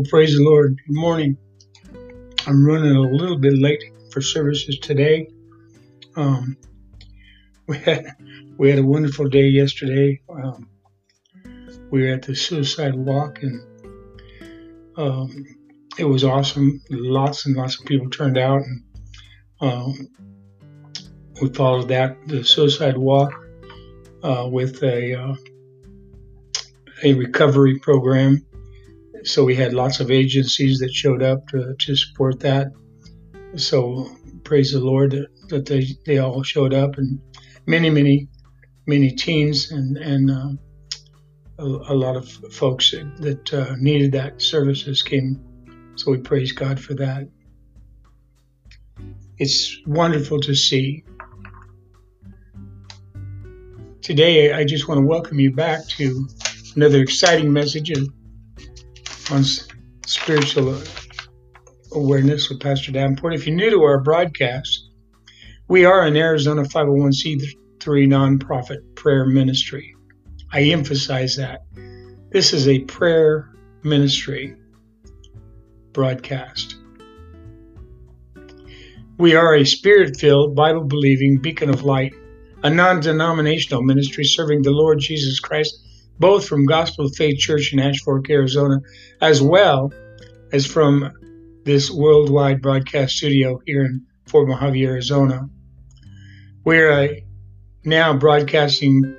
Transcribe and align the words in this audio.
Well, 0.00 0.08
praise 0.08 0.34
the 0.34 0.42
Lord. 0.42 0.80
Good 0.86 0.96
morning. 0.96 1.36
I'm 2.46 2.64
running 2.64 2.96
a 2.96 3.00
little 3.00 3.36
bit 3.36 3.52
late 3.58 3.84
for 4.10 4.22
services 4.22 4.78
today. 4.78 5.28
Um, 6.16 6.56
we 7.66 7.76
had 7.76 8.06
we 8.56 8.70
had 8.70 8.78
a 8.78 8.82
wonderful 8.82 9.28
day 9.28 9.48
yesterday. 9.48 10.22
Um, 10.30 10.70
we 11.90 12.04
were 12.04 12.14
at 12.14 12.22
the 12.22 12.34
suicide 12.34 12.94
walk, 12.94 13.42
and 13.42 13.60
um, 14.96 15.44
it 15.98 16.06
was 16.06 16.24
awesome. 16.24 16.80
Lots 16.88 17.44
and 17.44 17.54
lots 17.54 17.78
of 17.78 17.84
people 17.84 18.08
turned 18.08 18.38
out, 18.38 18.62
and 18.62 18.82
um, 19.60 20.08
we 21.42 21.50
followed 21.50 21.88
that 21.88 22.26
the 22.26 22.42
suicide 22.42 22.96
walk 22.96 23.34
uh, 24.22 24.48
with 24.50 24.82
a 24.82 25.12
uh, 25.12 25.34
a 27.02 27.12
recovery 27.12 27.78
program 27.80 28.46
so 29.24 29.44
we 29.44 29.54
had 29.54 29.72
lots 29.72 30.00
of 30.00 30.10
agencies 30.10 30.78
that 30.78 30.92
showed 30.92 31.22
up 31.22 31.46
to, 31.48 31.74
to 31.78 31.96
support 31.96 32.40
that. 32.40 32.68
So 33.56 34.08
praise 34.44 34.72
the 34.72 34.80
Lord 34.80 35.12
that, 35.12 35.28
that 35.48 35.66
they, 35.66 35.86
they 36.06 36.18
all 36.18 36.42
showed 36.42 36.72
up 36.74 36.96
and 36.96 37.20
many, 37.66 37.90
many, 37.90 38.28
many 38.86 39.10
teens 39.10 39.70
and, 39.70 39.96
and 39.96 40.30
uh, 40.30 40.50
a, 41.58 41.64
a, 41.64 41.94
lot 41.94 42.16
of 42.16 42.28
folks 42.52 42.92
that, 42.92 43.52
uh, 43.52 43.74
needed 43.78 44.12
that 44.12 44.40
services 44.40 45.02
came. 45.02 45.40
So 45.96 46.12
we 46.12 46.18
praise 46.18 46.52
God 46.52 46.80
for 46.80 46.94
that. 46.94 47.28
It's 49.38 49.76
wonderful 49.86 50.40
to 50.40 50.54
see. 50.54 51.04
Today, 54.02 54.52
I 54.52 54.64
just 54.64 54.88
want 54.88 54.98
to 54.98 55.06
welcome 55.06 55.38
you 55.38 55.52
back 55.52 55.86
to 55.88 56.28
another 56.74 57.00
exciting 57.00 57.52
message 57.52 57.90
of 57.90 58.08
on 59.30 59.44
spiritual 60.06 60.74
uh, 60.74 60.84
awareness 61.92 62.48
with 62.48 62.60
Pastor 62.60 62.92
Davenport. 62.92 63.34
If 63.34 63.46
you're 63.46 63.56
new 63.56 63.70
to 63.70 63.82
our 63.82 64.00
broadcast, 64.00 64.90
we 65.68 65.84
are 65.84 66.02
an 66.02 66.16
Arizona 66.16 66.62
501c3 66.62 67.54
nonprofit 67.80 68.94
prayer 68.96 69.24
ministry. 69.26 69.94
I 70.52 70.62
emphasize 70.62 71.36
that. 71.36 71.60
This 72.32 72.52
is 72.52 72.66
a 72.66 72.80
prayer 72.80 73.54
ministry 73.84 74.56
broadcast. 75.92 76.76
We 79.16 79.34
are 79.36 79.54
a 79.54 79.64
spirit 79.64 80.18
filled, 80.18 80.56
Bible 80.56 80.84
believing 80.84 81.40
beacon 81.40 81.70
of 81.70 81.84
light, 81.84 82.14
a 82.62 82.70
non 82.70 83.00
denominational 83.00 83.82
ministry 83.82 84.24
serving 84.24 84.62
the 84.62 84.70
Lord 84.70 84.98
Jesus 84.98 85.38
Christ 85.40 85.78
both 86.20 86.46
from 86.46 86.66
Gospel 86.66 87.06
of 87.06 87.16
Faith 87.16 87.38
Church 87.38 87.72
in 87.72 87.80
Ash 87.80 87.98
Fork, 88.00 88.28
Arizona, 88.28 88.80
as 89.22 89.40
well 89.40 89.90
as 90.52 90.66
from 90.66 91.10
this 91.64 91.90
worldwide 91.90 92.60
broadcast 92.60 93.16
studio 93.16 93.58
here 93.64 93.86
in 93.86 94.06
Fort 94.26 94.46
Mohave, 94.46 94.86
Arizona. 94.86 95.48
We're 96.62 96.92
uh, 96.92 97.08
now 97.84 98.12
broadcasting 98.18 99.16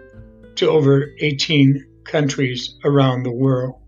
to 0.55 0.69
over 0.69 1.09
18 1.19 2.03
countries 2.05 2.75
around 2.85 3.23
the 3.23 3.31
world. 3.31 3.81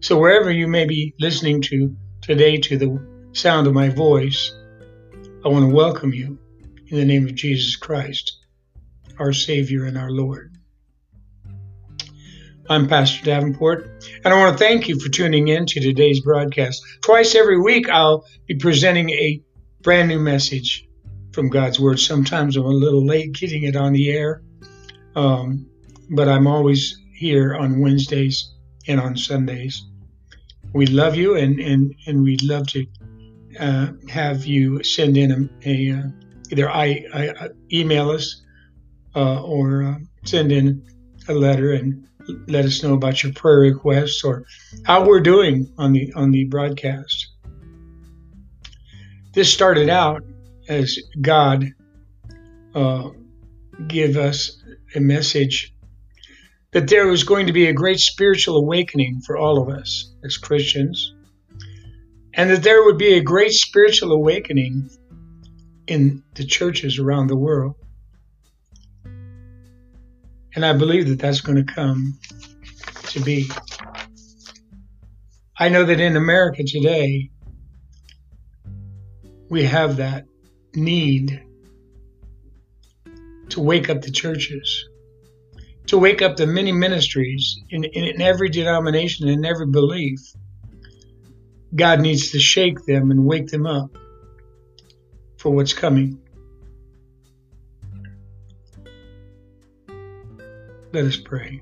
So, 0.00 0.18
wherever 0.18 0.50
you 0.50 0.68
may 0.68 0.84
be 0.84 1.14
listening 1.18 1.62
to 1.62 1.96
today 2.20 2.58
to 2.58 2.76
the 2.76 3.30
sound 3.32 3.66
of 3.66 3.72
my 3.72 3.88
voice, 3.88 4.54
I 5.44 5.48
want 5.48 5.64
to 5.64 5.74
welcome 5.74 6.12
you 6.12 6.38
in 6.88 6.98
the 6.98 7.06
name 7.06 7.24
of 7.24 7.34
Jesus 7.34 7.74
Christ, 7.76 8.36
our 9.18 9.32
Savior 9.32 9.86
and 9.86 9.96
our 9.96 10.10
Lord. 10.10 10.57
I'm 12.70 12.86
Pastor 12.86 13.24
Davenport, 13.24 14.04
and 14.22 14.34
I 14.34 14.36
want 14.36 14.58
to 14.58 14.62
thank 14.62 14.88
you 14.88 15.00
for 15.00 15.08
tuning 15.08 15.48
in 15.48 15.64
to 15.64 15.80
today's 15.80 16.20
broadcast. 16.20 16.84
Twice 17.00 17.34
every 17.34 17.58
week, 17.58 17.88
I'll 17.88 18.26
be 18.46 18.56
presenting 18.56 19.08
a 19.08 19.42
brand 19.80 20.08
new 20.08 20.18
message 20.18 20.86
from 21.32 21.48
God's 21.48 21.80
Word. 21.80 21.98
Sometimes 21.98 22.56
I'm 22.56 22.64
a 22.64 22.68
little 22.68 23.06
late 23.06 23.32
getting 23.32 23.62
it 23.62 23.74
on 23.74 23.94
the 23.94 24.10
air, 24.10 24.42
um, 25.16 25.66
but 26.10 26.28
I'm 26.28 26.46
always 26.46 26.94
here 27.14 27.54
on 27.54 27.80
Wednesdays 27.80 28.52
and 28.86 29.00
on 29.00 29.16
Sundays. 29.16 29.86
We 30.74 30.84
love 30.84 31.16
you, 31.16 31.36
and, 31.36 31.58
and, 31.58 31.94
and 32.06 32.22
we'd 32.22 32.42
love 32.42 32.66
to 32.66 32.86
uh, 33.58 33.92
have 34.10 34.44
you 34.44 34.82
send 34.82 35.16
in 35.16 35.50
a, 35.64 35.70
a 35.70 35.98
uh, 35.98 36.02
either 36.50 36.68
I, 36.68 37.06
I, 37.14 37.48
email 37.72 38.10
us 38.10 38.42
uh, 39.16 39.42
or 39.42 39.84
uh, 39.84 39.94
send 40.26 40.52
in 40.52 40.86
a 41.28 41.32
letter 41.32 41.72
and 41.72 42.08
let 42.46 42.64
us 42.64 42.82
know 42.82 42.94
about 42.94 43.22
your 43.22 43.32
prayer 43.32 43.60
requests 43.60 44.22
or 44.24 44.44
how 44.84 45.06
we're 45.06 45.20
doing 45.20 45.72
on 45.78 45.92
the 45.92 46.12
on 46.14 46.30
the 46.30 46.44
broadcast. 46.44 47.28
This 49.32 49.52
started 49.52 49.88
out 49.88 50.22
as 50.68 50.98
God 51.20 51.72
uh, 52.74 53.10
give 53.86 54.16
us 54.16 54.62
a 54.94 55.00
message 55.00 55.74
that 56.72 56.88
there 56.88 57.06
was 57.06 57.24
going 57.24 57.46
to 57.46 57.52
be 57.52 57.66
a 57.66 57.72
great 57.72 57.98
spiritual 57.98 58.56
awakening 58.56 59.20
for 59.24 59.36
all 59.36 59.60
of 59.60 59.68
us 59.68 60.12
as 60.24 60.36
Christians, 60.36 61.14
and 62.34 62.50
that 62.50 62.62
there 62.62 62.84
would 62.84 62.98
be 62.98 63.14
a 63.14 63.22
great 63.22 63.52
spiritual 63.52 64.12
awakening 64.12 64.90
in 65.86 66.22
the 66.34 66.44
churches 66.44 66.98
around 66.98 67.28
the 67.28 67.36
world. 67.36 67.74
And 70.54 70.64
I 70.64 70.72
believe 70.72 71.08
that 71.08 71.18
that's 71.18 71.40
going 71.40 71.64
to 71.64 71.72
come 71.74 72.18
to 73.04 73.20
be. 73.20 73.48
I 75.58 75.68
know 75.68 75.84
that 75.84 76.00
in 76.00 76.16
America 76.16 76.62
today, 76.64 77.30
we 79.48 79.64
have 79.64 79.96
that 79.96 80.24
need 80.74 81.42
to 83.50 83.60
wake 83.60 83.88
up 83.88 84.02
the 84.02 84.10
churches, 84.10 84.88
to 85.86 85.98
wake 85.98 86.22
up 86.22 86.36
the 86.36 86.46
many 86.46 86.70
ministries 86.70 87.58
in, 87.70 87.84
in, 87.84 88.04
in 88.04 88.20
every 88.20 88.50
denomination 88.50 89.28
and 89.28 89.44
every 89.44 89.66
belief. 89.66 90.20
God 91.74 92.00
needs 92.00 92.30
to 92.32 92.38
shake 92.38 92.84
them 92.86 93.10
and 93.10 93.24
wake 93.24 93.48
them 93.48 93.66
up 93.66 93.90
for 95.38 95.50
what's 95.50 95.72
coming. 95.72 96.18
Let 100.90 101.04
us 101.04 101.18
pray. 101.18 101.60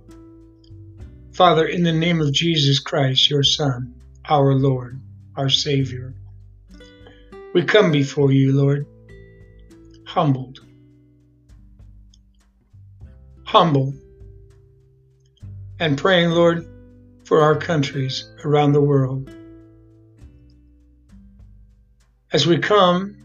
Father, 1.33 1.67
in 1.67 1.83
the 1.83 1.93
name 1.93 2.21
of 2.21 2.33
Jesus 2.33 2.79
Christ, 2.79 3.29
your 3.29 3.43
Son, 3.43 3.93
our 4.29 4.55
Lord, 4.55 5.01
our 5.35 5.51
Savior, 5.51 6.15
we 7.53 7.65
come 7.65 7.91
before 7.91 8.31
you, 8.31 8.57
Lord, 8.57 8.87
humbled. 10.05 10.61
Humble. 13.43 13.95
And 15.81 15.99
praying, 15.99 16.31
Lord, 16.31 16.65
for 17.25 17.41
our 17.41 17.57
countries 17.57 18.31
around 18.45 18.73
the 18.73 18.81
world. 18.81 19.29
As 22.33 22.47
we 22.47 22.59
come, 22.59 23.17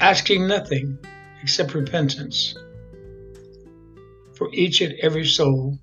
asking 0.00 0.48
nothing 0.48 0.98
except 1.40 1.74
repentance 1.74 2.56
for 4.40 4.48
each 4.54 4.80
and 4.80 4.94
every 5.02 5.26
soul 5.26 5.78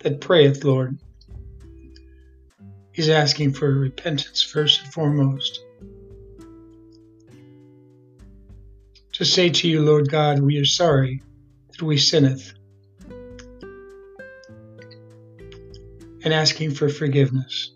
that 0.00 0.20
prayeth, 0.20 0.64
Lord. 0.64 0.98
He's 2.90 3.08
asking 3.08 3.52
for 3.52 3.72
repentance 3.72 4.42
first 4.42 4.82
and 4.82 4.92
foremost. 4.92 5.60
To 9.12 9.24
say 9.24 9.50
to 9.50 9.68
you, 9.68 9.82
Lord 9.82 10.10
God, 10.10 10.40
we 10.40 10.58
are 10.58 10.64
sorry 10.64 11.22
that 11.70 11.80
we 11.80 11.96
sinneth, 11.96 12.54
and 16.24 16.34
asking 16.34 16.72
for 16.72 16.88
forgiveness. 16.88 17.70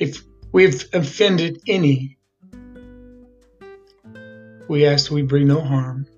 If 0.00 0.24
we've 0.50 0.84
offended 0.92 1.62
any, 1.68 2.18
we 4.66 4.84
ask 4.84 5.10
that 5.10 5.14
we 5.14 5.22
bring 5.22 5.46
no 5.46 5.60
harm. 5.60 6.08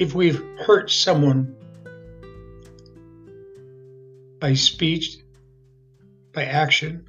If 0.00 0.14
we've 0.14 0.42
hurt 0.58 0.90
someone 0.90 1.54
by 4.40 4.54
speech, 4.54 5.18
by 6.32 6.46
action, 6.46 7.06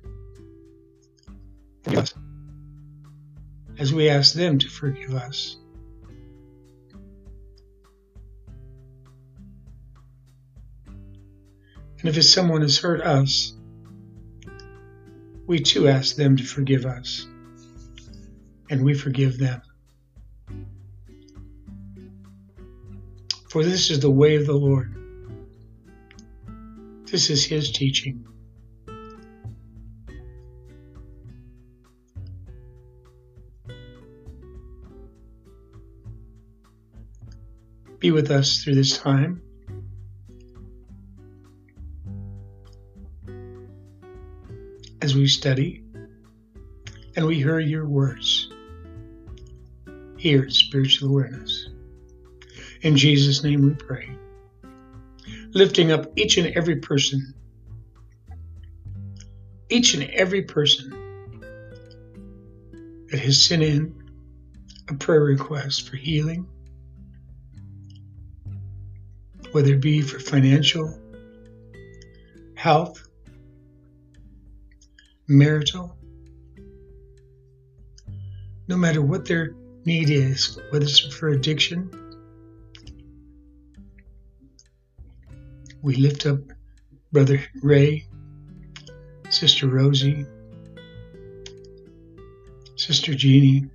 as 3.79 3.93
we 3.93 4.09
ask 4.09 4.33
them 4.33 4.59
to 4.59 4.67
forgive 4.67 5.15
us. 5.15 5.55
And 10.85 12.09
if 12.09 12.21
someone 12.25 12.61
has 12.61 12.77
hurt 12.77 12.99
us, 12.99 13.53
we 15.47 15.61
too 15.61 15.87
ask 15.87 16.17
them 16.17 16.35
to 16.35 16.43
forgive 16.43 16.85
us, 16.85 17.25
and 18.69 18.83
we 18.83 18.93
forgive 18.95 19.37
them. 19.37 19.61
For 23.51 23.65
this 23.65 23.89
is 23.89 23.99
the 23.99 24.09
way 24.09 24.37
of 24.37 24.45
the 24.45 24.53
Lord. 24.53 24.95
This 27.11 27.29
is 27.29 27.43
His 27.43 27.69
teaching. 27.69 28.25
Be 37.99 38.11
with 38.11 38.31
us 38.31 38.63
through 38.63 38.75
this 38.75 38.97
time. 38.97 39.41
As 45.01 45.13
we 45.13 45.27
study 45.27 45.83
and 47.17 47.25
we 47.25 47.35
hear 47.35 47.59
your 47.59 47.85
words 47.85 48.49
here 50.17 50.43
at 50.43 50.53
Spiritual 50.53 51.09
Awareness. 51.09 51.60
In 52.81 52.97
Jesus' 52.97 53.43
name 53.43 53.61
we 53.61 53.75
pray. 53.75 54.09
Lifting 55.53 55.91
up 55.91 56.07
each 56.15 56.37
and 56.37 56.47
every 56.55 56.77
person, 56.77 57.33
each 59.69 59.93
and 59.93 60.09
every 60.09 60.41
person 60.43 60.89
that 63.11 63.19
has 63.19 63.43
sent 63.43 63.61
in 63.61 63.93
a 64.89 64.95
prayer 64.95 65.21
request 65.21 65.87
for 65.87 65.95
healing, 65.95 66.47
whether 69.51 69.73
it 69.73 69.81
be 69.81 70.01
for 70.01 70.19
financial, 70.19 70.97
health, 72.55 73.07
marital, 75.27 75.95
no 78.67 78.75
matter 78.75 79.03
what 79.03 79.25
their 79.25 79.53
need 79.85 80.09
is, 80.09 80.57
whether 80.71 80.85
it's 80.85 80.99
for 80.99 81.27
addiction. 81.29 82.00
We 85.83 85.95
lift 85.95 86.27
up 86.27 86.39
Brother 87.11 87.43
Ray, 87.63 88.05
Sister 89.29 89.67
Rosie, 89.67 90.25
Sister 92.75 93.15
Jeannie, 93.15 93.65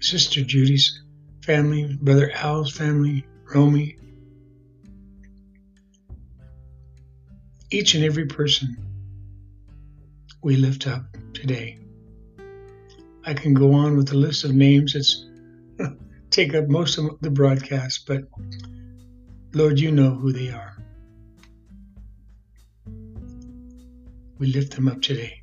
Sister 0.00 0.42
Judy's 0.42 1.02
family, 1.42 1.96
Brother 2.02 2.30
Al's 2.34 2.72
family, 2.76 3.24
Romy, 3.54 3.96
each 7.70 7.94
and 7.94 8.04
every 8.04 8.26
person 8.26 8.76
we 10.42 10.56
lift 10.56 10.86
up 10.86 11.04
today. 11.32 11.78
I 13.24 13.32
can 13.32 13.54
go 13.54 13.72
on 13.72 13.96
with 13.96 14.08
the 14.08 14.16
list 14.16 14.44
of 14.44 14.52
names. 14.52 14.94
It's 14.94 15.24
take 16.32 16.54
up 16.54 16.66
most 16.66 16.96
of 16.96 17.20
the 17.20 17.30
broadcast, 17.30 18.06
but 18.06 18.22
Lord, 19.52 19.78
you 19.78 19.92
know 19.92 20.14
who 20.14 20.32
they 20.32 20.48
are. 20.48 20.76
We 24.38 24.46
lift 24.46 24.74
them 24.74 24.88
up 24.88 25.02
today. 25.02 25.42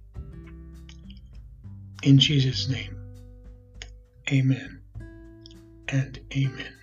In 2.02 2.18
Jesus' 2.18 2.68
name, 2.68 2.98
amen 4.32 4.82
and 5.90 6.20
amen. 6.36 6.74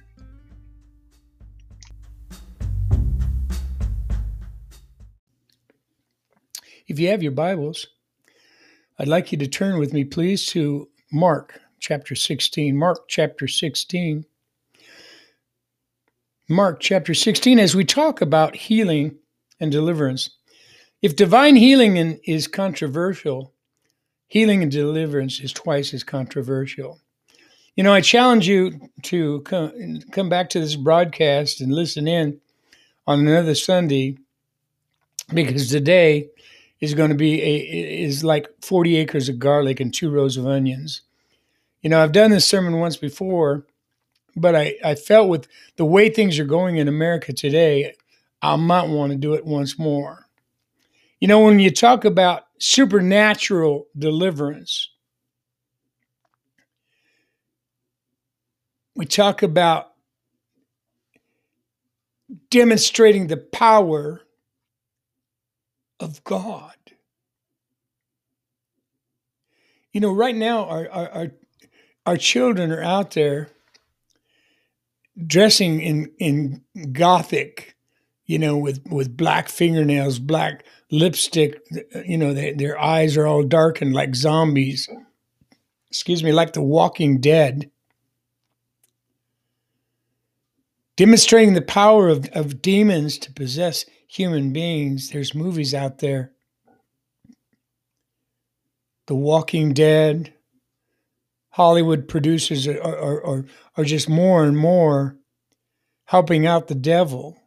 If 6.87 7.01
you 7.01 7.09
have 7.09 7.25
your 7.25 7.33
Bibles, 7.33 7.89
I'd 9.01 9.09
like 9.09 9.33
you 9.33 9.39
to 9.39 9.49
turn 9.49 9.81
with 9.81 9.93
me, 9.93 10.05
please, 10.05 10.47
to 10.47 10.89
Mark 11.13 11.61
chapter 11.81 12.15
16. 12.15 12.77
Mark 12.77 13.09
chapter 13.09 13.47
16. 13.49 14.25
Mark 16.49 16.81
chapter 16.81 17.13
16, 17.13 17.59
as 17.59 17.75
we 17.75 17.85
talk 17.85 18.21
about 18.21 18.55
healing 18.55 19.17
and 19.59 19.73
deliverance. 19.73 20.31
If 21.03 21.17
divine 21.17 21.57
healing 21.57 21.97
is 22.25 22.47
controversial, 22.47 23.53
healing 24.29 24.63
and 24.63 24.71
deliverance 24.71 25.41
is 25.41 25.53
twice 25.53 25.93
as 25.93 26.05
controversial. 26.05 27.01
You 27.75 27.85
know, 27.85 27.93
I 27.93 28.01
challenge 28.01 28.49
you 28.49 28.91
to 29.03 29.41
come, 29.43 30.01
come 30.13 30.29
back 30.29 30.49
to 30.51 30.61
this 30.61 30.77
broadcast 30.77 31.61
and 31.61 31.73
listen 31.73 32.09
in 32.09 32.41
on 33.07 33.21
another 33.21 33.55
Sunday 33.55 34.17
because 35.35 35.69
today 35.69 36.29
is 36.81 36.95
going 36.95 37.11
to 37.11 37.17
be 37.17 37.43
a 37.43 37.57
is 38.03 38.25
like 38.25 38.49
40 38.63 38.97
acres 38.97 39.29
of 39.29 39.39
garlic 39.39 39.81
and 39.81 39.93
two 39.93 40.11
rows 40.11 40.37
of 40.37 40.47
onions. 40.47 41.03
You 41.83 41.91
know, 41.91 42.03
I've 42.03 42.13
done 42.13 42.31
this 42.31 42.47
sermon 42.47 42.79
once 42.79 42.97
before, 42.97 43.67
but 44.35 44.55
I, 44.57 44.77
I 44.85 44.95
felt 44.95 45.29
with 45.29 45.49
the 45.77 45.85
way 45.85 46.11
things 46.11 46.39
are 46.39 46.45
going 46.45 46.77
in 46.77 46.89
America 46.89 47.33
today, 47.33 47.95
I 48.43 48.57
might 48.57 48.89
want 48.89 49.13
to 49.13 49.19
do 49.19 49.35
it 49.35 49.45
once 49.47 49.79
more. 49.79 50.27
You 51.21 51.29
know, 51.29 51.45
when 51.45 51.59
you 51.59 51.71
talk 51.71 52.05
about 52.05 52.45
supernatural 52.59 53.87
deliverance, 53.97 54.91
we 58.95 59.07
talk 59.07 59.43
about 59.43 59.93
demonstrating 62.51 63.27
the 63.29 63.37
power 63.37 64.23
of 66.01 66.23
God. 66.25 66.75
You 69.93 70.01
know, 70.01 70.13
right 70.13 70.37
now 70.37 70.67
our 70.67 70.91
our 70.91 71.09
our, 71.11 71.31
our 72.07 72.17
children 72.17 72.73
are 72.73 72.83
out 72.83 73.13
there 73.13 73.51
dressing 75.27 75.81
in 75.81 76.11
in 76.19 76.63
gothic, 76.93 77.77
you 78.27 78.39
know, 78.39 78.57
with 78.57 78.81
with 78.91 79.17
black 79.17 79.49
fingernails, 79.49 80.19
black 80.19 80.65
lipstick. 80.91 81.61
You 82.07 82.19
know, 82.19 82.33
they, 82.33 82.53
their 82.53 82.81
eyes 82.81 83.17
are 83.17 83.27
all 83.27 83.43
darkened 83.43 83.95
like 83.95 84.15
zombies. 84.15 84.89
Excuse 85.91 86.23
me, 86.23 86.33
like 86.33 86.53
The 86.53 86.63
Walking 86.63 87.21
Dead. 87.21 87.71
demonstrating 90.97 91.55
the 91.55 91.63
power 91.63 92.09
of, 92.09 92.29
of 92.33 92.63
demons 92.63 93.19
to 93.19 93.33
possess 93.33 93.85
human 94.09 94.53
beings. 94.53 95.11
There's 95.11 95.35
movies 95.35 95.75
out 95.75 95.99
there. 95.99 96.33
The 99.07 99.15
Walking 99.15 99.73
Dead. 99.73 100.33
Hollywood 101.57 102.07
producers 102.07 102.69
are, 102.69 102.79
are, 102.83 103.25
are, 103.25 103.45
are 103.79 103.85
just 103.85 104.11
more 104.11 104.45
and 104.45 104.59
more 104.59 105.17
helping 106.05 106.47
out 106.47 106.69
the 106.69 106.75
devil. 106.75 107.41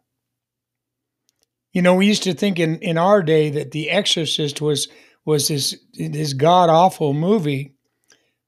You 1.73 1.83
know, 1.83 1.93
we 1.93 2.07
used 2.07 2.23
to 2.23 2.33
think 2.33 2.57
in, 2.57 2.79
in 2.79 2.97
our 2.97 3.21
day 3.21 3.51
that 3.51 3.69
The 3.69 3.91
Exorcist 3.91 4.61
was 4.61 4.87
was 5.25 5.49
this 5.49 5.75
this 5.93 6.33
god 6.33 6.71
awful 6.71 7.13
movie, 7.13 7.75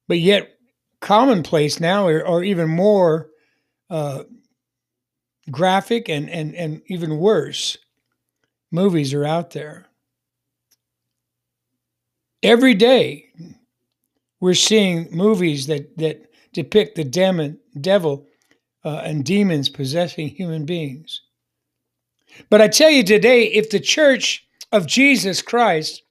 but 0.08 0.18
yet 0.18 0.50
commonplace 1.00 1.80
now, 1.80 2.08
or, 2.08 2.44
even 2.44 2.68
more 2.68 3.30
uh, 3.92 4.24
graphic 5.52 6.10
and, 6.10 6.28
and, 6.28 6.56
and 6.56 6.82
even 6.88 7.20
worse 7.20 7.78
movies 8.72 9.14
are 9.14 9.26
out 9.26 9.52
there. 9.52 9.86
Every 12.42 12.74
day, 12.74 13.30
we're 14.42 14.56
seeing 14.56 15.08
movies 15.12 15.68
that, 15.68 15.98
that 15.98 16.26
depict 16.52 16.96
the 16.96 17.06
demon, 17.06 17.60
devil 17.80 18.28
uh, 18.84 19.02
and 19.06 19.24
demons 19.24 19.70
possessing 19.70 20.28
human 20.28 20.66
beings. 20.66 21.22
But 22.50 22.62
I 22.62 22.68
tell 22.68 22.90
you 22.90 23.04
today, 23.04 23.46
if 23.46 23.70
the 23.70 23.80
church 23.80 24.46
of 24.72 24.88
Jesus 24.88 25.42
Christ 25.42 26.04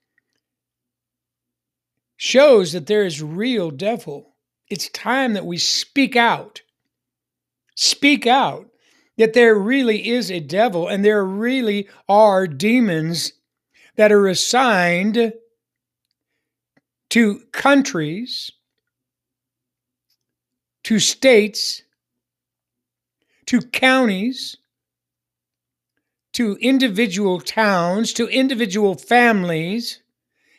shows 2.16 2.72
that 2.72 2.86
there 2.86 3.04
is 3.04 3.22
real 3.22 3.70
devil, 3.70 4.34
it's 4.68 4.88
time 4.90 5.32
that 5.34 5.46
we 5.46 5.58
speak 5.58 6.14
out. 6.16 6.62
Speak 7.74 8.26
out 8.26 8.68
that 9.18 9.32
there 9.32 9.54
really 9.56 10.08
is 10.08 10.30
a 10.30 10.40
devil 10.40 10.86
and 10.86 11.04
there 11.04 11.24
really 11.24 11.88
are 12.08 12.46
demons 12.46 13.32
that 13.96 14.12
are 14.12 14.28
assigned 14.28 15.32
to 17.10 17.40
countries, 17.52 18.50
to 20.84 20.98
states, 20.98 21.82
to 23.46 23.60
counties, 23.60 24.56
to 26.32 26.56
individual 26.60 27.40
towns, 27.40 28.12
to 28.12 28.28
individual 28.28 28.94
families, 28.94 30.00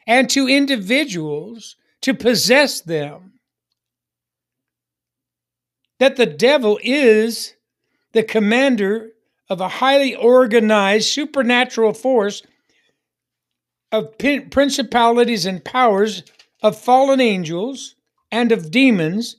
and 0.05 0.29
to 0.29 0.48
individuals 0.48 1.77
to 2.01 2.13
possess 2.13 2.81
them. 2.81 3.34
That 6.00 6.17
the 6.17 6.25
devil 6.25 6.79
is 6.84 7.53
the 8.12 8.24
commander 8.24 9.12
of 9.50 9.62
a 9.62 9.67
highly 9.67 10.15
organized 10.15 11.08
supernatural 11.10 11.93
force 11.93 12.41
of 13.91 14.17
principalities 14.17 15.46
and 15.46 15.63
powers, 15.63 16.24
of 16.62 16.77
fallen 16.77 17.20
angels 17.20 17.96
and 18.32 18.51
of 18.51 18.72
demons 18.72 19.38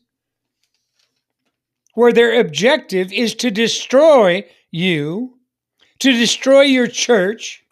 where 1.95 2.13
their 2.13 2.41
objective 2.41 3.13
is 3.13 3.35
to 3.35 3.51
destroy 3.51 4.45
you, 4.71 5.39
to 5.99 6.13
destroy 6.13 6.63
your 6.63 6.87
church. 6.87 7.65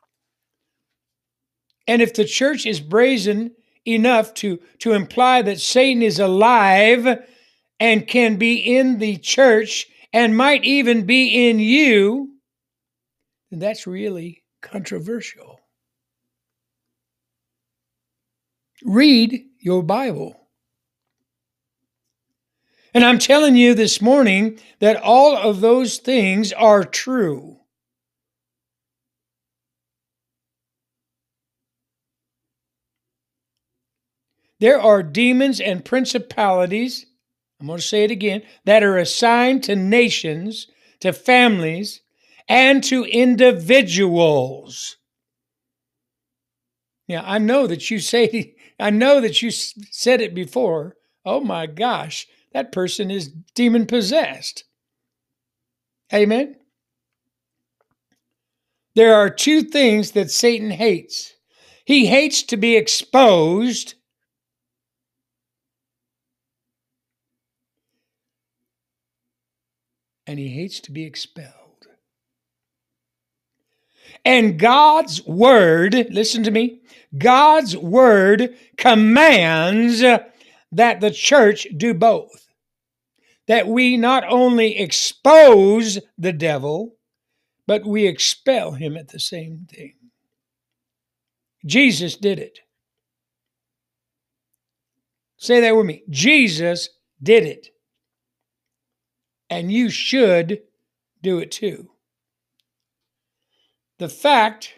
And 1.86 2.02
if 2.02 2.14
the 2.14 2.24
church 2.24 2.66
is 2.66 2.80
brazen 2.80 3.52
enough 3.86 4.34
to, 4.34 4.60
to 4.80 4.92
imply 4.92 5.42
that 5.42 5.60
Satan 5.60 6.02
is 6.02 6.18
alive 6.18 7.24
and 7.80 8.06
can 8.06 8.36
be 8.36 8.76
in 8.76 8.98
the 8.98 9.16
church 9.16 9.86
and 10.12 10.36
might 10.36 10.64
even 10.64 11.06
be 11.06 11.48
in 11.48 11.58
you, 11.58 12.34
then 13.50 13.58
that's 13.58 13.86
really 13.86 14.44
controversial. 14.60 15.49
Read 18.84 19.44
your 19.58 19.82
Bible. 19.82 20.36
And 22.92 23.04
I'm 23.04 23.18
telling 23.18 23.56
you 23.56 23.74
this 23.74 24.00
morning 24.00 24.58
that 24.80 24.96
all 24.96 25.36
of 25.36 25.60
those 25.60 25.98
things 25.98 26.52
are 26.52 26.82
true. 26.84 27.58
There 34.58 34.80
are 34.80 35.02
demons 35.02 35.60
and 35.60 35.84
principalities, 35.84 37.06
I'm 37.60 37.66
going 37.66 37.78
to 37.78 37.84
say 37.84 38.04
it 38.04 38.10
again, 38.10 38.42
that 38.64 38.82
are 38.82 38.98
assigned 38.98 39.64
to 39.64 39.76
nations, 39.76 40.66
to 41.00 41.12
families, 41.12 42.02
and 42.48 42.84
to 42.84 43.04
individuals. 43.04 44.96
Yeah, 47.06 47.22
I 47.24 47.38
know 47.38 47.66
that 47.66 47.90
you 47.90 47.98
say, 48.00 48.54
I 48.80 48.90
know 48.90 49.20
that 49.20 49.42
you 49.42 49.50
said 49.50 50.20
it 50.20 50.34
before. 50.34 50.96
Oh 51.24 51.40
my 51.40 51.66
gosh, 51.66 52.26
that 52.52 52.72
person 52.72 53.10
is 53.10 53.28
demon 53.54 53.86
possessed. 53.86 54.64
Amen. 56.12 56.56
There 58.94 59.14
are 59.14 59.30
two 59.30 59.62
things 59.62 60.12
that 60.12 60.30
Satan 60.30 60.70
hates 60.70 61.34
he 61.90 62.06
hates 62.06 62.44
to 62.44 62.56
be 62.56 62.76
exposed. 62.76 63.94
And 70.24 70.38
he 70.38 70.50
hates 70.50 70.78
to 70.82 70.92
be 70.92 71.04
expelled. 71.04 71.88
And 74.24 74.56
God's 74.56 75.26
word, 75.26 75.94
listen 76.10 76.44
to 76.44 76.52
me, 76.52 76.82
God's 77.16 77.76
word 77.76 78.56
commands 78.76 80.00
that 80.00 81.00
the 81.00 81.10
church 81.10 81.66
do 81.76 81.94
both. 81.94 82.46
That 83.48 83.66
we 83.66 83.96
not 83.96 84.24
only 84.28 84.78
expose 84.78 85.98
the 86.16 86.32
devil, 86.32 86.94
but 87.66 87.84
we 87.84 88.06
expel 88.06 88.72
him 88.72 88.96
at 88.96 89.08
the 89.08 89.18
same 89.18 89.66
thing. 89.68 89.94
Jesus 91.66 92.16
did 92.16 92.38
it. 92.38 92.60
Say 95.36 95.60
that 95.60 95.74
with 95.74 95.86
me. 95.86 96.04
Jesus 96.08 96.90
did 97.22 97.44
it. 97.44 97.68
And 99.48 99.72
you 99.72 99.90
should 99.90 100.62
do 101.22 101.38
it 101.38 101.50
too. 101.50 101.90
The 103.98 104.08
fact 104.08 104.74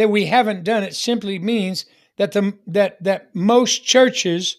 that 0.00 0.08
we 0.08 0.24
haven't 0.24 0.64
done 0.64 0.82
it 0.82 0.94
simply 0.94 1.38
means 1.38 1.84
that 2.16 2.32
the 2.32 2.56
that 2.66 3.02
that 3.04 3.34
most 3.34 3.84
churches 3.84 4.56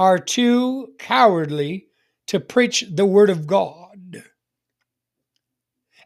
are 0.00 0.18
too 0.18 0.88
cowardly 0.98 1.86
to 2.26 2.40
preach 2.40 2.84
the 2.90 3.06
word 3.06 3.30
of 3.30 3.46
God 3.46 4.24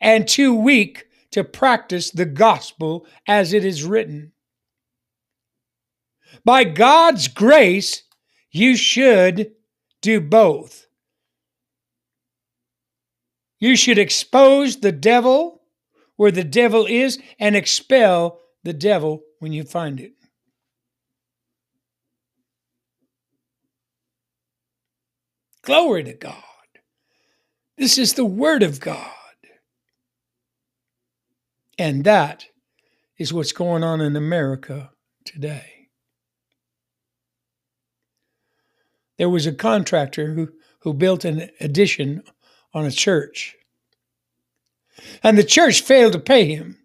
and 0.02 0.28
too 0.28 0.54
weak 0.54 1.06
to 1.30 1.42
practice 1.42 2.10
the 2.10 2.26
gospel 2.26 3.06
as 3.26 3.54
it 3.54 3.64
is 3.64 3.84
written. 3.84 4.32
By 6.44 6.64
God's 6.64 7.28
grace, 7.28 8.02
you 8.50 8.76
should 8.76 9.52
do 10.02 10.20
both. 10.20 10.88
You 13.58 13.76
should 13.76 13.96
expose 13.96 14.76
the 14.76 14.92
devil 14.92 15.62
where 16.16 16.32
the 16.32 16.44
devil 16.44 16.84
is 16.84 17.18
and 17.38 17.56
expel 17.56 18.38
the 18.64 18.72
devil 18.72 19.22
when 19.38 19.52
you 19.52 19.64
find 19.64 20.00
it. 20.00 20.12
Glory 25.62 26.04
to 26.04 26.12
God. 26.12 26.42
This 27.78 27.98
is 27.98 28.14
the 28.14 28.24
Word 28.24 28.62
of 28.62 28.80
God. 28.80 29.10
And 31.78 32.04
that 32.04 32.46
is 33.18 33.32
what's 33.32 33.52
going 33.52 33.84
on 33.84 34.00
in 34.00 34.16
America 34.16 34.90
today. 35.24 35.88
There 39.18 39.28
was 39.28 39.46
a 39.46 39.52
contractor 39.52 40.34
who, 40.34 40.48
who 40.80 40.94
built 40.94 41.24
an 41.24 41.48
addition 41.60 42.24
on 42.74 42.84
a 42.84 42.90
church. 42.90 43.54
And 45.22 45.38
the 45.38 45.44
church 45.44 45.80
failed 45.80 46.12
to 46.14 46.18
pay 46.18 46.46
him. 46.46 46.78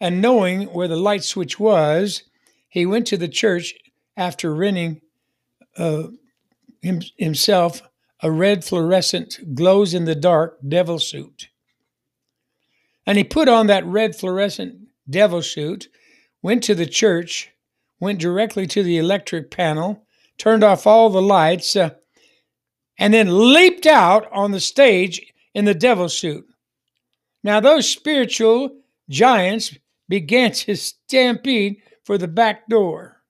And 0.00 0.22
knowing 0.22 0.62
where 0.68 0.88
the 0.88 0.96
light 0.96 1.24
switch 1.24 1.60
was, 1.60 2.22
he 2.68 2.86
went 2.86 3.06
to 3.08 3.16
the 3.16 3.28
church 3.28 3.74
after 4.16 4.54
renting 4.54 5.02
uh, 5.76 6.04
him, 6.80 7.02
himself 7.18 7.82
a 8.22 8.30
red 8.30 8.64
fluorescent 8.64 9.54
glows 9.54 9.94
in 9.94 10.04
the 10.04 10.14
dark 10.14 10.58
devil 10.66 10.98
suit. 10.98 11.48
And 13.06 13.18
he 13.18 13.24
put 13.24 13.48
on 13.48 13.66
that 13.66 13.86
red 13.86 14.14
fluorescent 14.14 14.76
devil 15.08 15.42
suit, 15.42 15.88
went 16.42 16.62
to 16.64 16.74
the 16.74 16.86
church, 16.86 17.50
went 17.98 18.20
directly 18.20 18.66
to 18.68 18.82
the 18.82 18.98
electric 18.98 19.50
panel, 19.50 20.06
turned 20.38 20.64
off 20.64 20.86
all 20.86 21.10
the 21.10 21.22
lights, 21.22 21.76
uh, 21.76 21.90
and 22.98 23.12
then 23.12 23.52
leaped 23.52 23.86
out 23.86 24.30
on 24.32 24.52
the 24.52 24.60
stage 24.60 25.32
in 25.54 25.64
the 25.64 25.74
devil 25.74 26.08
suit. 26.08 26.46
Now, 27.42 27.60
those 27.60 27.88
spiritual 27.88 28.76
giants 29.08 29.74
began 30.10 30.50
to 30.50 30.74
stampede 30.76 31.80
for 32.04 32.18
the 32.18 32.28
back 32.28 32.68
door. 32.68 33.22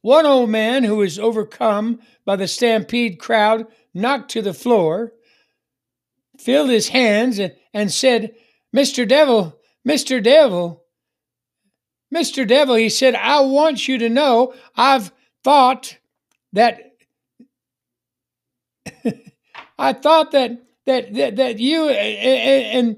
One 0.00 0.24
old 0.24 0.48
man 0.48 0.82
who 0.82 0.96
was 0.96 1.18
overcome 1.18 2.00
by 2.24 2.36
the 2.36 2.48
stampede 2.48 3.18
crowd 3.18 3.66
knocked 3.92 4.30
to 4.30 4.40
the 4.40 4.54
floor, 4.54 5.12
filled 6.38 6.70
his 6.70 6.88
hands, 6.88 7.38
and, 7.38 7.54
and 7.74 7.92
said, 7.92 8.34
Mr. 8.74 9.06
Devil, 9.06 9.60
Mr. 9.86 10.22
Devil, 10.22 10.82
Mr. 12.14 12.48
Devil, 12.48 12.76
he 12.76 12.88
said, 12.88 13.14
I 13.14 13.40
want 13.40 13.86
you 13.86 13.98
to 13.98 14.08
know 14.08 14.54
I've 14.74 15.12
thought 15.44 15.98
that 16.54 16.92
I 19.78 19.92
thought 19.92 20.30
that 20.30 20.62
that 20.88 21.14
that, 21.14 21.36
that 21.36 21.58
you 21.58 21.88
and, 21.88 22.88
and 22.88 22.96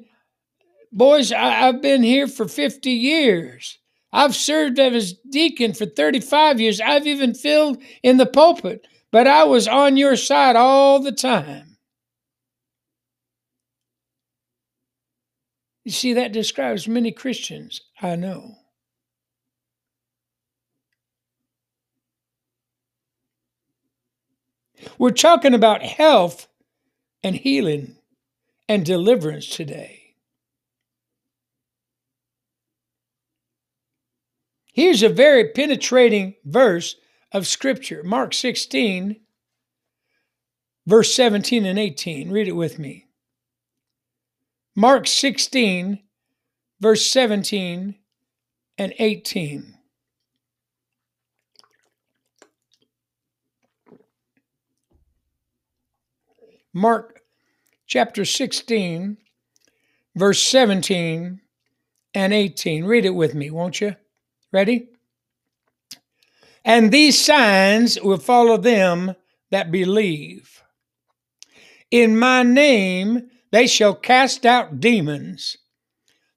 boys, 0.93 1.33
I, 1.33 1.69
I've 1.69 1.83
been 1.83 2.03
here 2.03 2.27
for 2.27 2.49
50 2.49 2.91
years. 2.91 3.79
I've 4.13 4.35
served 4.35 4.79
as 4.79 5.15
deacon 5.31 5.73
for 5.73 5.87
35 5.87 6.61
years. 6.61 6.81
I've 6.81 7.07
even 7.07 7.35
filled 7.35 7.81
in 8.03 8.17
the 8.17 8.27
pulpit, 8.27 8.87
but 9.13 9.27
I 9.27 9.45
was 9.45 9.69
on 9.69 9.97
your 9.97 10.17
side 10.17 10.57
all 10.57 11.01
the 11.01 11.13
time. 11.13 11.77
You 15.85 15.93
see, 15.93 16.15
that 16.15 16.33
describes 16.33 16.89
many 16.89 17.13
Christians 17.13 17.81
I 18.01 18.17
know. 18.17 18.57
We're 24.99 25.11
talking 25.11 25.55
about 25.55 25.83
health 25.83 26.49
and 27.23 27.37
healing 27.37 27.97
and 28.69 28.85
deliverance 28.85 29.49
today. 29.49 30.15
Here's 34.73 35.03
a 35.03 35.09
very 35.09 35.49
penetrating 35.49 36.37
verse 36.45 36.97
of 37.33 37.47
Scripture 37.47 38.03
Mark 38.03 38.33
16, 38.33 39.17
verse 40.87 41.15
17 41.15 41.67
and 41.67 41.79
18. 41.79 42.31
Read 42.31 42.49
it 42.49 42.53
with 42.53 42.79
me. 42.79 43.07
Mark 44.77 45.07
16, 45.07 46.01
verse 46.81 47.07
17 47.11 47.97
and 48.79 48.95
18. 48.99 49.77
Mark 56.73 57.23
chapter 57.87 58.25
16, 58.25 59.17
verse 60.15 60.43
17 60.43 61.41
and 62.15 62.33
18. 62.33 62.85
Read 62.85 63.05
it 63.05 63.11
with 63.11 63.35
me, 63.35 63.51
won't 63.51 63.81
you? 63.81 63.97
Ready? 64.53 64.89
And 66.65 66.93
these 66.93 67.23
signs 67.25 68.01
will 68.01 68.19
follow 68.19 68.57
them 68.57 69.15
that 69.51 69.73
believe. 69.73 70.63
In 71.91 72.17
my 72.17 72.43
name 72.43 73.31
they 73.51 73.67
shall 73.67 73.95
cast 73.95 74.47
out 74.47 74.79
demons. 74.79 75.57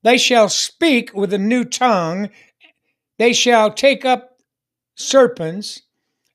They 0.01 0.17
shall 0.17 0.49
speak 0.49 1.13
with 1.13 1.31
a 1.33 1.37
new 1.37 1.63
tongue. 1.63 2.29
They 3.19 3.33
shall 3.33 3.71
take 3.71 4.03
up 4.03 4.39
serpents. 4.95 5.83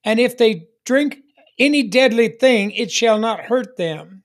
And 0.05 0.21
if 0.21 0.39
they 0.39 0.69
drink 0.85 1.19
any 1.59 1.83
deadly 1.83 2.29
thing, 2.29 2.71
it 2.73 2.91
shall 2.91 3.19
not 3.19 3.41
hurt 3.41 3.77
them. 3.77 4.23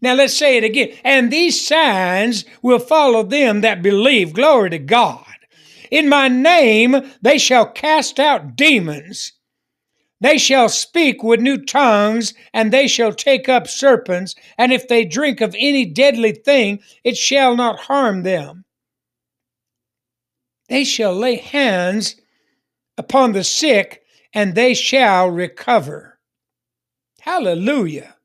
Now 0.00 0.14
let's 0.14 0.34
say 0.34 0.56
it 0.56 0.64
again. 0.64 0.96
And 1.04 1.30
these 1.30 1.66
signs 1.66 2.44
will 2.62 2.78
follow 2.78 3.22
them 3.22 3.60
that 3.60 3.82
believe. 3.82 4.32
Glory 4.32 4.70
to 4.70 4.78
God. 4.78 5.26
In 5.90 6.08
my 6.08 6.28
name 6.28 6.96
they 7.20 7.38
shall 7.38 7.70
cast 7.70 8.18
out 8.18 8.56
demons. 8.56 9.32
They 10.22 10.36
shall 10.36 10.68
speak 10.68 11.22
with 11.22 11.40
new 11.40 11.64
tongues, 11.64 12.34
and 12.52 12.70
they 12.70 12.86
shall 12.86 13.12
take 13.12 13.48
up 13.48 13.66
serpents, 13.66 14.34
and 14.58 14.70
if 14.70 14.86
they 14.86 15.06
drink 15.06 15.40
of 15.40 15.56
any 15.58 15.86
deadly 15.86 16.32
thing, 16.32 16.80
it 17.04 17.16
shall 17.16 17.56
not 17.56 17.80
harm 17.80 18.22
them. 18.22 18.66
They 20.68 20.84
shall 20.84 21.14
lay 21.14 21.36
hands 21.36 22.16
upon 22.98 23.32
the 23.32 23.42
sick, 23.42 23.99
and 24.32 24.54
they 24.54 24.74
shall 24.74 25.28
recover. 25.28 26.18
Hallelujah. 27.20 28.16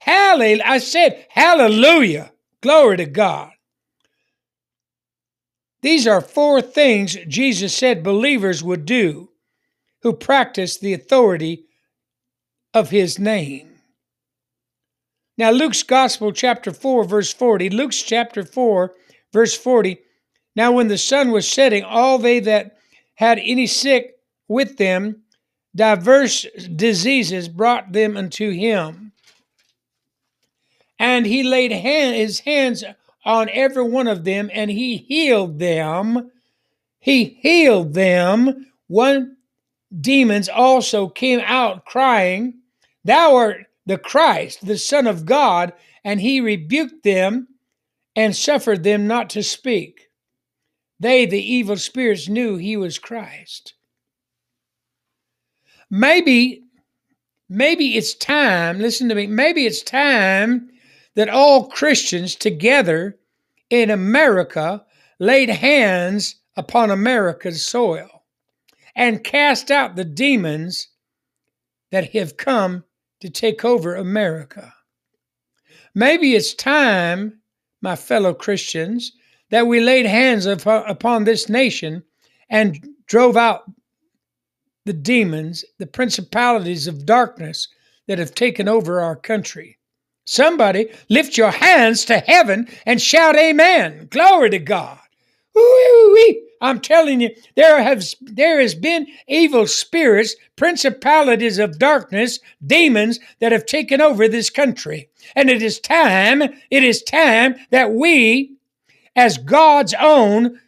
Hallelujah. 0.00 0.62
I 0.64 0.78
said, 0.78 1.26
Hallelujah. 1.30 2.32
Glory 2.60 2.96
to 2.98 3.06
God. 3.06 3.50
These 5.82 6.06
are 6.06 6.20
four 6.22 6.62
things 6.62 7.16
Jesus 7.28 7.74
said 7.74 8.02
believers 8.02 8.62
would 8.62 8.86
do 8.86 9.30
who 10.02 10.14
practice 10.14 10.78
the 10.78 10.94
authority 10.94 11.66
of 12.72 12.90
his 12.90 13.18
name. 13.18 13.74
Now, 15.36 15.50
Luke's 15.50 15.82
Gospel, 15.82 16.32
chapter 16.32 16.72
4, 16.72 17.04
verse 17.04 17.32
40. 17.32 17.70
Luke's 17.70 18.02
chapter 18.02 18.44
4, 18.44 18.94
verse 19.32 19.56
40. 19.56 19.98
Now, 20.54 20.72
when 20.72 20.88
the 20.88 20.98
sun 20.98 21.32
was 21.32 21.46
setting, 21.50 21.82
all 21.82 22.18
they 22.18 22.40
that 22.40 22.78
had 23.14 23.38
any 23.38 23.66
sick 23.66 24.14
with 24.48 24.76
them, 24.76 25.23
diverse 25.74 26.46
diseases 26.76 27.48
brought 27.48 27.92
them 27.92 28.16
unto 28.16 28.50
him 28.50 29.12
and 30.98 31.26
he 31.26 31.42
laid 31.42 31.72
hand, 31.72 32.16
his 32.16 32.40
hands 32.40 32.84
on 33.24 33.48
every 33.50 33.82
one 33.82 34.08
of 34.08 34.24
them 34.24 34.50
and 34.52 34.70
he 34.70 34.96
healed 34.96 35.58
them. 35.58 36.30
He 37.00 37.38
healed 37.40 37.94
them. 37.94 38.66
One 38.86 39.36
demons 40.00 40.48
also 40.48 41.08
came 41.08 41.40
out 41.40 41.84
crying, 41.84 42.54
Thou 43.04 43.36
art 43.36 43.66
the 43.86 43.98
Christ, 43.98 44.66
the 44.66 44.78
Son 44.78 45.06
of 45.06 45.26
God, 45.26 45.72
and 46.04 46.20
he 46.20 46.40
rebuked 46.40 47.02
them 47.02 47.48
and 48.16 48.34
suffered 48.34 48.82
them 48.82 49.06
not 49.06 49.28
to 49.30 49.42
speak. 49.42 50.08
They, 50.98 51.26
the 51.26 51.42
evil 51.42 51.76
spirits, 51.76 52.28
knew 52.28 52.56
he 52.56 52.76
was 52.76 52.98
Christ. 52.98 53.73
Maybe, 55.96 56.64
maybe 57.48 57.96
it's 57.96 58.14
time, 58.14 58.80
listen 58.80 59.08
to 59.10 59.14
me, 59.14 59.28
maybe 59.28 59.64
it's 59.64 59.80
time 59.80 60.68
that 61.14 61.28
all 61.28 61.68
Christians 61.68 62.34
together 62.34 63.16
in 63.70 63.90
America 63.90 64.84
laid 65.20 65.50
hands 65.50 66.34
upon 66.56 66.90
America's 66.90 67.64
soil 67.64 68.24
and 68.96 69.22
cast 69.22 69.70
out 69.70 69.94
the 69.94 70.04
demons 70.04 70.88
that 71.92 72.10
have 72.10 72.36
come 72.36 72.82
to 73.20 73.30
take 73.30 73.64
over 73.64 73.94
America. 73.94 74.74
Maybe 75.94 76.34
it's 76.34 76.54
time, 76.54 77.38
my 77.82 77.94
fellow 77.94 78.34
Christians, 78.34 79.12
that 79.50 79.68
we 79.68 79.78
laid 79.78 80.06
hands 80.06 80.46
upon 80.46 81.22
this 81.22 81.48
nation 81.48 82.02
and 82.50 82.84
drove 83.06 83.36
out 83.36 83.70
the 84.84 84.92
demons, 84.92 85.64
the 85.78 85.86
principalities 85.86 86.86
of 86.86 87.06
darkness 87.06 87.68
that 88.06 88.18
have 88.18 88.34
taken 88.34 88.68
over 88.68 89.00
our 89.00 89.16
country. 89.16 89.78
Somebody 90.26 90.88
lift 91.08 91.36
your 91.36 91.50
hands 91.50 92.04
to 92.06 92.18
heaven 92.18 92.68
and 92.86 93.00
shout 93.00 93.36
amen. 93.36 94.08
Glory 94.10 94.50
to 94.50 94.58
God. 94.58 94.98
Ooh-wee. 95.56 96.40
I'm 96.60 96.80
telling 96.80 97.20
you, 97.20 97.30
there 97.56 97.82
has 97.82 98.16
there 98.22 98.58
has 98.58 98.74
been 98.74 99.06
evil 99.28 99.66
spirits, 99.66 100.34
principalities 100.56 101.58
of 101.58 101.78
darkness, 101.78 102.40
demons 102.66 103.20
that 103.40 103.52
have 103.52 103.66
taken 103.66 104.00
over 104.00 104.28
this 104.28 104.48
country. 104.48 105.10
And 105.36 105.50
it 105.50 105.62
is 105.62 105.78
time, 105.78 106.42
it 106.70 106.82
is 106.82 107.02
time 107.02 107.56
that 107.70 107.92
we, 107.92 108.56
as 109.14 109.36
God's 109.36 109.94
own, 110.00 110.58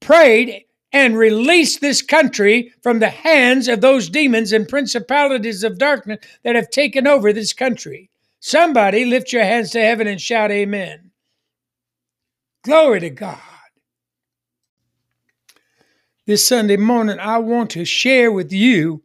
prayed 0.00 0.64
and 0.92 1.16
release 1.16 1.78
this 1.78 2.02
country 2.02 2.72
from 2.82 2.98
the 2.98 3.08
hands 3.08 3.68
of 3.68 3.80
those 3.80 4.08
demons 4.08 4.52
and 4.52 4.68
principalities 4.68 5.64
of 5.64 5.78
darkness 5.78 6.18
that 6.44 6.54
have 6.54 6.70
taken 6.70 7.06
over 7.06 7.32
this 7.32 7.52
country. 7.52 8.10
Somebody 8.40 9.04
lift 9.04 9.32
your 9.32 9.44
hands 9.44 9.70
to 9.70 9.80
heaven 9.80 10.06
and 10.06 10.20
shout 10.20 10.50
amen. 10.50 11.10
Glory 12.64 13.00
to 13.00 13.10
God. 13.10 13.38
This 16.26 16.44
Sunday 16.44 16.76
morning, 16.76 17.18
I 17.18 17.38
want 17.38 17.70
to 17.70 17.84
share 17.84 18.30
with 18.30 18.52
you 18.52 19.02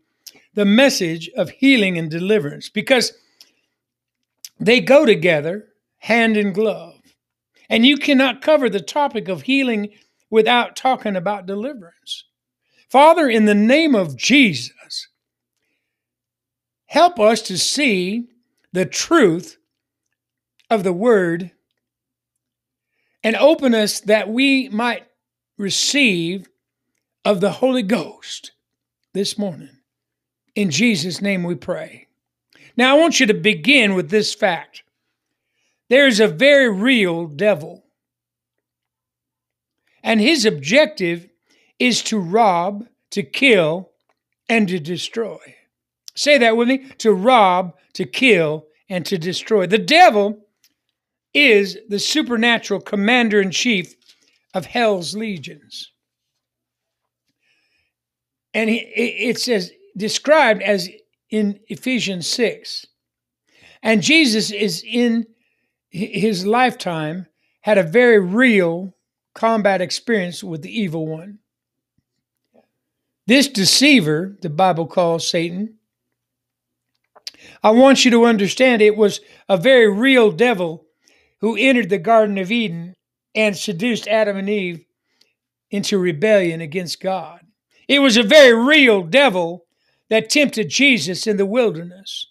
the 0.53 0.65
message 0.65 1.29
of 1.37 1.49
healing 1.49 1.97
and 1.97 2.11
deliverance 2.11 2.69
because 2.69 3.13
they 4.59 4.79
go 4.79 5.05
together 5.05 5.67
hand 5.99 6.37
in 6.37 6.53
glove. 6.53 6.99
And 7.69 7.85
you 7.85 7.97
cannot 7.97 8.41
cover 8.41 8.69
the 8.69 8.79
topic 8.79 9.27
of 9.27 9.43
healing 9.43 9.89
without 10.29 10.75
talking 10.75 11.15
about 11.15 11.45
deliverance. 11.45 12.25
Father, 12.89 13.29
in 13.29 13.45
the 13.45 13.55
name 13.55 13.95
of 13.95 14.15
Jesus, 14.15 15.07
help 16.85 17.19
us 17.19 17.41
to 17.43 17.57
see 17.57 18.27
the 18.71 18.85
truth 18.85 19.57
of 20.69 20.83
the 20.83 20.93
word 20.93 21.51
and 23.23 23.35
open 23.35 23.73
us 23.73 23.99
that 24.01 24.29
we 24.29 24.69
might 24.69 25.07
receive 25.57 26.47
of 27.25 27.41
the 27.41 27.51
Holy 27.51 27.83
Ghost 27.83 28.51
this 29.13 29.37
morning. 29.37 29.79
In 30.55 30.71
Jesus' 30.71 31.21
name 31.21 31.43
we 31.43 31.55
pray. 31.55 32.07
Now, 32.77 32.95
I 32.95 32.99
want 32.99 33.19
you 33.19 33.25
to 33.25 33.33
begin 33.33 33.95
with 33.95 34.09
this 34.09 34.33
fact 34.33 34.83
there's 35.89 36.19
a 36.19 36.27
very 36.27 36.69
real 36.69 37.27
devil, 37.27 37.85
and 40.07 40.21
his 40.21 40.45
objective 40.45 41.27
is 41.79 42.01
to 42.01 42.17
rob, 42.17 42.87
to 43.11 43.21
kill, 43.21 43.91
and 44.47 44.65
to 44.69 44.79
destroy. 44.79 45.37
Say 46.15 46.37
that 46.37 46.55
with 46.55 46.69
me 46.69 46.87
to 46.99 47.11
rob, 47.11 47.75
to 47.95 48.05
kill, 48.05 48.67
and 48.87 49.05
to 49.05 49.17
destroy. 49.17 49.67
The 49.67 49.77
devil 49.77 50.45
is 51.33 51.77
the 51.89 51.99
supernatural 51.99 52.79
commander 52.79 53.41
in 53.41 53.51
chief 53.51 53.95
of 54.53 54.65
hell's 54.65 55.13
legions. 55.13 55.91
And 58.53 58.69
it's 58.71 59.49
as 59.49 59.71
described 59.97 60.61
as 60.61 60.87
in 61.29 61.59
Ephesians 61.67 62.27
6. 62.27 62.85
And 63.83 64.01
Jesus 64.01 64.51
is 64.51 64.85
in 64.87 65.27
his 65.89 66.45
lifetime 66.45 67.27
had 67.59 67.77
a 67.77 67.83
very 67.83 68.21
real 68.21 68.93
combat 69.37 69.81
experience 69.81 70.43
with 70.43 70.63
the 70.63 70.81
evil 70.81 71.05
one. 71.05 71.37
This 73.27 73.47
deceiver, 73.47 74.35
the 74.41 74.49
Bible 74.49 74.87
calls 74.87 75.27
Satan, 75.27 75.75
I 77.61 77.69
want 77.69 78.03
you 78.03 78.09
to 78.11 78.25
understand 78.25 78.81
it 78.81 78.97
was 78.97 79.21
a 79.47 79.55
very 79.55 79.93
real 79.93 80.31
devil 80.31 80.87
who 81.39 81.55
entered 81.55 81.89
the 81.89 81.99
Garden 81.99 82.39
of 82.39 82.51
Eden 82.51 82.95
and 83.35 83.55
seduced 83.55 84.07
Adam 84.07 84.37
and 84.37 84.49
Eve 84.49 84.83
into 85.69 85.99
rebellion 85.99 86.59
against 86.59 86.99
God. 86.99 87.41
It 87.87 87.99
was 87.99 88.17
a 88.17 88.23
very 88.23 88.55
real 88.55 89.03
devil 89.03 89.65
that 90.09 90.31
tempted 90.31 90.69
Jesus 90.69 91.27
in 91.27 91.37
the 91.37 91.45
wilderness. 91.45 92.27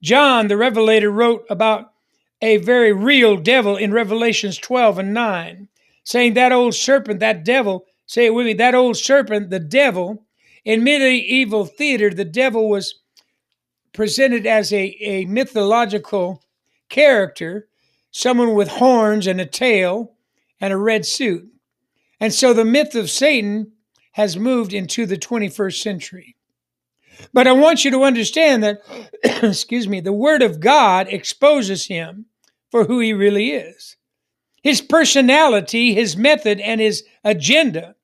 John 0.00 0.46
the 0.46 0.56
Revelator 0.56 1.10
wrote 1.10 1.44
about 1.50 1.92
a 2.40 2.58
very 2.58 2.92
real 2.92 3.36
devil 3.36 3.76
in 3.76 3.92
Revelations 3.92 4.58
12 4.58 4.98
and 5.00 5.12
9, 5.12 5.68
saying 6.04 6.34
that 6.34 6.52
old 6.52 6.74
serpent, 6.74 7.20
that 7.20 7.44
devil, 7.44 7.86
say 8.06 8.26
it 8.26 8.34
with 8.34 8.46
me, 8.46 8.54
that 8.54 8.74
old 8.74 8.96
serpent, 8.96 9.50
the 9.50 9.60
devil, 9.60 10.24
in 10.64 10.84
medieval 10.84 11.64
theater, 11.64 12.10
the 12.10 12.24
devil 12.24 12.68
was 12.68 12.94
presented 13.92 14.46
as 14.46 14.72
a, 14.72 14.96
a 15.00 15.24
mythological 15.26 16.42
character, 16.88 17.68
someone 18.10 18.54
with 18.54 18.68
horns 18.68 19.26
and 19.26 19.40
a 19.40 19.46
tail 19.46 20.14
and 20.60 20.72
a 20.72 20.76
red 20.76 21.06
suit. 21.06 21.48
And 22.18 22.32
so 22.32 22.52
the 22.52 22.64
myth 22.64 22.94
of 22.94 23.10
Satan 23.10 23.72
has 24.12 24.36
moved 24.36 24.74
into 24.74 25.06
the 25.06 25.16
21st 25.16 25.80
century. 25.80 26.36
But 27.32 27.46
I 27.46 27.52
want 27.52 27.84
you 27.84 27.90
to 27.92 28.02
understand 28.02 28.62
that, 28.62 28.80
excuse 29.42 29.88
me, 29.88 30.00
the 30.00 30.12
Word 30.12 30.42
of 30.42 30.60
God 30.60 31.08
exposes 31.08 31.86
him 31.86 32.26
for 32.70 32.84
who 32.84 33.00
he 33.00 33.12
really 33.12 33.50
is 33.50 33.96
his 34.62 34.80
personality, 34.80 35.94
his 35.94 36.16
method, 36.16 36.60
and 36.60 36.80
his 36.80 37.04
agenda. 37.24 37.94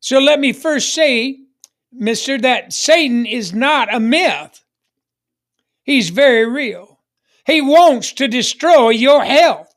So 0.00 0.18
let 0.18 0.40
me 0.40 0.52
first 0.52 0.94
say, 0.94 1.38
mister, 1.92 2.38
that 2.38 2.72
Satan 2.72 3.26
is 3.26 3.52
not 3.52 3.92
a 3.94 4.00
myth. 4.00 4.64
He's 5.84 6.10
very 6.10 6.46
real. 6.46 7.00
He 7.46 7.60
wants 7.60 8.12
to 8.14 8.28
destroy 8.28 8.90
your 8.90 9.24
health. 9.24 9.68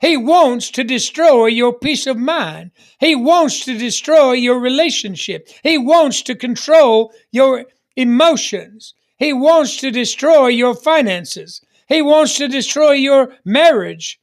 He 0.00 0.16
wants 0.16 0.72
to 0.72 0.82
destroy 0.82 1.46
your 1.46 1.72
peace 1.72 2.08
of 2.08 2.16
mind. 2.16 2.72
He 2.98 3.14
wants 3.14 3.64
to 3.66 3.78
destroy 3.78 4.32
your 4.32 4.58
relationship. 4.58 5.48
He 5.62 5.78
wants 5.78 6.22
to 6.22 6.34
control 6.34 7.12
your 7.30 7.66
emotions. 7.94 8.94
He 9.18 9.32
wants 9.32 9.76
to 9.76 9.92
destroy 9.92 10.48
your 10.48 10.74
finances. 10.74 11.60
He 11.86 12.02
wants 12.02 12.36
to 12.38 12.48
destroy 12.48 12.92
your 12.92 13.36
marriage, 13.44 14.18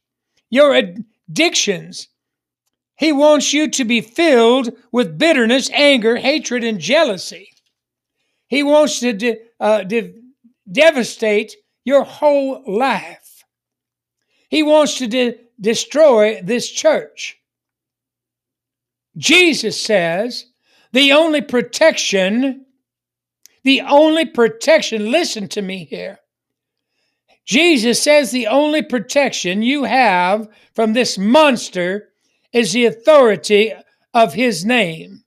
your 0.50 0.74
addictions. 0.74 2.08
He 2.96 3.12
wants 3.12 3.54
you 3.54 3.70
to 3.70 3.84
be 3.84 4.02
filled 4.02 4.76
with 4.92 5.16
bitterness, 5.16 5.70
anger, 5.70 6.16
hatred, 6.16 6.64
and 6.64 6.78
jealousy. 6.78 7.52
He 8.48 8.62
wants 8.62 9.00
to 9.00 9.12
de- 9.14 9.38
uh, 9.58 9.84
de- 9.84 10.14
devastate 10.70 11.56
your 11.84 12.04
whole 12.04 12.62
life. 12.66 13.44
He 14.50 14.62
wants 14.62 14.98
to 14.98 15.06
de- 15.06 15.38
destroy 15.60 16.42
this 16.42 16.70
church. 16.70 17.38
Jesus 19.16 19.80
says 19.80 20.46
the 20.92 21.12
only 21.12 21.40
protection, 21.40 22.66
the 23.64 23.80
only 23.82 24.26
protection, 24.26 25.10
listen 25.10 25.48
to 25.48 25.62
me 25.62 25.84
here. 25.84 26.19
Jesus 27.50 28.00
says 28.00 28.30
the 28.30 28.46
only 28.46 28.80
protection 28.80 29.60
you 29.60 29.82
have 29.82 30.46
from 30.72 30.92
this 30.92 31.18
monster 31.18 32.10
is 32.52 32.72
the 32.72 32.84
authority 32.84 33.72
of 34.14 34.34
his 34.34 34.64
name, 34.64 35.24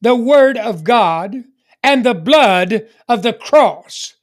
the 0.00 0.14
word 0.14 0.56
of 0.56 0.82
God, 0.82 1.44
and 1.82 2.06
the 2.06 2.14
blood 2.14 2.88
of 3.06 3.22
the 3.22 3.34
cross. 3.34 4.14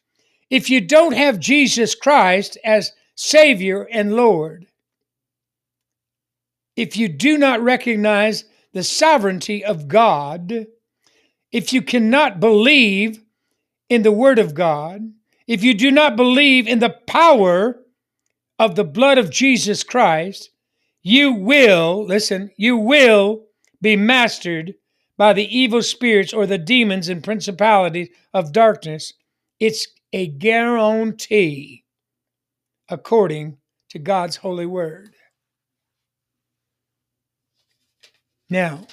If 0.50 0.72
you 0.72 0.82
don't 0.82 1.12
have 1.12 1.40
Jesus 1.40 1.94
Christ 1.94 2.58
as 2.66 2.94
Savior 3.14 3.84
and 3.92 4.16
Lord, 4.16 4.66
if 6.76 6.98
you 6.98 7.10
do 7.10 7.38
not 7.38 7.62
recognize 7.62 8.46
the 8.74 8.84
sovereignty 8.84 9.64
of 9.64 9.88
God, 9.88 10.66
if 11.52 11.72
you 11.72 11.84
cannot 11.84 12.40
believe 12.40 13.22
in 13.88 14.02
the 14.02 14.12
Word 14.12 14.40
of 14.40 14.56
God, 14.56 15.12
if 15.48 15.64
you 15.64 15.74
do 15.74 15.92
not 15.92 16.16
believe 16.16 16.68
in 16.68 16.80
the 16.80 16.96
power 17.08 17.80
of 18.60 18.76
the 18.76 18.84
blood 18.84 19.18
of 19.18 19.32
Jesus 19.32 19.84
Christ, 19.84 20.50
you 21.02 21.32
will, 21.32 22.06
listen, 22.06 22.52
you 22.58 22.76
will 22.76 23.46
be 23.82 23.96
mastered 23.96 24.76
by 25.18 25.34
the 25.34 25.58
evil 25.58 25.82
spirits 25.82 26.34
or 26.34 26.46
the 26.46 26.58
demons 26.58 27.10
and 27.10 27.24
principalities 27.24 28.10
of 28.34 28.52
darkness. 28.52 29.14
It's 29.60 29.88
a 30.14 30.28
guarantee 30.28 31.86
according 32.90 33.58
to 33.90 34.00
God's 34.00 34.36
holy 34.36 34.66
word. 34.66 35.16
Now, 38.50 38.88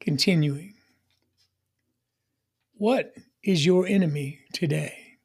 continuing. 0.00 0.74
What 2.74 3.14
is 3.42 3.66
your 3.66 3.86
enemy 3.86 4.40
today? 4.52 5.18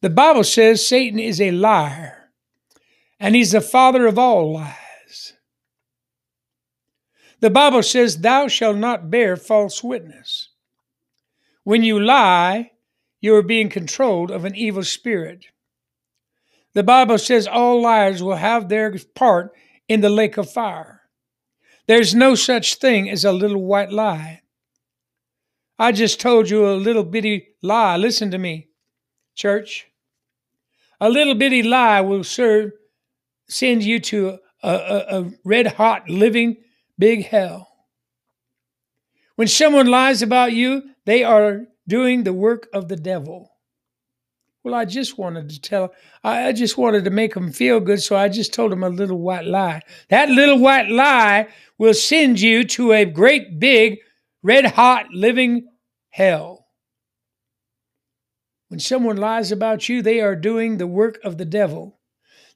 The 0.00 0.10
Bible 0.10 0.44
says 0.44 0.86
Satan 0.86 1.18
is 1.18 1.40
a 1.40 1.50
liar 1.50 2.30
and 3.20 3.34
he's 3.34 3.52
the 3.52 3.60
father 3.60 4.06
of 4.06 4.18
all 4.18 4.52
lies. 4.52 5.34
The 7.40 7.50
Bible 7.50 7.82
says, 7.82 8.18
Thou 8.18 8.48
shalt 8.48 8.76
not 8.76 9.10
bear 9.10 9.36
false 9.36 9.82
witness. 9.82 10.50
When 11.64 11.82
you 11.82 12.00
lie, 12.00 12.72
you 13.20 13.34
are 13.34 13.42
being 13.42 13.68
controlled 13.68 14.30
of 14.30 14.44
an 14.44 14.54
evil 14.54 14.84
spirit. 14.84 15.46
The 16.74 16.82
Bible 16.82 17.18
says 17.18 17.46
all 17.46 17.82
liars 17.82 18.22
will 18.22 18.36
have 18.36 18.68
their 18.68 18.94
part 19.14 19.52
in 19.88 20.00
the 20.00 20.10
lake 20.10 20.36
of 20.36 20.50
fire. 20.50 21.02
There's 21.86 22.14
no 22.14 22.34
such 22.34 22.76
thing 22.76 23.08
as 23.08 23.24
a 23.24 23.32
little 23.32 23.62
white 23.62 23.90
lie. 23.90 24.42
I 25.78 25.92
just 25.92 26.20
told 26.20 26.50
you 26.50 26.68
a 26.68 26.74
little 26.74 27.04
bitty 27.04 27.48
lie. 27.62 27.96
Listen 27.96 28.30
to 28.32 28.38
me, 28.38 28.68
church. 29.34 29.86
A 31.00 31.08
little 31.08 31.34
bitty 31.34 31.62
lie 31.62 32.00
will 32.00 32.24
serve 32.24 32.72
send 33.48 33.82
you 33.82 34.00
to 34.00 34.38
a, 34.62 34.70
a, 34.70 35.20
a 35.20 35.30
red 35.44 35.66
hot 35.66 36.08
living 36.10 36.56
big 36.98 37.26
hell. 37.26 37.68
When 39.36 39.48
someone 39.48 39.86
lies 39.86 40.20
about 40.20 40.52
you, 40.52 40.82
they 41.06 41.22
are 41.22 41.66
doing 41.86 42.24
the 42.24 42.32
work 42.32 42.68
of 42.72 42.88
the 42.88 42.96
devil. 42.96 43.52
Well, 44.64 44.74
I 44.74 44.84
just 44.84 45.16
wanted 45.16 45.48
to 45.50 45.60
tell, 45.60 45.94
I 46.24 46.52
just 46.52 46.76
wanted 46.76 47.04
to 47.04 47.10
make 47.10 47.34
them 47.34 47.52
feel 47.52 47.78
good, 47.78 48.02
so 48.02 48.16
I 48.16 48.28
just 48.28 48.52
told 48.52 48.72
them 48.72 48.82
a 48.82 48.88
little 48.88 49.20
white 49.20 49.46
lie. 49.46 49.80
That 50.10 50.28
little 50.28 50.58
white 50.58 50.90
lie 50.90 51.48
will 51.78 51.94
send 51.94 52.40
you 52.40 52.64
to 52.64 52.92
a 52.92 53.04
great 53.04 53.60
big, 53.60 53.98
red 54.42 54.66
hot, 54.66 55.10
living 55.12 55.68
hell. 56.10 56.66
When 58.68 58.80
someone 58.80 59.16
lies 59.16 59.50
about 59.50 59.88
you, 59.88 60.02
they 60.02 60.20
are 60.20 60.36
doing 60.36 60.76
the 60.76 60.86
work 60.86 61.18
of 61.24 61.38
the 61.38 61.44
devil. 61.44 61.98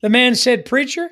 The 0.03 0.11
man 0.11 0.35
said, 0.35 0.67
Preacher, 0.67 1.11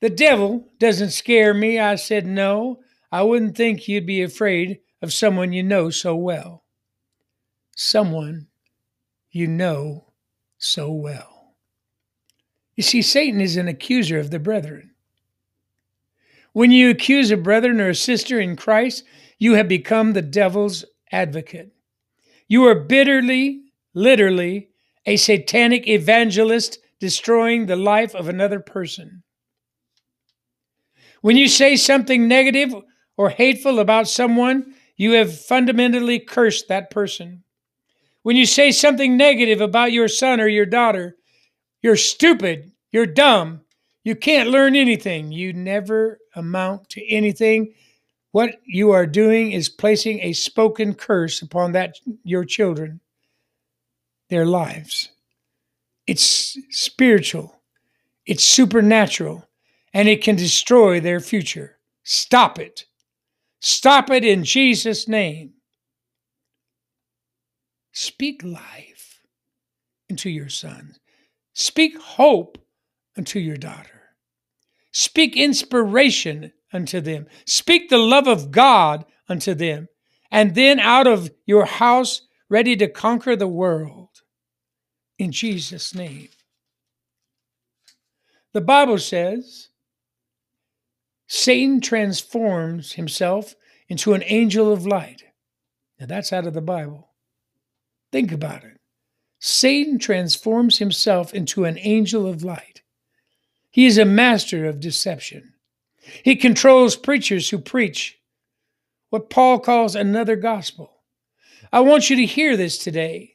the 0.00 0.10
devil 0.10 0.68
doesn't 0.78 1.10
scare 1.10 1.52
me. 1.52 1.78
I 1.78 1.96
said, 1.96 2.26
No, 2.26 2.80
I 3.12 3.22
wouldn't 3.22 3.56
think 3.56 3.88
you'd 3.88 4.06
be 4.06 4.22
afraid 4.22 4.80
of 5.02 5.12
someone 5.12 5.52
you 5.52 5.62
know 5.62 5.90
so 5.90 6.16
well. 6.16 6.64
Someone 7.76 8.48
you 9.30 9.46
know 9.46 10.12
so 10.56 10.90
well. 10.90 11.54
You 12.74 12.82
see, 12.82 13.02
Satan 13.02 13.40
is 13.40 13.56
an 13.56 13.68
accuser 13.68 14.18
of 14.18 14.30
the 14.30 14.38
brethren. 14.38 14.92
When 16.52 16.70
you 16.70 16.90
accuse 16.90 17.30
a 17.30 17.36
brethren 17.36 17.80
or 17.80 17.90
a 17.90 17.94
sister 17.94 18.40
in 18.40 18.56
Christ, 18.56 19.04
you 19.38 19.54
have 19.54 19.68
become 19.68 20.12
the 20.12 20.22
devil's 20.22 20.84
advocate. 21.12 21.72
You 22.48 22.64
are 22.66 22.74
bitterly, 22.74 23.62
literally, 23.94 24.70
a 25.06 25.16
satanic 25.16 25.86
evangelist 25.86 26.78
destroying 27.00 27.66
the 27.66 27.76
life 27.76 28.14
of 28.14 28.28
another 28.28 28.60
person. 28.60 29.22
When 31.20 31.36
you 31.36 31.48
say 31.48 31.76
something 31.76 32.28
negative 32.28 32.74
or 33.16 33.30
hateful 33.30 33.78
about 33.78 34.08
someone, 34.08 34.74
you 34.96 35.12
have 35.12 35.38
fundamentally 35.40 36.18
cursed 36.18 36.68
that 36.68 36.90
person. 36.90 37.44
When 38.22 38.36
you 38.36 38.46
say 38.46 38.72
something 38.72 39.16
negative 39.16 39.60
about 39.60 39.92
your 39.92 40.08
son 40.08 40.40
or 40.40 40.48
your 40.48 40.66
daughter, 40.66 41.16
you're 41.82 41.96
stupid, 41.96 42.72
you're 42.90 43.06
dumb, 43.06 43.62
you 44.02 44.16
can't 44.16 44.50
learn 44.50 44.74
anything, 44.74 45.32
you 45.32 45.52
never 45.52 46.18
amount 46.34 46.88
to 46.90 47.06
anything. 47.08 47.74
What 48.38 48.60
you 48.64 48.92
are 48.92 49.04
doing 49.04 49.50
is 49.50 49.68
placing 49.68 50.20
a 50.20 50.32
spoken 50.32 50.94
curse 50.94 51.42
upon 51.42 51.72
that 51.72 51.96
your 52.22 52.44
children, 52.44 53.00
their 54.30 54.46
lives. 54.46 55.08
It's 56.06 56.56
spiritual, 56.70 57.60
it's 58.26 58.44
supernatural, 58.44 59.44
and 59.92 60.08
it 60.08 60.22
can 60.22 60.36
destroy 60.36 61.00
their 61.00 61.18
future. 61.18 61.80
Stop 62.04 62.60
it. 62.60 62.84
Stop 63.58 64.08
it 64.08 64.24
in 64.24 64.44
Jesus' 64.44 65.08
name. 65.08 65.54
Speak 67.90 68.44
life 68.44 69.20
into 70.08 70.30
your 70.30 70.48
son. 70.48 70.94
Speak 71.54 71.98
hope 71.98 72.56
unto 73.16 73.40
your 73.40 73.56
daughter. 73.56 74.14
Speak 74.92 75.36
inspiration 75.36 76.52
unto 76.72 77.00
them. 77.00 77.26
Speak 77.46 77.88
the 77.88 77.98
love 77.98 78.26
of 78.26 78.50
God 78.50 79.04
unto 79.28 79.54
them. 79.54 79.88
And 80.30 80.54
then 80.54 80.78
out 80.78 81.06
of 81.06 81.30
your 81.46 81.64
house, 81.64 82.22
ready 82.48 82.76
to 82.76 82.88
conquer 82.88 83.36
the 83.36 83.48
world. 83.48 84.08
In 85.18 85.32
Jesus' 85.32 85.94
name. 85.94 86.28
The 88.52 88.60
Bible 88.60 88.98
says 88.98 89.68
Satan 91.26 91.80
transforms 91.80 92.92
himself 92.92 93.54
into 93.88 94.14
an 94.14 94.22
angel 94.26 94.72
of 94.72 94.86
light. 94.86 95.24
Now 96.00 96.06
that's 96.06 96.32
out 96.32 96.46
of 96.46 96.54
the 96.54 96.60
Bible. 96.60 97.08
Think 98.12 98.32
about 98.32 98.64
it. 98.64 98.78
Satan 99.40 99.98
transforms 99.98 100.78
himself 100.78 101.32
into 101.32 101.64
an 101.64 101.78
angel 101.78 102.26
of 102.26 102.42
light. 102.42 102.82
He 103.70 103.86
is 103.86 103.98
a 103.98 104.04
master 104.04 104.66
of 104.66 104.80
deception. 104.80 105.54
He 106.22 106.36
controls 106.36 106.96
preachers 106.96 107.48
who 107.50 107.58
preach 107.58 108.18
what 109.10 109.30
Paul 109.30 109.58
calls 109.58 109.94
another 109.94 110.36
gospel. 110.36 110.92
I 111.72 111.80
want 111.80 112.10
you 112.10 112.16
to 112.16 112.26
hear 112.26 112.56
this 112.56 112.78
today. 112.78 113.34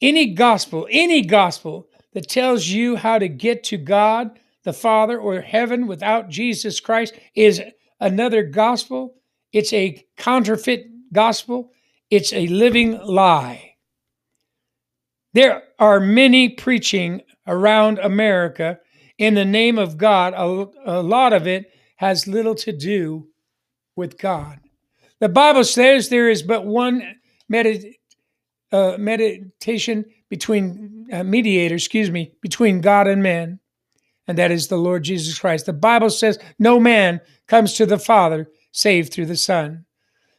Any 0.00 0.34
gospel, 0.34 0.86
any 0.90 1.22
gospel 1.22 1.88
that 2.12 2.28
tells 2.28 2.68
you 2.68 2.96
how 2.96 3.18
to 3.18 3.28
get 3.28 3.64
to 3.64 3.76
God 3.76 4.38
the 4.64 4.72
Father 4.72 5.18
or 5.18 5.40
heaven 5.40 5.86
without 5.86 6.28
Jesus 6.28 6.80
Christ 6.80 7.14
is 7.34 7.62
another 8.00 8.42
gospel. 8.42 9.14
It's 9.52 9.72
a 9.72 10.04
counterfeit 10.16 10.86
gospel. 11.12 11.70
It's 12.10 12.32
a 12.32 12.46
living 12.48 12.98
lie. 12.98 13.76
There 15.34 15.62
are 15.78 16.00
many 16.00 16.48
preaching 16.48 17.22
around 17.46 17.98
America 17.98 18.80
in 19.18 19.34
the 19.34 19.44
name 19.44 19.78
of 19.78 19.96
God. 19.96 20.34
A, 20.34 20.98
a 20.98 21.02
lot 21.02 21.32
of 21.32 21.46
it 21.46 21.70
has 21.96 22.26
little 22.26 22.54
to 22.56 22.72
do 22.72 23.28
with 23.96 24.18
God. 24.18 24.60
The 25.20 25.28
Bible 25.28 25.64
says 25.64 26.08
there 26.08 26.28
is 26.28 26.42
but 26.42 26.66
one 26.66 27.16
medit- 27.50 27.94
uh, 28.72 28.96
meditation 28.98 30.04
between 30.28 31.06
uh, 31.12 31.22
mediator, 31.22 31.76
excuse 31.76 32.10
me, 32.10 32.32
between 32.40 32.80
God 32.80 33.06
and 33.06 33.22
man, 33.22 33.60
and 34.26 34.38
that 34.38 34.50
is 34.50 34.68
the 34.68 34.76
Lord 34.76 35.04
Jesus 35.04 35.38
Christ. 35.38 35.66
The 35.66 35.72
Bible 35.72 36.10
says 36.10 36.38
no 36.58 36.80
man 36.80 37.20
comes 37.46 37.74
to 37.74 37.86
the 37.86 37.98
Father 37.98 38.48
save 38.72 39.10
through 39.10 39.26
the 39.26 39.36
Son. 39.36 39.84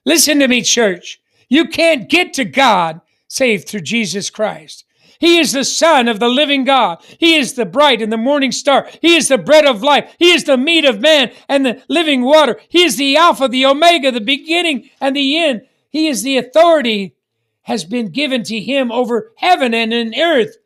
Listen 0.06 0.40
to 0.40 0.48
me, 0.48 0.62
church. 0.62 1.20
You 1.50 1.68
can't 1.68 2.10
get 2.10 2.34
to 2.34 2.46
God 2.46 3.02
save 3.28 3.66
through 3.66 3.82
Jesus 3.82 4.30
Christ. 4.30 4.85
He 5.20 5.40
is 5.40 5.54
the 5.54 5.64
Son 5.64 6.08
of 6.08 6.20
the 6.20 6.30
living 6.30 6.64
God. 6.64 7.04
He 7.18 7.36
is 7.36 7.54
the 7.54 7.66
bright 7.66 8.02
and 8.02 8.12
the 8.12 8.18
morning 8.18 8.52
star. 8.52 8.90
He 9.02 9.16
is 9.16 9.28
the 9.28 9.38
bread 9.38 9.66
of 9.66 9.84
life. 9.84 10.16
He 10.20 10.32
is 10.32 10.44
the 10.44 10.58
meat 10.58 10.86
of 10.86 11.02
man 11.02 11.32
and 11.48 11.66
the 11.66 11.84
living 11.88 12.24
water. 12.24 12.60
He 12.70 12.84
is 12.84 12.98
the 12.98 13.18
Alpha, 13.18 13.48
the 13.48 13.66
Omega, 13.66 14.12
the 14.12 14.22
beginning 14.22 14.90
and 15.00 15.16
the 15.16 15.38
end. 15.38 15.62
He 15.90 16.08
is 16.08 16.24
the 16.24 16.38
authority 16.38 17.16
has 17.64 17.84
been 17.84 18.10
given 18.10 18.44
to 18.44 18.60
him 18.60 18.92
over 18.92 19.32
heaven 19.38 19.74
and 19.74 19.94
in 19.94 20.14
earth. 20.20 20.58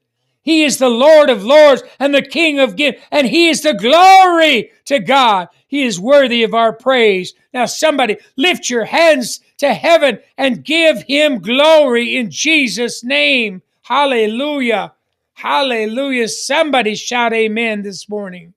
He 0.42 0.64
is 0.64 0.78
the 0.78 0.90
Lord 0.90 1.30
of 1.30 1.44
lords 1.44 1.84
and 2.00 2.14
the 2.14 2.22
King 2.22 2.60
of 2.60 2.76
gifts, 2.76 3.04
and 3.12 3.28
he 3.28 3.50
is 3.50 3.62
the 3.62 3.74
glory 3.74 4.72
to 4.86 5.00
God. 5.00 5.50
He 5.68 5.84
is 5.84 6.00
worthy 6.00 6.44
of 6.44 6.54
our 6.54 6.74
praise. 6.74 7.34
Now, 7.54 7.68
somebody 7.68 8.18
lift 8.36 8.70
your 8.70 8.86
hands 8.86 9.42
to 9.60 9.74
heaven 9.74 10.20
and 10.38 10.66
give 10.66 11.04
him 11.04 11.40
glory 11.40 12.16
in 12.16 12.32
Jesus' 12.32 13.04
name. 13.04 13.62
Hallelujah. 13.90 14.94
Hallelujah. 15.34 16.28
Somebody 16.28 16.94
shout 16.94 17.34
amen 17.34 17.82
this 17.82 18.08
morning. 18.08 18.54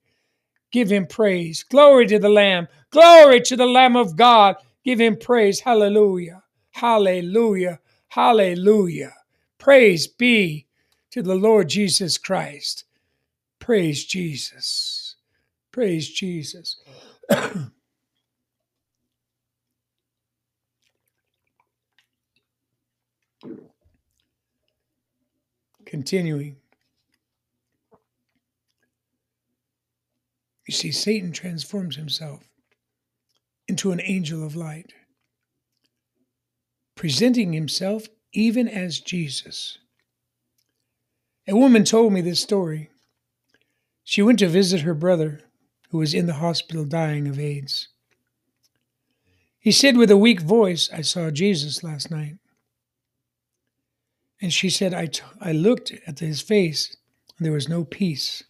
Give 0.70 0.92
him 0.92 1.06
praise. 1.06 1.62
Glory 1.62 2.06
to 2.08 2.18
the 2.18 2.28
Lamb. 2.28 2.68
Glory 2.90 3.40
to 3.40 3.56
the 3.56 3.64
Lamb 3.66 3.96
of 3.96 4.14
God. 4.14 4.56
Give 4.84 5.00
him 5.00 5.16
praise. 5.16 5.60
Hallelujah. 5.60 6.42
Hallelujah. 6.72 7.80
Hallelujah. 8.08 9.14
Praise 9.56 10.06
be 10.06 10.66
to 11.12 11.22
the 11.22 11.34
Lord 11.34 11.70
Jesus 11.70 12.18
Christ. 12.18 12.84
Praise 13.58 14.04
Jesus. 14.04 15.16
Praise 15.72 16.10
Jesus. 16.10 16.76
Continuing. 25.92 26.56
You 30.66 30.72
see, 30.72 30.90
Satan 30.90 31.32
transforms 31.32 31.96
himself 31.96 32.48
into 33.68 33.92
an 33.92 34.00
angel 34.02 34.42
of 34.42 34.56
light 34.56 34.94
presenting 36.94 37.52
himself 37.52 38.06
even 38.32 38.66
as 38.66 39.00
Jesus. 39.00 39.76
A 41.46 41.54
woman 41.54 41.84
told 41.84 42.14
me 42.14 42.22
this 42.22 42.40
story. 42.40 42.88
She 44.02 44.22
went 44.22 44.38
to 44.38 44.48
visit 44.48 44.80
her 44.80 44.94
brother, 44.94 45.42
who 45.90 45.98
was 45.98 46.14
in 46.14 46.24
the 46.24 46.40
hospital 46.40 46.86
dying 46.86 47.28
of 47.28 47.38
AIDS. 47.38 47.88
He 49.60 49.72
said 49.72 49.98
with 49.98 50.10
a 50.10 50.16
weak 50.16 50.40
voice, 50.40 50.88
I 50.90 51.02
saw 51.02 51.30
Jesus 51.30 51.84
last 51.84 52.10
night. 52.10 52.36
And 54.42 54.52
she 54.52 54.70
said, 54.70 54.92
I, 54.92 55.06
t- 55.06 55.22
I 55.40 55.52
looked 55.52 55.92
at 56.04 56.18
his 56.18 56.42
face, 56.42 56.96
and 57.38 57.46
there 57.46 57.52
was 57.52 57.68
no 57.68 57.84
peace. 57.84 58.42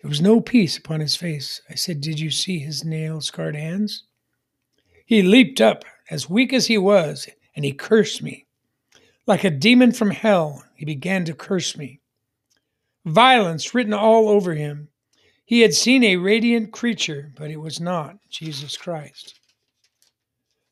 There 0.00 0.08
was 0.08 0.22
no 0.22 0.40
peace 0.40 0.78
upon 0.78 1.00
his 1.00 1.14
face. 1.14 1.60
I 1.68 1.74
said, 1.74 2.00
Did 2.00 2.18
you 2.18 2.30
see 2.30 2.58
his 2.58 2.82
nail 2.82 3.20
scarred 3.20 3.54
hands? 3.54 4.04
He 5.04 5.20
leaped 5.20 5.60
up 5.60 5.84
as 6.10 6.30
weak 6.30 6.54
as 6.54 6.68
he 6.68 6.78
was, 6.78 7.28
and 7.54 7.66
he 7.66 7.72
cursed 7.72 8.22
me. 8.22 8.46
Like 9.26 9.44
a 9.44 9.50
demon 9.50 9.92
from 9.92 10.10
hell, 10.10 10.64
he 10.74 10.86
began 10.86 11.26
to 11.26 11.34
curse 11.34 11.76
me. 11.76 12.00
Violence 13.04 13.74
written 13.74 13.92
all 13.92 14.28
over 14.28 14.54
him. 14.54 14.88
He 15.44 15.60
had 15.60 15.74
seen 15.74 16.02
a 16.02 16.16
radiant 16.16 16.72
creature, 16.72 17.30
but 17.36 17.50
it 17.50 17.60
was 17.60 17.78
not 17.78 18.16
Jesus 18.30 18.76
Christ. 18.76 19.38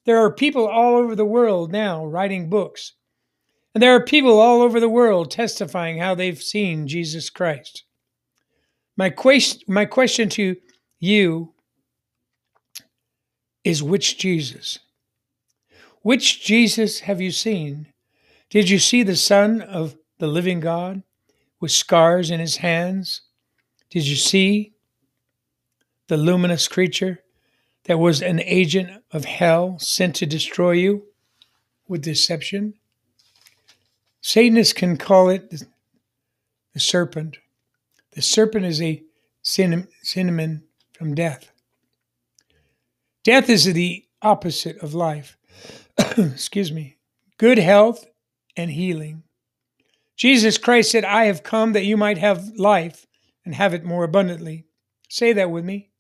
There 0.07 0.18
are 0.18 0.33
people 0.33 0.66
all 0.66 0.97
over 0.97 1.14
the 1.14 1.25
world 1.25 1.70
now 1.70 2.05
writing 2.07 2.49
books, 2.49 2.94
and 3.75 3.83
there 3.83 3.95
are 3.95 4.05
people 4.05 4.39
all 4.39 4.63
over 4.63 4.79
the 4.79 4.89
world 4.89 5.31
testifying 5.31 5.99
how 5.99 6.15
they've 6.15 6.41
seen 6.41 6.87
Jesus 6.87 7.29
Christ. 7.29 7.83
My, 8.97 9.11
quest- 9.11 9.69
my 9.69 9.85
question 9.85 10.29
to 10.31 10.57
you 11.01 11.53
is 13.65 13.83
which 13.83 14.17
Jesus? 14.17 14.79
Which 16.03 16.45
Jesus 16.45 17.01
have 17.01 17.21
you 17.21 17.33
seen? 17.33 17.89
Did 18.49 18.71
you 18.71 18.79
see 18.79 19.03
the 19.03 19.17
Son 19.17 19.61
of 19.61 19.97
the 20.19 20.29
living 20.29 20.61
God 20.61 21.03
with 21.61 21.73
scars 21.73 22.31
in 22.31 22.39
his 22.39 22.59
hands? 22.59 23.23
Did 23.91 24.07
you 24.07 24.17
see 24.17 24.75
the 26.07 26.17
luminous 26.17 26.69
creature 26.69 27.21
that 27.85 27.99
was 27.99 28.23
an 28.23 28.41
agent 28.41 29.03
of 29.11 29.25
hell 29.25 29.79
sent 29.81 30.15
to 30.17 30.27
destroy 30.27 30.73
you 30.73 31.07
with 31.89 32.03
deception? 32.03 32.75
Satanists 34.27 34.73
can 34.73 34.97
call 34.97 35.29
it 35.29 35.53
the 36.73 36.81
serpent. 36.81 37.37
The 38.13 38.23
serpent 38.23 38.65
is 38.65 38.81
a 38.81 39.03
cinnamon 39.43 40.63
from 40.95 41.15
death. 41.15 41.53
Death 43.23 43.51
is 43.51 43.67
the 43.67 44.07
opposite 44.23 44.79
of 44.79 44.95
life. 44.95 45.37
excuse 46.17 46.73
me, 46.73 46.97
good 47.37 47.59
health 47.59 48.07
and 48.57 48.71
healing. 48.71 49.25
Jesus 50.17 50.57
Christ 50.57 50.93
said, 50.93 51.05
I 51.05 51.27
have 51.27 51.43
come 51.43 51.75
that 51.75 51.85
you 51.85 51.99
might 51.99 52.17
have 52.17 52.49
life 52.57 53.07
and 53.45 53.55
have 53.55 53.75
it 53.75 53.85
more 53.85 54.05
abundantly. 54.05 54.65
Say 55.11 55.35
that 55.35 55.51
with 55.51 55.67
me. 55.67 55.91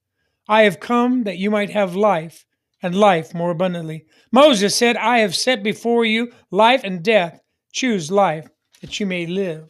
I 0.48 0.62
have 0.62 0.80
come 0.80 1.24
that 1.24 1.36
you 1.36 1.50
might 1.50 1.70
have 1.70 1.94
life 1.94 2.46
and 2.82 2.94
life 2.94 3.34
more 3.34 3.50
abundantly. 3.50 4.06
Moses 4.32 4.74
said, 4.74 4.96
I 4.96 5.18
have 5.18 5.34
set 5.34 5.62
before 5.62 6.06
you 6.06 6.32
life 6.50 6.84
and 6.84 7.02
death. 7.02 7.42
Choose 7.74 8.08
life 8.08 8.46
that 8.82 9.00
you 9.00 9.04
may 9.04 9.26
live. 9.26 9.68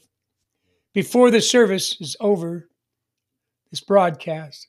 Before 0.93 1.31
the 1.31 1.41
service 1.41 1.99
is 2.03 2.19
over, 2.21 2.69
this 3.71 3.81
broadcast, 3.81 4.69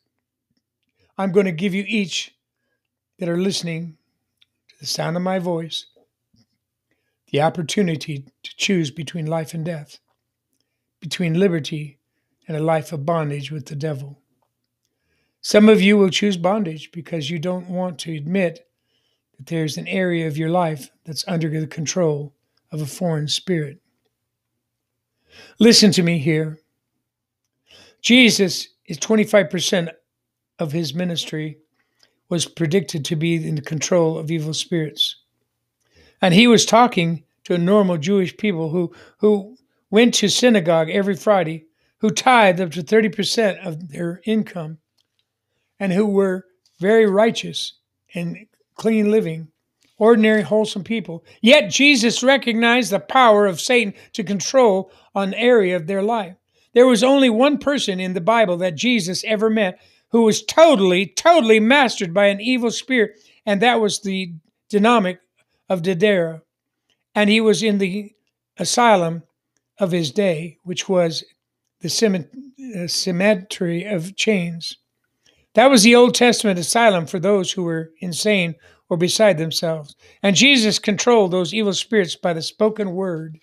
I'm 1.18 1.34
going 1.34 1.46
to 1.46 1.52
give 1.52 1.74
you 1.74 1.84
each 1.86 2.34
that 3.20 3.28
are 3.28 3.36
listening 3.36 3.98
to 4.70 4.76
the 4.80 4.86
sound 4.86 5.18
of 5.18 5.22
my 5.22 5.40
voice, 5.40 5.88
the 7.30 7.42
opportunity 7.42 8.26
to 8.44 8.56
choose 8.56 8.90
between 8.90 9.26
life 9.26 9.54
and 9.54 9.66
death, 9.66 10.00
between 11.02 11.38
liberty 11.38 12.00
and 12.48 12.56
a 12.56 12.64
life 12.64 12.94
of 12.94 13.06
bondage 13.06 13.52
with 13.52 13.66
the 13.66 13.76
devil. 13.76 14.22
Some 15.42 15.68
of 15.68 15.82
you 15.82 15.98
will 15.98 16.10
choose 16.10 16.38
bondage 16.38 16.90
because 16.94 17.30
you 17.30 17.40
don't 17.40 17.68
want 17.68 18.00
to 18.00 18.16
admit 18.16 18.66
that 19.36 19.48
there's 19.48 19.76
an 19.76 19.90
area 19.90 20.26
of 20.26 20.38
your 20.38 20.50
life 20.50 20.90
that's 21.04 21.28
under 21.28 21.50
the 21.50 21.68
control 21.68 22.32
of 22.72 22.82
a 22.82 22.86
foreign 22.86 23.28
spirit. 23.28 23.80
Listen 25.60 25.92
to 25.92 26.04
me 26.04 26.18
here. 26.18 26.60
Jesus 28.02 28.68
is 28.86 28.98
25% 29.00 29.90
of 30.60 30.72
his 30.72 30.94
ministry 30.94 31.58
was 32.30 32.46
predicted 32.46 33.06
to 33.06 33.16
be 33.16 33.36
in 33.36 33.56
the 33.56 33.62
control 33.62 34.18
of 34.18 34.32
evil 34.32 34.54
spirits. 34.54 35.18
And 36.22 36.34
he 36.34 36.48
was 36.48 36.66
talking 36.66 37.24
to 37.44 37.58
normal 37.58 37.98
Jewish 37.98 38.36
people 38.38 38.70
who, 38.70 38.94
who 39.20 39.56
went 39.92 40.14
to 40.16 40.30
synagogue 40.30 40.90
every 40.90 41.16
Friday, 41.16 41.66
who 42.00 42.10
tithed 42.10 42.60
up 42.60 42.72
to 42.72 42.84
30% 42.84 43.66
of 43.66 43.90
their 43.90 44.22
income, 44.26 44.80
and 45.80 45.92
who 45.92 46.06
were 46.06 46.46
very 46.80 47.06
righteous 47.06 47.74
and 48.14 48.38
clean 48.76 49.12
living, 49.12 49.48
ordinary, 49.98 50.42
wholesome 50.42 50.84
people. 50.84 51.24
Yet 51.42 51.70
Jesus 51.70 52.24
recognized 52.24 52.92
the 52.92 53.00
power 53.00 53.46
of 53.46 53.62
Satan 53.62 53.94
to 54.14 54.24
control 54.24 54.92
an 55.16 55.34
area 55.34 55.76
of 55.76 55.88
their 55.88 56.04
life. 56.04 56.36
There 56.74 56.88
was 56.88 57.04
only 57.04 57.30
one 57.30 57.58
person 57.58 58.00
in 58.00 58.14
the 58.14 58.22
Bible 58.22 58.58
that 58.58 58.76
Jesus 58.76 59.24
ever 59.26 59.50
met 59.50 59.80
who 60.10 60.24
was 60.24 60.44
totally, 60.44 61.06
totally 61.06 61.60
mastered 61.60 62.14
by 62.14 62.28
an 62.28 62.42
evil 62.42 62.72
spirit, 62.72 63.12
and 63.46 63.62
that 63.62 63.82
was 63.82 64.02
the 64.02 64.34
demoniac 64.70 65.20
of 65.70 65.84
Gadara. 65.84 66.42
And 67.14 67.30
he 67.30 67.42
was 67.42 67.64
in 67.64 67.78
the 67.78 68.14
asylum 68.58 69.24
of 69.80 69.92
his 69.92 70.12
day, 70.12 70.58
which 70.64 70.88
was 70.88 71.24
the 71.82 72.28
uh, 72.76 72.88
cemetery 72.88 73.84
of 73.86 74.16
chains. 74.16 74.78
That 75.54 75.70
was 75.70 75.84
the 75.84 75.96
Old 75.96 76.16
Testament 76.16 76.60
asylum 76.60 77.06
for 77.06 77.20
those 77.20 77.52
who 77.52 77.64
were 77.64 77.92
insane 78.00 78.56
or 78.90 78.98
beside 78.98 79.38
themselves. 79.38 79.96
And 80.22 80.36
Jesus 80.36 80.80
controlled 80.80 81.32
those 81.32 81.54
evil 81.54 81.74
spirits 81.74 82.16
by 82.16 82.34
the 82.34 82.42
spoken 82.42 82.92
word. 82.94 83.40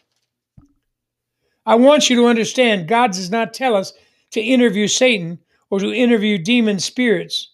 I 1.65 1.77
want 1.77 2.11
you 2.11 2.17
to 2.17 2.27
understand 2.27 2.89
God 2.89 3.13
does 3.13 3.31
not 3.31 3.55
tell 3.55 3.75
us 3.75 3.93
to 4.33 4.41
interview 4.41 4.89
Satan 4.89 5.39
or 5.71 5.81
to 5.81 5.93
interview 5.93 6.39
demon 6.39 6.79
spirits. 6.79 7.53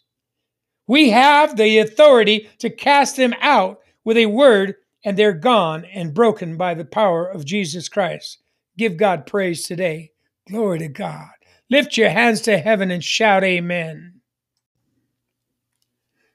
We 0.87 1.11
have 1.11 1.57
the 1.57 1.79
authority 1.79 2.49
to 2.59 2.71
cast 2.71 3.17
them 3.17 3.35
out 3.41 3.81
with 4.05 4.17
a 4.17 4.27
word, 4.27 4.77
and 5.05 5.17
they're 5.17 5.35
gone 5.35 5.85
and 5.85 6.15
broken 6.15 6.57
by 6.57 6.75
the 6.75 6.85
power 6.85 7.27
of 7.27 7.45
Jesus 7.45 7.89
Christ. 7.89 8.39
Give 8.79 8.97
God 8.97 9.27
praise 9.27 9.65
today. 9.65 10.13
Glory 10.49 10.79
to 10.79 10.89
God. 10.89 11.29
Lift 11.71 11.99
your 11.99 12.09
hands 12.09 12.41
to 12.43 12.57
heaven 12.57 12.91
and 12.91 13.05
shout, 13.05 13.45
Amen. 13.45 14.21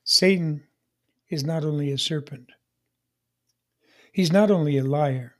Satan 0.03 0.63
is 1.33 1.43
not 1.43 1.65
only 1.65 1.91
a 1.91 1.97
serpent, 1.97 2.51
he's 4.11 4.31
not 4.31 4.49
only 4.51 4.77
a 4.77 4.83
liar, 4.83 5.35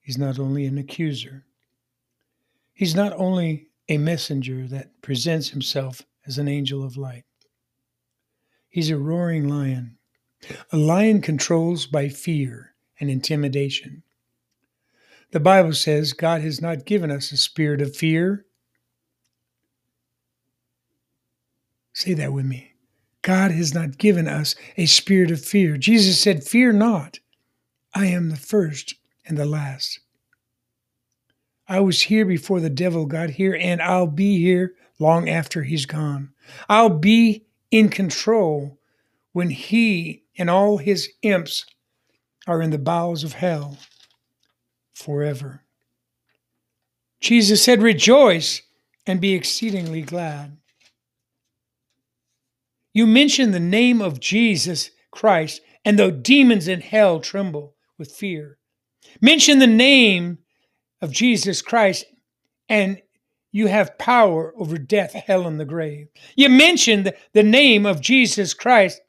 he's 0.00 0.18
not 0.18 0.38
only 0.38 0.66
an 0.66 0.76
accuser, 0.76 1.46
he's 2.74 2.94
not 2.94 3.12
only 3.14 3.68
a 3.88 3.96
messenger 3.96 4.66
that 4.66 5.00
presents 5.00 5.48
himself 5.50 6.02
as 6.26 6.38
an 6.38 6.48
angel 6.48 6.84
of 6.84 6.96
light. 6.96 7.24
He's 8.68 8.90
a 8.90 8.96
roaring 8.98 9.48
lion. 9.48 9.98
A 10.72 10.76
lion 10.76 11.20
controls 11.20 11.86
by 11.86 12.08
fear 12.08 12.74
and 12.98 13.10
intimidation. 13.10 14.02
The 15.30 15.40
Bible 15.40 15.72
says 15.72 16.12
God 16.12 16.40
has 16.40 16.60
not 16.60 16.84
given 16.84 17.10
us 17.10 17.32
a 17.32 17.36
spirit 17.36 17.80
of 17.80 17.96
fear. 17.96 18.44
Say 21.92 22.14
that 22.14 22.32
with 22.32 22.46
me. 22.46 22.71
God 23.22 23.52
has 23.52 23.72
not 23.72 23.98
given 23.98 24.26
us 24.26 24.54
a 24.76 24.86
spirit 24.86 25.30
of 25.30 25.44
fear. 25.44 25.76
Jesus 25.76 26.18
said, 26.18 26.44
Fear 26.44 26.72
not. 26.72 27.20
I 27.94 28.06
am 28.06 28.30
the 28.30 28.36
first 28.36 28.94
and 29.24 29.38
the 29.38 29.44
last. 29.44 30.00
I 31.68 31.80
was 31.80 32.02
here 32.02 32.24
before 32.24 32.60
the 32.60 32.70
devil 32.70 33.06
got 33.06 33.30
here, 33.30 33.56
and 33.58 33.80
I'll 33.80 34.08
be 34.08 34.38
here 34.38 34.74
long 34.98 35.28
after 35.28 35.62
he's 35.62 35.86
gone. 35.86 36.32
I'll 36.68 36.90
be 36.90 37.44
in 37.70 37.88
control 37.88 38.78
when 39.32 39.50
he 39.50 40.24
and 40.36 40.50
all 40.50 40.78
his 40.78 41.08
imps 41.22 41.64
are 42.46 42.60
in 42.60 42.70
the 42.70 42.78
bowels 42.78 43.22
of 43.24 43.34
hell 43.34 43.78
forever. 44.94 45.62
Jesus 47.20 47.62
said, 47.62 47.82
Rejoice 47.82 48.62
and 49.06 49.20
be 49.20 49.34
exceedingly 49.34 50.02
glad. 50.02 50.56
You 52.92 53.06
mention 53.06 53.50
the 53.50 53.60
name 53.60 54.02
of 54.02 54.20
Jesus 54.20 54.90
Christ, 55.10 55.60
and 55.84 55.98
the 55.98 56.10
demons 56.10 56.68
in 56.68 56.80
hell 56.80 57.20
tremble 57.20 57.74
with 57.98 58.12
fear. 58.12 58.58
Mention 59.20 59.58
the 59.58 59.66
name 59.66 60.38
of 61.00 61.10
Jesus 61.10 61.62
Christ, 61.62 62.04
and 62.68 63.00
you 63.50 63.66
have 63.66 63.98
power 63.98 64.54
over 64.56 64.78
death, 64.78 65.12
hell, 65.12 65.46
and 65.46 65.60
the 65.60 65.64
grave. 65.64 66.08
You 66.36 66.48
mention 66.48 67.10
the, 67.32 67.42
name 67.42 67.84
of 67.84 68.00
Jesus 68.00 68.54
Christ 68.54 69.00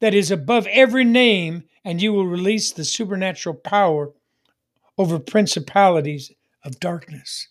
that 0.00 0.14
is 0.14 0.30
above 0.30 0.66
every 0.66 1.04
name, 1.04 1.64
and 1.84 2.02
you 2.02 2.12
will 2.12 2.26
release 2.26 2.72
the 2.72 2.84
supernatural 2.84 3.54
power 3.54 4.12
over 4.98 5.18
principalities 5.18 6.30
of 6.64 6.80
darkness. 6.80 7.48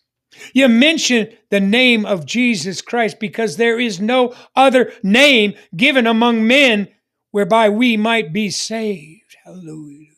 You 0.52 0.68
mention 0.68 1.28
the 1.50 1.60
name 1.60 2.04
of 2.04 2.26
Jesus 2.26 2.82
Christ 2.82 3.18
because 3.18 3.56
there 3.56 3.80
is 3.80 4.00
no 4.00 4.34
other 4.54 4.92
name 5.02 5.54
given 5.76 6.06
among 6.06 6.46
men 6.46 6.88
whereby 7.30 7.68
we 7.68 7.96
might 7.96 8.32
be 8.32 8.50
saved. 8.50 9.36
Hallelujah. 9.44 10.12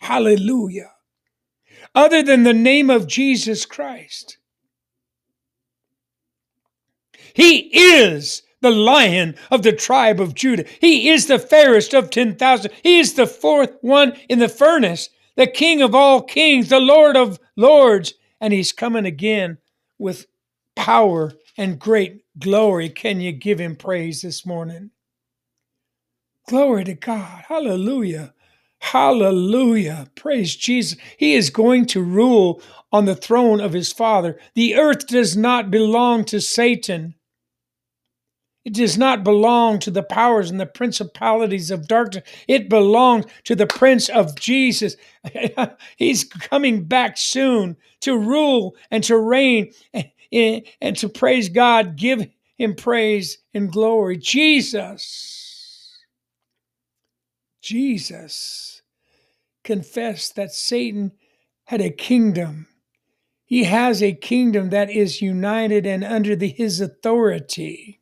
Hallelujah. 0.00 0.90
Other 1.94 2.22
than 2.22 2.42
the 2.42 2.52
name 2.52 2.90
of 2.90 3.06
Jesus 3.06 3.64
Christ. 3.64 4.38
He 7.34 7.70
is 7.72 8.42
the 8.60 8.70
lion 8.70 9.36
of 9.50 9.62
the 9.62 9.72
tribe 9.72 10.20
of 10.20 10.34
Judah. 10.34 10.64
He 10.80 11.10
is 11.10 11.26
the 11.26 11.38
fairest 11.38 11.94
of 11.94 12.10
10,000. 12.10 12.70
He 12.82 12.98
is 12.98 13.14
the 13.14 13.26
fourth 13.26 13.76
one 13.82 14.16
in 14.28 14.38
the 14.38 14.48
furnace, 14.48 15.10
the 15.36 15.46
king 15.46 15.82
of 15.82 15.94
all 15.94 16.22
kings, 16.22 16.68
the 16.68 16.80
lord 16.80 17.16
of 17.16 17.38
lords 17.56 18.14
and 18.44 18.52
he's 18.52 18.72
coming 18.72 19.06
again 19.06 19.56
with 19.98 20.26
power 20.76 21.32
and 21.56 21.78
great 21.78 22.26
glory. 22.38 22.90
Can 22.90 23.18
you 23.18 23.32
give 23.32 23.58
him 23.58 23.74
praise 23.74 24.20
this 24.20 24.44
morning? 24.44 24.90
Glory 26.46 26.84
to 26.84 26.92
God. 26.92 27.44
Hallelujah. 27.48 28.34
Hallelujah. 28.80 30.08
Praise 30.14 30.56
Jesus. 30.56 30.98
He 31.16 31.32
is 31.32 31.48
going 31.48 31.86
to 31.86 32.02
rule 32.02 32.60
on 32.92 33.06
the 33.06 33.16
throne 33.16 33.62
of 33.62 33.72
his 33.72 33.94
Father. 33.94 34.38
The 34.54 34.74
earth 34.74 35.06
does 35.06 35.38
not 35.38 35.70
belong 35.70 36.26
to 36.26 36.38
Satan. 36.38 37.14
It 38.64 38.72
does 38.72 38.96
not 38.96 39.24
belong 39.24 39.78
to 39.80 39.90
the 39.90 40.02
powers 40.02 40.50
and 40.50 40.58
the 40.58 40.66
principalities 40.66 41.70
of 41.70 41.86
darkness. 41.86 42.24
It 42.48 42.70
belongs 42.70 43.26
to 43.44 43.54
the 43.54 43.66
Prince 43.66 44.08
of 44.08 44.34
Jesus. 44.36 44.96
He's 45.96 46.24
coming 46.24 46.84
back 46.84 47.18
soon 47.18 47.76
to 48.00 48.16
rule 48.16 48.74
and 48.90 49.04
to 49.04 49.18
reign 49.18 49.72
and 50.32 50.96
to 50.96 51.08
praise 51.10 51.50
God. 51.50 51.96
Give 51.96 52.26
him 52.56 52.74
praise 52.74 53.38
and 53.52 53.70
glory. 53.70 54.16
Jesus. 54.16 55.98
Jesus 57.60 58.82
confessed 59.62 60.36
that 60.36 60.52
Satan 60.52 61.12
had 61.64 61.80
a 61.80 61.90
kingdom. 61.90 62.66
He 63.44 63.64
has 63.64 64.02
a 64.02 64.12
kingdom 64.12 64.70
that 64.70 64.90
is 64.90 65.22
united 65.22 65.86
and 65.86 66.04
under 66.04 66.34
the, 66.36 66.48
his 66.48 66.80
authority. 66.80 68.00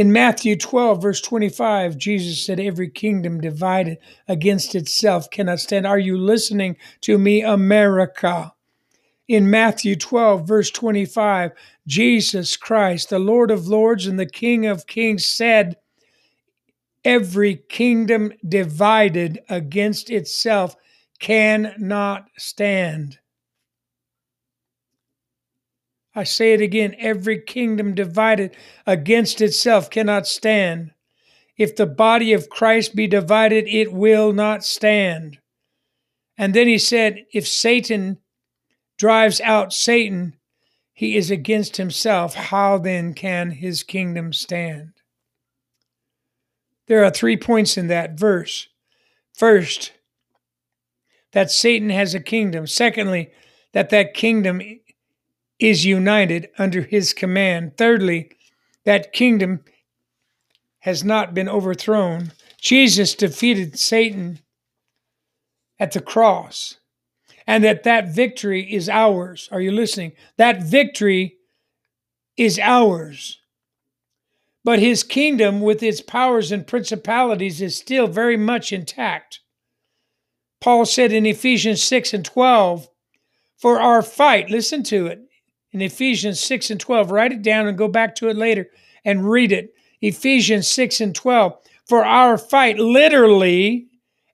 In 0.00 0.14
Matthew 0.14 0.56
12, 0.56 1.02
verse 1.02 1.20
25, 1.20 1.98
Jesus 1.98 2.42
said, 2.42 2.58
Every 2.58 2.88
kingdom 2.88 3.38
divided 3.38 3.98
against 4.26 4.74
itself 4.74 5.28
cannot 5.28 5.60
stand. 5.60 5.86
Are 5.86 5.98
you 5.98 6.16
listening 6.16 6.78
to 7.02 7.18
me, 7.18 7.42
America? 7.42 8.54
In 9.28 9.50
Matthew 9.50 9.96
12, 9.96 10.48
verse 10.48 10.70
25, 10.70 11.52
Jesus 11.86 12.56
Christ, 12.56 13.10
the 13.10 13.18
Lord 13.18 13.50
of 13.50 13.68
Lords 13.68 14.06
and 14.06 14.18
the 14.18 14.24
King 14.24 14.64
of 14.64 14.86
Kings, 14.86 15.26
said, 15.26 15.76
Every 17.04 17.56
kingdom 17.68 18.32
divided 18.48 19.40
against 19.50 20.08
itself 20.08 20.76
cannot 21.18 22.28
stand. 22.38 23.18
I 26.14 26.24
say 26.24 26.52
it 26.52 26.60
again 26.60 26.96
every 26.98 27.40
kingdom 27.40 27.94
divided 27.94 28.56
against 28.86 29.40
itself 29.40 29.90
cannot 29.90 30.26
stand. 30.26 30.92
If 31.56 31.76
the 31.76 31.86
body 31.86 32.32
of 32.32 32.48
Christ 32.48 32.96
be 32.96 33.06
divided, 33.06 33.68
it 33.68 33.92
will 33.92 34.32
not 34.32 34.64
stand. 34.64 35.38
And 36.36 36.54
then 36.54 36.66
he 36.66 36.78
said, 36.78 37.26
If 37.32 37.46
Satan 37.46 38.18
drives 38.96 39.40
out 39.42 39.72
Satan, 39.72 40.36
he 40.92 41.16
is 41.16 41.30
against 41.30 41.76
himself. 41.76 42.34
How 42.34 42.78
then 42.78 43.14
can 43.14 43.50
his 43.50 43.82
kingdom 43.82 44.32
stand? 44.32 44.92
There 46.86 47.04
are 47.04 47.10
three 47.10 47.36
points 47.36 47.76
in 47.76 47.86
that 47.86 48.18
verse. 48.18 48.68
First, 49.32 49.92
that 51.32 51.50
Satan 51.50 51.90
has 51.90 52.14
a 52.14 52.20
kingdom. 52.20 52.66
Secondly, 52.66 53.30
that 53.72 53.90
that 53.90 54.14
kingdom 54.14 54.60
is 55.60 55.84
united 55.84 56.48
under 56.58 56.82
his 56.82 57.12
command. 57.12 57.76
Thirdly, 57.76 58.30
that 58.84 59.12
kingdom 59.12 59.60
has 60.80 61.04
not 61.04 61.34
been 61.34 61.48
overthrown. 61.48 62.32
Jesus 62.58 63.14
defeated 63.14 63.78
Satan 63.78 64.40
at 65.78 65.92
the 65.92 66.00
cross, 66.00 66.78
and 67.46 67.62
that 67.64 67.84
that 67.84 68.08
victory 68.08 68.72
is 68.72 68.88
ours. 68.88 69.48
Are 69.52 69.60
you 69.60 69.70
listening? 69.70 70.12
That 70.36 70.62
victory 70.62 71.36
is 72.36 72.58
ours. 72.58 73.38
But 74.64 74.78
his 74.78 75.02
kingdom, 75.02 75.60
with 75.60 75.82
its 75.82 76.02
powers 76.02 76.52
and 76.52 76.66
principalities, 76.66 77.62
is 77.62 77.76
still 77.76 78.06
very 78.06 78.36
much 78.36 78.72
intact. 78.72 79.40
Paul 80.60 80.84
said 80.84 81.12
in 81.12 81.24
Ephesians 81.24 81.82
6 81.82 82.12
and 82.12 82.24
12, 82.24 82.88
For 83.56 83.80
our 83.80 84.02
fight, 84.02 84.50
listen 84.50 84.82
to 84.84 85.06
it, 85.06 85.20
in 85.72 85.80
Ephesians 85.82 86.40
6 86.40 86.70
and 86.70 86.80
12. 86.80 87.10
Write 87.10 87.32
it 87.32 87.42
down 87.42 87.66
and 87.66 87.78
go 87.78 87.88
back 87.88 88.14
to 88.16 88.28
it 88.28 88.36
later. 88.36 88.68
and 89.04 89.30
read 89.30 89.50
it. 89.52 89.74
Ephesians 90.02 90.68
6 90.68 91.00
and 91.00 91.14
12. 91.14 91.56
For 91.86 92.04
our 92.04 92.36
fight, 92.38 92.78
literally, 92.78 93.88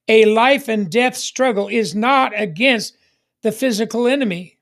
a 0.09 0.25
life 0.25 0.69
and 0.69 0.91
death 0.91 1.17
struggle, 1.17 1.69
is 1.69 1.95
not 1.95 2.33
against 2.39 2.97
the 3.43 3.53
physical 3.53 4.07
enemy. 4.07 4.59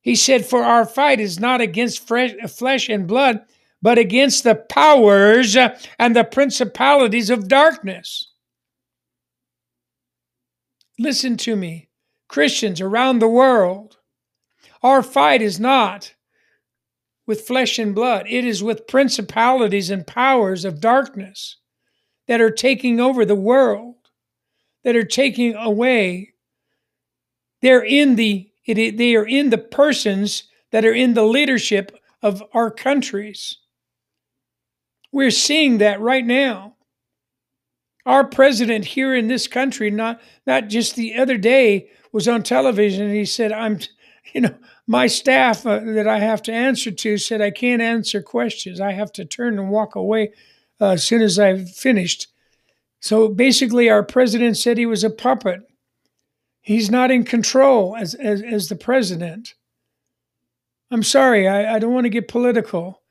He 0.00 0.14
said, 0.16 0.46
For 0.46 0.62
our 0.62 0.84
fight 0.84 1.20
is 1.20 1.40
not 1.40 1.60
against 1.60 2.06
flesh 2.06 2.88
and 2.88 3.06
blood, 3.06 3.40
but 3.80 3.98
against 3.98 4.44
the 4.44 4.54
powers 4.54 5.56
and 5.56 6.16
the 6.16 6.24
principalities 6.24 7.30
of 7.30 7.48
darkness. 7.48 8.28
Listen 10.98 11.36
to 11.38 11.56
me, 11.56 11.88
Christians 12.28 12.80
around 12.80 13.18
the 13.18 13.28
world. 13.28 13.98
Our 14.82 15.02
fight 15.02 15.42
is 15.42 15.60
not 15.60 16.14
with 17.26 17.46
flesh 17.46 17.78
and 17.78 17.94
blood, 17.94 18.26
it 18.28 18.44
is 18.44 18.62
with 18.62 18.88
principalities 18.88 19.90
and 19.90 20.06
powers 20.06 20.64
of 20.64 20.80
darkness 20.80 21.58
that 22.26 22.40
are 22.40 22.50
taking 22.50 23.00
over 23.00 23.24
the 23.24 23.36
world, 23.36 23.94
that 24.84 24.96
are 24.96 25.04
taking 25.04 25.54
away. 25.54 26.34
They're 27.60 27.84
in 27.84 28.16
the 28.16 28.48
it, 28.64 28.96
they 28.96 29.14
are 29.14 29.26
in 29.26 29.50
the 29.50 29.58
persons 29.58 30.44
that 30.70 30.84
are 30.84 30.94
in 30.94 31.14
the 31.14 31.24
leadership 31.24 31.96
of 32.22 32.42
our 32.52 32.70
countries. 32.70 33.58
We're 35.12 35.30
seeing 35.30 35.78
that 35.78 36.00
right 36.00 36.24
now. 36.24 36.76
Our 38.04 38.24
president 38.24 38.84
here 38.84 39.14
in 39.14 39.28
this 39.28 39.46
country, 39.46 39.90
not 39.90 40.20
not 40.46 40.68
just 40.68 40.96
the 40.96 41.16
other 41.16 41.36
day, 41.36 41.90
was 42.12 42.26
on 42.26 42.42
television 42.42 43.06
and 43.06 43.14
he 43.14 43.24
said, 43.24 43.52
"I'm, 43.52 43.78
you 44.34 44.42
know, 44.42 44.54
my 44.86 45.06
staff 45.06 45.66
uh, 45.66 45.80
that 45.80 46.08
I 46.08 46.18
have 46.18 46.42
to 46.42 46.52
answer 46.52 46.90
to 46.90 47.18
said 47.18 47.40
I 47.40 47.50
can't 47.50 47.82
answer 47.82 48.22
questions. 48.22 48.80
I 48.80 48.92
have 48.92 49.12
to 49.12 49.24
turn 49.24 49.58
and 49.58 49.70
walk 49.70 49.94
away 49.94 50.32
uh, 50.80 50.90
as 50.90 51.04
soon 51.04 51.22
as 51.22 51.38
I've 51.38 51.70
finished." 51.70 52.28
So 53.00 53.28
basically, 53.28 53.90
our 53.90 54.02
president 54.02 54.56
said 54.56 54.78
he 54.78 54.86
was 54.86 55.04
a 55.04 55.10
puppet. 55.10 55.62
He's 56.60 56.90
not 56.90 57.10
in 57.10 57.24
control 57.24 57.96
as 57.96 58.14
as, 58.14 58.42
as 58.42 58.68
the 58.68 58.76
president. 58.76 59.54
I'm 60.90 61.02
sorry, 61.02 61.48
I, 61.48 61.76
I 61.76 61.78
don't 61.78 61.94
want 61.94 62.04
to 62.04 62.10
get 62.10 62.28
political, 62.28 63.02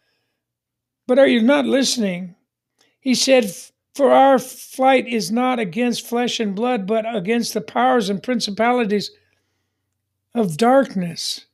but 1.07 1.18
are 1.18 1.28
you 1.28 1.41
not 1.41 1.66
listening? 1.66 2.36
He 2.99 3.16
said, 3.16 3.51
For 3.95 4.12
our 4.12 4.38
fight 4.38 5.07
is 5.07 5.32
not 5.32 5.57
against 5.59 6.07
flesh 6.07 6.39
and 6.39 6.55
blood, 6.55 6.86
but 6.86 7.03
against 7.14 7.55
the 7.55 7.62
powers 7.62 8.09
and 8.09 8.22
principalities 8.22 9.12
of 10.34 10.57
darkness. 10.57 11.45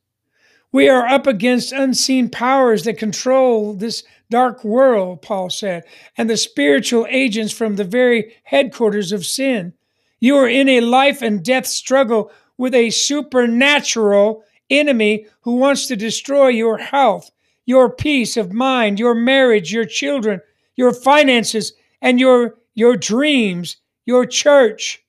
We 0.70 0.88
are 0.88 1.06
up 1.06 1.26
against 1.26 1.72
unseen 1.72 2.28
powers 2.28 2.84
that 2.84 2.98
control 2.98 3.74
this 3.74 4.04
dark 4.30 4.62
world, 4.64 5.22
Paul 5.22 5.50
said, 5.50 5.84
and 6.16 6.28
the 6.28 6.36
spiritual 6.36 7.06
agents 7.08 7.52
from 7.52 7.76
the 7.76 7.84
very 7.84 8.34
headquarters 8.44 9.10
of 9.12 9.24
sin. 9.24 9.72
You 10.20 10.36
are 10.36 10.48
in 10.48 10.68
a 10.68 10.80
life 10.80 11.22
and 11.22 11.44
death 11.44 11.66
struggle 11.66 12.30
with 12.58 12.74
a 12.74 12.90
supernatural 12.90 14.44
enemy 14.68 15.26
who 15.42 15.56
wants 15.56 15.86
to 15.86 15.96
destroy 15.96 16.48
your 16.48 16.76
health, 16.76 17.30
your 17.64 17.90
peace 17.90 18.36
of 18.36 18.52
mind, 18.52 18.98
your 18.98 19.14
marriage, 19.14 19.72
your 19.72 19.86
children, 19.86 20.40
your 20.76 20.92
finances, 20.92 21.72
and 22.02 22.20
your, 22.20 22.58
your 22.74 22.96
dreams, 22.96 23.78
your 24.04 24.26
church. 24.26 25.02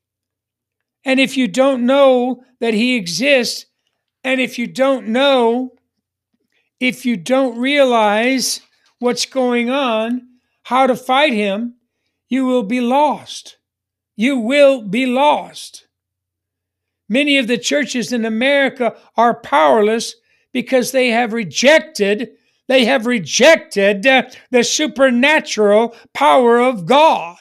And 1.05 1.19
if 1.19 1.37
you 1.37 1.47
don't 1.47 1.85
know 1.85 2.43
that 2.59 2.73
He 2.73 2.95
exists, 2.95 3.65
and 4.23 4.41
if 4.41 4.59
you 4.59 4.67
don't 4.67 5.07
know, 5.07 5.71
if 6.79 7.05
you 7.05 7.17
don't 7.17 7.57
realize 7.57 8.61
what's 8.99 9.25
going 9.25 9.69
on, 9.69 10.27
how 10.63 10.87
to 10.87 10.95
fight 10.95 11.33
Him, 11.33 11.75
you 12.27 12.45
will 12.45 12.63
be 12.63 12.81
lost. 12.81 13.57
You 14.15 14.37
will 14.37 14.83
be 14.83 15.05
lost. 15.05 15.87
Many 17.07 17.37
of 17.37 17.47
the 17.47 17.57
churches 17.57 18.13
in 18.13 18.25
America 18.25 18.95
are 19.17 19.39
powerless 19.39 20.15
because 20.51 20.91
they 20.91 21.07
have 21.09 21.33
rejected 21.33 22.29
they 22.69 22.85
have 22.85 23.07
rejected 23.07 24.05
uh, 24.05 24.29
the 24.51 24.63
supernatural 24.63 25.95
power 26.13 26.59
of 26.59 26.85
God. 26.85 27.37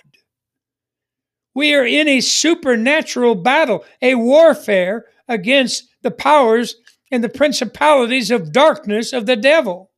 We 1.58 1.74
are 1.74 1.84
in 1.84 2.06
a 2.06 2.20
supernatural 2.20 3.34
battle, 3.34 3.84
a 4.00 4.14
warfare 4.14 5.06
against 5.26 5.88
the 6.02 6.12
powers 6.12 6.76
and 7.10 7.24
the 7.24 7.28
principalities 7.28 8.30
of 8.30 8.52
darkness 8.52 9.12
of 9.12 9.26
the 9.26 9.34
devil. 9.34 9.90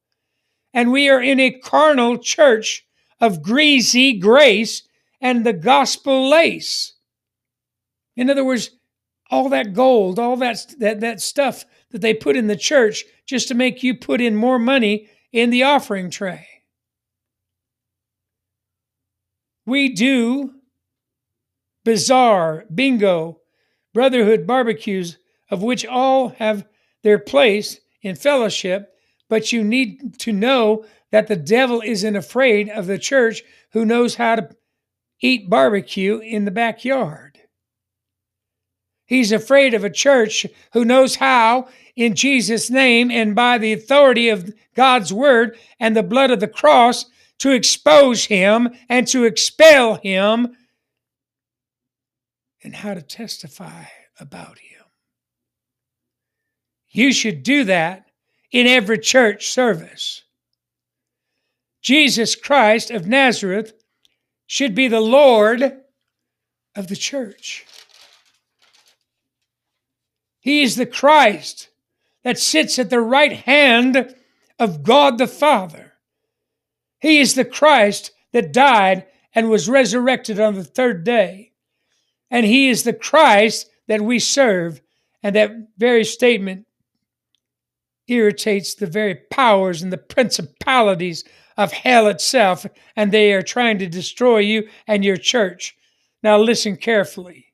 And 0.72 0.90
we 0.90 1.10
are 1.10 1.20
in 1.20 1.38
a 1.38 1.50
carnal 1.50 2.16
church 2.16 2.86
of 3.20 3.42
greasy 3.42 4.18
grace 4.18 4.88
and 5.20 5.44
the 5.44 5.52
gospel 5.52 6.30
lace. 6.30 6.94
In 8.16 8.30
other 8.30 8.42
words, 8.42 8.70
all 9.30 9.50
that 9.50 9.74
gold, 9.74 10.18
all 10.18 10.36
that, 10.36 10.64
that, 10.78 11.00
that 11.00 11.20
stuff 11.20 11.66
that 11.90 12.00
they 12.00 12.14
put 12.14 12.36
in 12.36 12.46
the 12.46 12.56
church 12.56 13.04
just 13.26 13.48
to 13.48 13.54
make 13.54 13.82
you 13.82 13.94
put 13.94 14.22
in 14.22 14.34
more 14.34 14.58
money 14.58 15.10
in 15.30 15.50
the 15.50 15.64
offering 15.64 16.08
tray. 16.08 16.46
We 19.66 19.90
do 19.90 20.54
bazaar, 21.90 22.66
bingo, 22.72 23.40
brotherhood 23.92 24.46
barbecues, 24.46 25.18
of 25.50 25.60
which 25.60 25.84
all 25.84 26.28
have 26.28 26.64
their 27.02 27.18
place 27.18 27.80
in 28.00 28.14
fellowship, 28.14 28.94
but 29.28 29.50
you 29.50 29.64
need 29.64 30.16
to 30.20 30.32
know 30.32 30.84
that 31.10 31.26
the 31.26 31.34
devil 31.34 31.82
isn't 31.84 32.14
afraid 32.14 32.68
of 32.68 32.86
the 32.86 32.96
church 32.96 33.42
who 33.72 33.84
knows 33.84 34.14
how 34.14 34.36
to 34.36 34.48
eat 35.20 35.50
barbecue 35.50 36.18
in 36.18 36.44
the 36.44 36.52
backyard. 36.52 37.40
He's 39.04 39.32
afraid 39.32 39.74
of 39.74 39.82
a 39.82 39.90
church 39.90 40.46
who 40.72 40.84
knows 40.84 41.16
how 41.16 41.66
in 41.96 42.14
Jesus' 42.14 42.70
name 42.70 43.10
and 43.10 43.34
by 43.34 43.58
the 43.58 43.72
authority 43.72 44.28
of 44.28 44.54
God's 44.76 45.12
word 45.12 45.58
and 45.80 45.96
the 45.96 46.04
blood 46.04 46.30
of 46.30 46.38
the 46.38 46.46
cross 46.46 47.06
to 47.40 47.50
expose 47.50 48.26
him 48.26 48.68
and 48.88 49.08
to 49.08 49.24
expel 49.24 49.96
him 49.96 50.56
and 52.62 52.74
how 52.74 52.94
to 52.94 53.02
testify 53.02 53.84
about 54.18 54.58
him. 54.58 54.84
You 56.88 57.12
should 57.12 57.42
do 57.42 57.64
that 57.64 58.10
in 58.50 58.66
every 58.66 58.98
church 58.98 59.48
service. 59.50 60.24
Jesus 61.82 62.34
Christ 62.34 62.90
of 62.90 63.06
Nazareth 63.06 63.72
should 64.46 64.74
be 64.74 64.88
the 64.88 65.00
Lord 65.00 65.80
of 66.74 66.88
the 66.88 66.96
church. 66.96 67.64
He 70.40 70.62
is 70.62 70.76
the 70.76 70.86
Christ 70.86 71.68
that 72.24 72.38
sits 72.38 72.78
at 72.78 72.90
the 72.90 73.00
right 73.00 73.32
hand 73.32 74.14
of 74.58 74.82
God 74.82 75.18
the 75.18 75.26
Father. 75.26 75.92
He 76.98 77.20
is 77.20 77.34
the 77.34 77.44
Christ 77.44 78.12
that 78.32 78.52
died 78.52 79.06
and 79.34 79.48
was 79.48 79.68
resurrected 79.68 80.40
on 80.40 80.54
the 80.54 80.64
third 80.64 81.04
day. 81.04 81.49
And 82.30 82.46
He 82.46 82.68
is 82.68 82.82
the 82.84 82.92
Christ 82.92 83.70
that 83.88 84.00
we 84.00 84.18
serve. 84.18 84.80
And 85.22 85.36
that 85.36 85.50
very 85.76 86.04
statement 86.04 86.66
irritates 88.08 88.74
the 88.74 88.86
very 88.86 89.14
powers 89.30 89.82
and 89.82 89.92
the 89.92 89.98
principalities 89.98 91.24
of 91.56 91.72
hell 91.72 92.08
itself, 92.08 92.64
and 92.96 93.12
they 93.12 93.32
are 93.32 93.42
trying 93.42 93.78
to 93.78 93.86
destroy 93.86 94.38
you 94.38 94.68
and 94.86 95.04
your 95.04 95.16
church. 95.16 95.76
Now, 96.22 96.38
listen 96.38 96.76
carefully. 96.76 97.46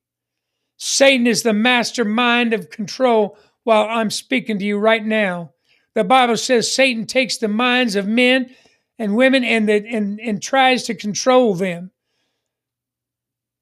Satan 0.76 1.26
is 1.26 1.42
the 1.42 1.52
mastermind 1.52 2.52
of 2.52 2.70
control 2.70 3.36
while 3.64 3.86
I'm 3.88 4.10
speaking 4.10 4.58
to 4.58 4.64
you 4.64 4.78
right 4.78 5.04
now. 5.04 5.52
The 5.94 6.04
Bible 6.04 6.36
says 6.36 6.70
Satan 6.70 7.06
takes 7.06 7.38
the 7.38 7.48
minds 7.48 7.96
of 7.96 8.06
men 8.06 8.54
and 8.98 9.16
women 9.16 9.44
and, 9.44 9.68
the, 9.68 9.84
and, 9.86 10.20
and 10.20 10.42
tries 10.42 10.84
to 10.84 10.94
control 10.94 11.54
them, 11.54 11.90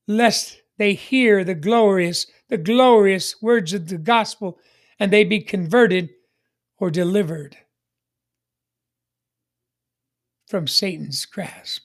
lest 0.07 0.61
they 0.79 0.95
hear 0.95 1.45
the 1.45 1.55
glorious, 1.55 2.27
the 2.49 2.59
glorious 2.59 3.41
words 3.41 3.73
of 3.73 3.89
the 3.89 3.99
gospel 3.99 4.59
and 4.99 5.13
they 5.13 5.25
be 5.25 5.41
converted 5.41 6.11
or 6.79 6.91
delivered 6.91 7.57
from 10.47 10.67
Satan's 10.67 11.25
grasp. 11.27 11.83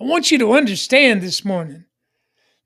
I 0.00 0.04
want 0.04 0.30
you 0.30 0.38
to 0.38 0.52
understand 0.52 1.22
this 1.22 1.44
morning 1.44 1.84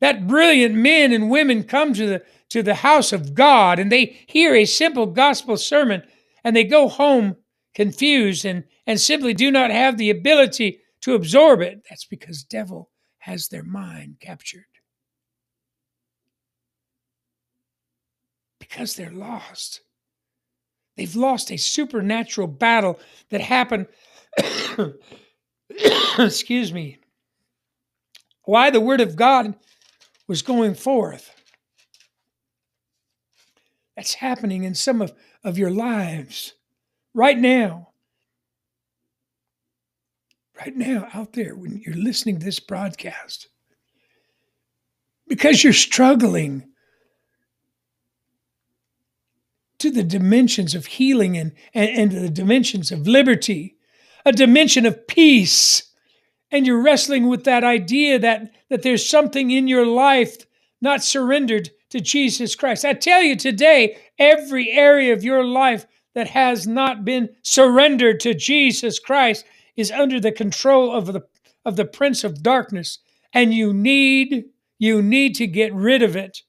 that 0.00 0.26
brilliant 0.26 0.74
men 0.74 1.12
and 1.12 1.30
women 1.30 1.64
come 1.64 1.94
to 1.94 2.06
the 2.06 2.22
to 2.48 2.62
the 2.62 2.74
house 2.76 3.12
of 3.12 3.34
God 3.34 3.78
and 3.78 3.90
they 3.90 4.18
hear 4.28 4.54
a 4.54 4.64
simple 4.64 5.06
gospel 5.06 5.56
sermon 5.56 6.02
and 6.44 6.54
they 6.54 6.64
go 6.64 6.88
home 6.88 7.36
confused 7.74 8.44
and, 8.44 8.64
and 8.86 9.00
simply 9.00 9.34
do 9.34 9.50
not 9.50 9.70
have 9.70 9.98
the 9.98 10.10
ability 10.10 10.80
to 11.00 11.14
absorb 11.14 11.60
it. 11.60 11.82
That's 11.90 12.04
because 12.04 12.44
devil 12.44 12.90
has 13.26 13.48
their 13.48 13.64
mind 13.64 14.14
captured. 14.20 14.66
Because 18.60 18.94
they're 18.94 19.10
lost. 19.10 19.80
They've 20.96 21.16
lost 21.16 21.50
a 21.50 21.56
supernatural 21.56 22.46
battle 22.46 23.00
that 23.30 23.40
happened 23.40 23.88
excuse 26.18 26.72
me, 26.72 26.98
why 28.44 28.70
the 28.70 28.80
word 28.80 29.00
of 29.00 29.16
God 29.16 29.56
was 30.28 30.42
going 30.42 30.76
forth. 30.76 31.34
That's 33.96 34.14
happening 34.14 34.62
in 34.62 34.76
some 34.76 35.02
of, 35.02 35.12
of 35.42 35.58
your 35.58 35.72
lives 35.72 36.54
right 37.12 37.36
now. 37.38 37.88
Right 40.58 40.76
now, 40.76 41.08
out 41.12 41.34
there, 41.34 41.54
when 41.54 41.82
you're 41.84 41.94
listening 41.94 42.38
to 42.38 42.44
this 42.44 42.60
broadcast, 42.60 43.48
because 45.28 45.62
you're 45.62 45.72
struggling 45.72 46.68
to 49.78 49.90
the 49.90 50.02
dimensions 50.02 50.74
of 50.74 50.86
healing 50.86 51.36
and, 51.36 51.52
and, 51.74 52.12
and 52.12 52.24
the 52.24 52.30
dimensions 52.30 52.90
of 52.90 53.06
liberty, 53.06 53.76
a 54.24 54.32
dimension 54.32 54.86
of 54.86 55.06
peace. 55.06 55.92
And 56.50 56.66
you're 56.66 56.82
wrestling 56.82 57.28
with 57.28 57.44
that 57.44 57.64
idea 57.64 58.18
that, 58.18 58.50
that 58.70 58.82
there's 58.82 59.06
something 59.06 59.50
in 59.50 59.68
your 59.68 59.86
life 59.86 60.46
not 60.80 61.02
surrendered 61.02 61.70
to 61.90 62.00
Jesus 62.00 62.54
Christ. 62.54 62.84
I 62.84 62.94
tell 62.94 63.22
you 63.22 63.36
today, 63.36 63.98
every 64.18 64.70
area 64.70 65.12
of 65.12 65.24
your 65.24 65.44
life 65.44 65.86
that 66.14 66.28
has 66.28 66.66
not 66.66 67.04
been 67.04 67.28
surrendered 67.42 68.20
to 68.20 68.32
Jesus 68.32 68.98
Christ 68.98 69.44
is 69.76 69.90
under 69.90 70.20
the 70.20 70.32
control 70.32 70.92
of 70.92 71.06
the 71.06 71.22
of 71.64 71.76
the 71.76 71.84
prince 71.84 72.22
of 72.24 72.42
darkness 72.42 72.98
and 73.32 73.52
you 73.52 73.72
need 73.72 74.44
you 74.78 75.02
need 75.02 75.34
to 75.36 75.46
get 75.46 75.74
rid 75.74 76.02
of 76.02 76.16
it. 76.16 76.42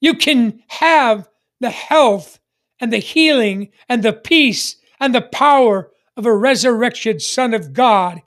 You 0.00 0.14
can 0.14 0.62
have 0.68 1.28
the 1.60 1.70
health 1.70 2.38
and 2.80 2.92
the 2.92 2.98
healing 2.98 3.70
and 3.88 4.02
the 4.02 4.12
peace 4.12 4.76
and 5.00 5.14
the 5.14 5.22
power 5.22 5.90
of 6.16 6.26
a 6.26 6.34
resurrected 6.34 7.20
Son 7.20 7.54
of 7.54 7.72
God 7.72 8.22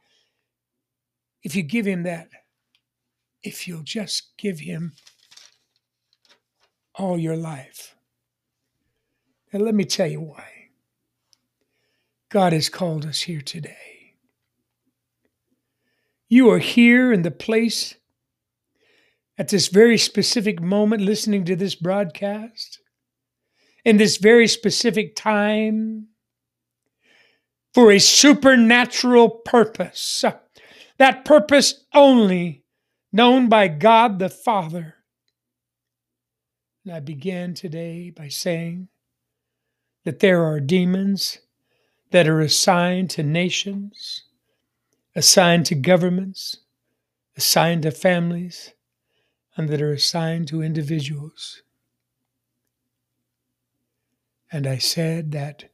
if 1.44 1.56
you 1.56 1.64
give 1.64 1.86
Him 1.86 2.04
that. 2.04 2.30
If 3.42 3.68
you'll 3.68 3.84
just 3.84 4.38
give 4.38 4.60
Him 4.60 4.94
all 6.96 7.18
your 7.18 7.38
life. 7.38 7.96
And 9.54 9.64
let 9.64 9.74
me 9.74 9.86
tell 9.86 10.08
you 10.08 10.22
why. 10.22 10.59
God 12.30 12.54
has 12.54 12.70
called 12.70 13.06
us 13.06 13.22
here 13.22 13.42
today. 13.42 14.16
You 16.30 16.52
are 16.52 16.60
here 16.60 17.12
in 17.12 17.24
the 17.24 17.32
place 17.32 17.96
at 19.38 19.50
this 19.50 19.68
very 19.68 19.98
specific 19.98 20.62
moment 20.62 21.02
listening 21.02 21.44
to 21.46 21.56
this 21.56 21.74
broadcast, 21.74 22.80
in 23.84 23.98
this 23.98 24.18
very 24.18 24.48
specific 24.48 25.16
time, 25.16 26.10
for 27.74 27.92
a 27.92 28.00
supernatural 28.00 29.30
purpose. 29.30 30.24
That 31.00 31.26
purpose 31.26 31.86
only 31.96 32.64
known 33.12 33.50
by 33.50 33.70
God 33.70 34.20
the 34.20 34.30
Father. 34.30 34.96
And 36.86 36.94
I 36.94 37.00
began 37.00 37.56
today 37.56 38.12
by 38.12 38.28
saying 38.28 38.90
that 40.06 40.20
there 40.20 40.44
are 40.44 40.60
demons 40.60 41.40
that 42.12 42.28
are 42.28 42.42
assigned 42.42 43.10
to 43.12 43.24
nations, 43.24 44.24
assigned 45.16 45.66
to 45.68 45.76
governments, 45.76 46.58
assigned 47.38 47.84
to 47.84 47.92
families, 47.92 48.74
and 49.56 49.70
that 49.70 49.82
are 49.82 49.94
assigned 49.94 50.48
to 50.48 50.62
individuals. 50.62 51.62
And 54.52 54.66
I 54.66 54.78
said 54.78 55.32
that 55.34 55.66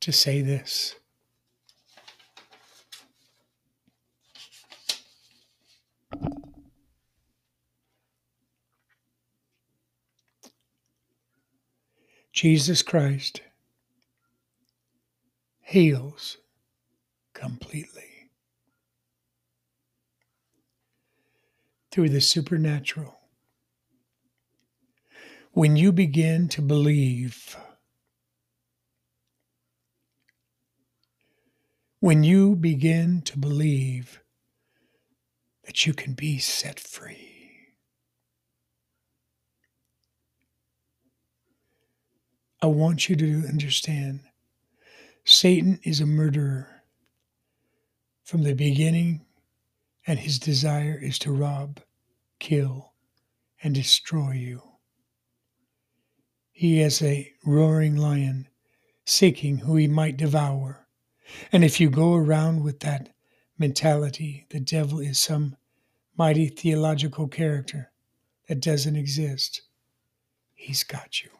to 0.00 0.12
say 0.12 0.40
this. 0.40 0.94
Jesus 12.40 12.80
Christ 12.80 13.42
heals 15.60 16.38
completely. 17.34 18.30
through 21.90 22.08
the 22.08 22.20
supernatural. 22.22 23.18
When 25.52 25.76
you 25.76 25.92
begin 25.92 26.48
to 26.48 26.62
believe, 26.62 27.58
when 31.98 32.24
you 32.24 32.56
begin 32.56 33.20
to 33.22 33.36
believe 33.36 34.22
that 35.64 35.84
you 35.84 35.92
can 35.92 36.14
be 36.14 36.38
set 36.38 36.80
free, 36.80 37.29
I 42.62 42.66
want 42.66 43.08
you 43.08 43.16
to 43.16 43.48
understand 43.48 44.20
Satan 45.24 45.80
is 45.82 46.00
a 46.00 46.06
murderer 46.06 46.82
from 48.22 48.42
the 48.42 48.52
beginning 48.52 49.24
and 50.06 50.18
his 50.18 50.38
desire 50.38 50.98
is 51.00 51.18
to 51.20 51.32
rob, 51.32 51.80
kill, 52.38 52.92
and 53.62 53.74
destroy 53.74 54.32
you. 54.32 54.62
He 56.52 56.80
is 56.80 57.00
a 57.00 57.32
roaring 57.46 57.96
lion, 57.96 58.46
seeking 59.06 59.58
who 59.58 59.76
he 59.76 59.88
might 59.88 60.18
devour. 60.18 60.86
And 61.52 61.64
if 61.64 61.80
you 61.80 61.88
go 61.88 62.14
around 62.14 62.62
with 62.62 62.80
that 62.80 63.14
mentality, 63.58 64.46
the 64.50 64.60
devil 64.60 65.00
is 65.00 65.18
some 65.18 65.56
mighty 66.14 66.48
theological 66.48 67.26
character 67.26 67.90
that 68.48 68.60
doesn't 68.60 68.96
exist, 68.96 69.62
he's 70.54 70.84
got 70.84 71.22
you. 71.22 71.30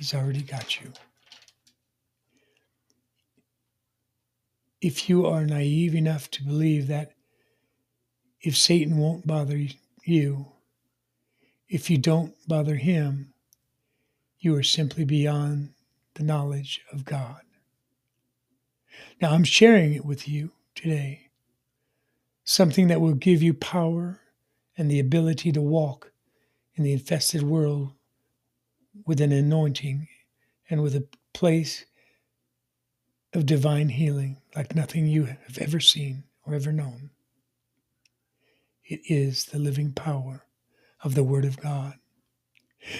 He's 0.00 0.14
already 0.14 0.42
got 0.42 0.80
you. 0.80 0.92
if 4.80 5.08
you 5.08 5.26
are 5.26 5.44
naive 5.44 5.94
enough 5.94 6.30
to 6.30 6.42
believe 6.42 6.86
that 6.86 7.12
if 8.40 8.56
Satan 8.56 8.96
won't 8.96 9.26
bother 9.26 9.60
you, 10.04 10.46
if 11.68 11.90
you 11.90 11.98
don't 11.98 12.34
bother 12.48 12.76
him, 12.76 13.34
you 14.38 14.56
are 14.56 14.62
simply 14.62 15.04
beyond 15.04 15.74
the 16.14 16.22
knowledge 16.22 16.80
of 16.92 17.04
God. 17.04 17.42
Now, 19.20 19.32
I'm 19.32 19.44
sharing 19.44 19.92
it 19.92 20.04
with 20.04 20.26
you 20.26 20.52
today, 20.74 21.28
something 22.44 22.88
that 22.88 23.02
will 23.02 23.14
give 23.14 23.42
you 23.42 23.52
power 23.52 24.20
and 24.78 24.90
the 24.90 24.98
ability 24.98 25.52
to 25.52 25.60
walk 25.60 26.12
in 26.74 26.84
the 26.84 26.92
infested 26.92 27.42
world 27.42 27.92
with 29.06 29.20
an 29.20 29.32
anointing 29.32 30.08
and 30.68 30.82
with 30.82 30.94
a 30.94 31.06
place 31.32 31.84
of 33.32 33.46
divine 33.46 33.88
healing 33.88 34.38
like 34.56 34.74
nothing 34.74 35.06
you 35.06 35.24
have 35.24 35.58
ever 35.58 35.80
seen 35.80 36.24
or 36.44 36.54
ever 36.54 36.72
known. 36.72 37.10
It 38.84 39.00
is 39.04 39.46
the 39.46 39.58
living 39.58 39.92
power 39.92 40.44
of 41.02 41.14
the 41.14 41.22
Word 41.22 41.44
of 41.44 41.60
God. 41.60 41.94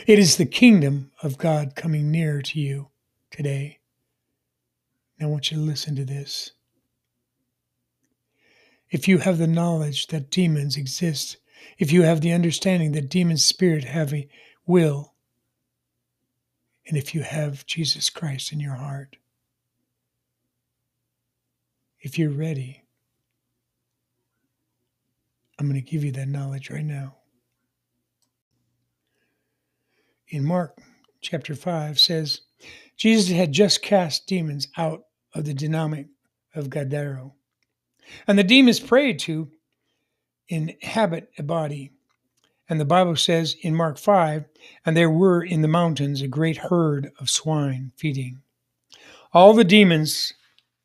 It 0.06 0.18
is 0.18 0.36
the 0.36 0.46
kingdom 0.46 1.10
of 1.22 1.38
God 1.38 1.74
coming 1.74 2.10
nearer 2.10 2.42
to 2.42 2.60
you 2.60 2.88
today. 3.30 3.78
I 5.20 5.26
want 5.26 5.50
you 5.50 5.56
to 5.58 5.62
listen 5.62 5.96
to 5.96 6.04
this. 6.04 6.52
If 8.90 9.06
you 9.06 9.18
have 9.18 9.38
the 9.38 9.46
knowledge 9.46 10.08
that 10.08 10.30
demons 10.30 10.76
exist, 10.76 11.36
if 11.78 11.92
you 11.92 12.02
have 12.02 12.20
the 12.20 12.32
understanding 12.32 12.92
that 12.92 13.08
demon 13.08 13.36
spirit 13.36 13.84
have 13.84 14.12
a 14.14 14.28
will, 14.66 15.09
and 16.86 16.96
if 16.96 17.14
you 17.14 17.22
have 17.22 17.66
Jesus 17.66 18.10
Christ 18.10 18.52
in 18.52 18.60
your 18.60 18.74
heart, 18.74 19.16
if 22.00 22.18
you're 22.18 22.30
ready, 22.30 22.82
I'm 25.58 25.68
going 25.68 25.82
to 25.82 25.90
give 25.90 26.04
you 26.04 26.12
that 26.12 26.28
knowledge 26.28 26.70
right 26.70 26.84
now. 26.84 27.16
In 30.28 30.44
Mark 30.44 30.78
chapter 31.20 31.54
5 31.54 31.98
says, 31.98 32.40
Jesus 32.96 33.34
had 33.34 33.52
just 33.52 33.82
cast 33.82 34.26
demons 34.26 34.68
out 34.76 35.02
of 35.34 35.44
the 35.44 35.54
demoniac 35.54 36.06
of 36.54 36.70
Gadara. 36.70 37.30
And 38.26 38.38
the 38.38 38.44
demons 38.44 38.80
prayed 38.80 39.18
to 39.20 39.50
inhabit 40.48 41.30
a 41.38 41.42
body. 41.42 41.92
And 42.70 42.80
the 42.80 42.84
Bible 42.84 43.16
says 43.16 43.56
in 43.62 43.74
Mark 43.74 43.98
5, 43.98 44.44
and 44.86 44.96
there 44.96 45.10
were 45.10 45.42
in 45.42 45.60
the 45.60 45.66
mountains 45.66 46.22
a 46.22 46.28
great 46.28 46.56
herd 46.56 47.10
of 47.18 47.28
swine 47.28 47.90
feeding. 47.96 48.42
All 49.32 49.54
the 49.54 49.64
demons 49.64 50.32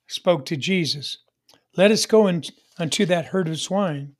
spoke 0.07 0.45
to 0.45 0.57
Jesus, 0.57 1.19
Let 1.77 1.91
us 1.91 2.07
go 2.07 2.25
in, 2.25 2.43
unto 2.79 3.05
that 3.05 3.25
herd 3.25 3.47
of 3.47 3.59
swine. 3.59 4.15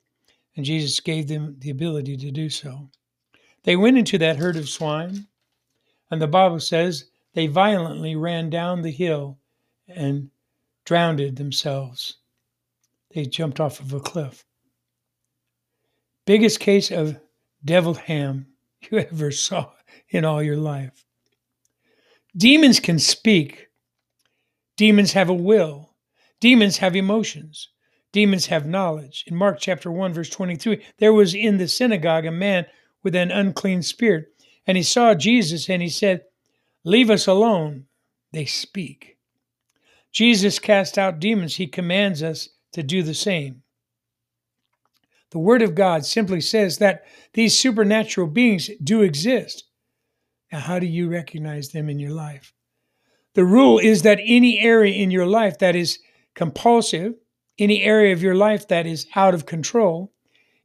And 0.54 0.64
Jesus 0.64 1.00
gave 1.00 1.26
them 1.26 1.56
the 1.58 1.70
ability 1.70 2.16
to 2.18 2.30
do 2.30 2.48
so. 2.48 2.88
They 3.64 3.74
went 3.74 3.98
into 3.98 4.16
that 4.18 4.36
herd 4.36 4.56
of 4.56 4.68
swine, 4.68 5.26
And 6.08 6.22
the 6.22 6.28
Bible 6.28 6.60
says 6.60 7.06
they 7.34 7.48
violently 7.48 8.14
ran 8.14 8.48
down 8.48 8.82
the 8.82 8.92
hill 8.92 9.38
and 9.88 10.30
drowned 10.84 11.36
themselves. 11.36 12.18
They 13.12 13.24
jumped 13.24 13.58
off 13.58 13.80
of 13.80 13.92
a 13.92 13.98
cliff. 13.98 14.44
Biggest 16.26 16.60
case 16.60 16.92
of 16.92 17.20
deviled 17.64 17.98
ham 17.98 18.46
you 18.90 18.98
ever 18.98 19.30
saw 19.30 19.72
in 20.10 20.24
all 20.24 20.42
your 20.42 20.56
life. 20.56 21.04
Demons 22.36 22.80
can 22.80 22.98
speak. 22.98 23.68
Demons 24.76 25.12
have 25.12 25.30
a 25.30 25.34
will. 25.34 25.94
Demons 26.40 26.78
have 26.78 26.94
emotions. 26.94 27.68
Demons 28.12 28.46
have 28.46 28.66
knowledge. 28.66 29.24
In 29.26 29.36
Mark 29.36 29.58
chapter 29.58 29.90
1, 29.90 30.12
verse 30.12 30.30
23, 30.30 30.82
there 30.98 31.12
was 31.12 31.34
in 31.34 31.58
the 31.58 31.68
synagogue 31.68 32.26
a 32.26 32.30
man 32.30 32.66
with 33.02 33.14
an 33.14 33.30
unclean 33.30 33.82
spirit, 33.82 34.26
and 34.66 34.76
he 34.76 34.82
saw 34.82 35.14
Jesus 35.14 35.70
and 35.70 35.82
he 35.82 35.88
said, 35.88 36.22
Leave 36.84 37.10
us 37.10 37.26
alone. 37.26 37.86
They 38.32 38.44
speak. 38.44 39.18
Jesus 40.12 40.58
cast 40.58 40.98
out 40.98 41.20
demons. 41.20 41.56
He 41.56 41.66
commands 41.66 42.22
us 42.22 42.48
to 42.72 42.82
do 42.82 43.02
the 43.02 43.14
same. 43.14 43.62
The 45.36 45.40
Word 45.40 45.60
of 45.60 45.74
God 45.74 46.06
simply 46.06 46.40
says 46.40 46.78
that 46.78 47.04
these 47.34 47.58
supernatural 47.58 48.26
beings 48.26 48.70
do 48.82 49.02
exist. 49.02 49.64
Now, 50.50 50.60
how 50.60 50.78
do 50.78 50.86
you 50.86 51.10
recognize 51.10 51.68
them 51.68 51.90
in 51.90 51.98
your 51.98 52.12
life? 52.12 52.54
The 53.34 53.44
rule 53.44 53.78
is 53.78 54.00
that 54.00 54.18
any 54.24 54.58
area 54.60 54.94
in 54.94 55.10
your 55.10 55.26
life 55.26 55.58
that 55.58 55.76
is 55.76 55.98
compulsive, 56.34 57.16
any 57.58 57.82
area 57.82 58.14
of 58.14 58.22
your 58.22 58.34
life 58.34 58.66
that 58.68 58.86
is 58.86 59.06
out 59.14 59.34
of 59.34 59.44
control, 59.44 60.10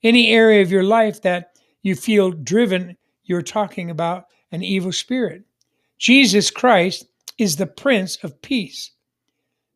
any 0.03 0.31
area 0.31 0.61
of 0.61 0.71
your 0.71 0.83
life 0.83 1.21
that 1.23 1.51
you 1.81 1.93
feel 1.93 2.31
driven, 2.31 2.95
you're 3.25 3.41
talking 3.41 3.89
about 3.89 4.27
an 4.53 4.63
evil 4.63 4.93
spirit. 4.93 5.43
Jesus 5.97 6.49
Christ 6.49 7.07
is 7.37 7.57
the 7.57 7.67
Prince 7.67 8.23
of 8.23 8.41
Peace. 8.41 8.91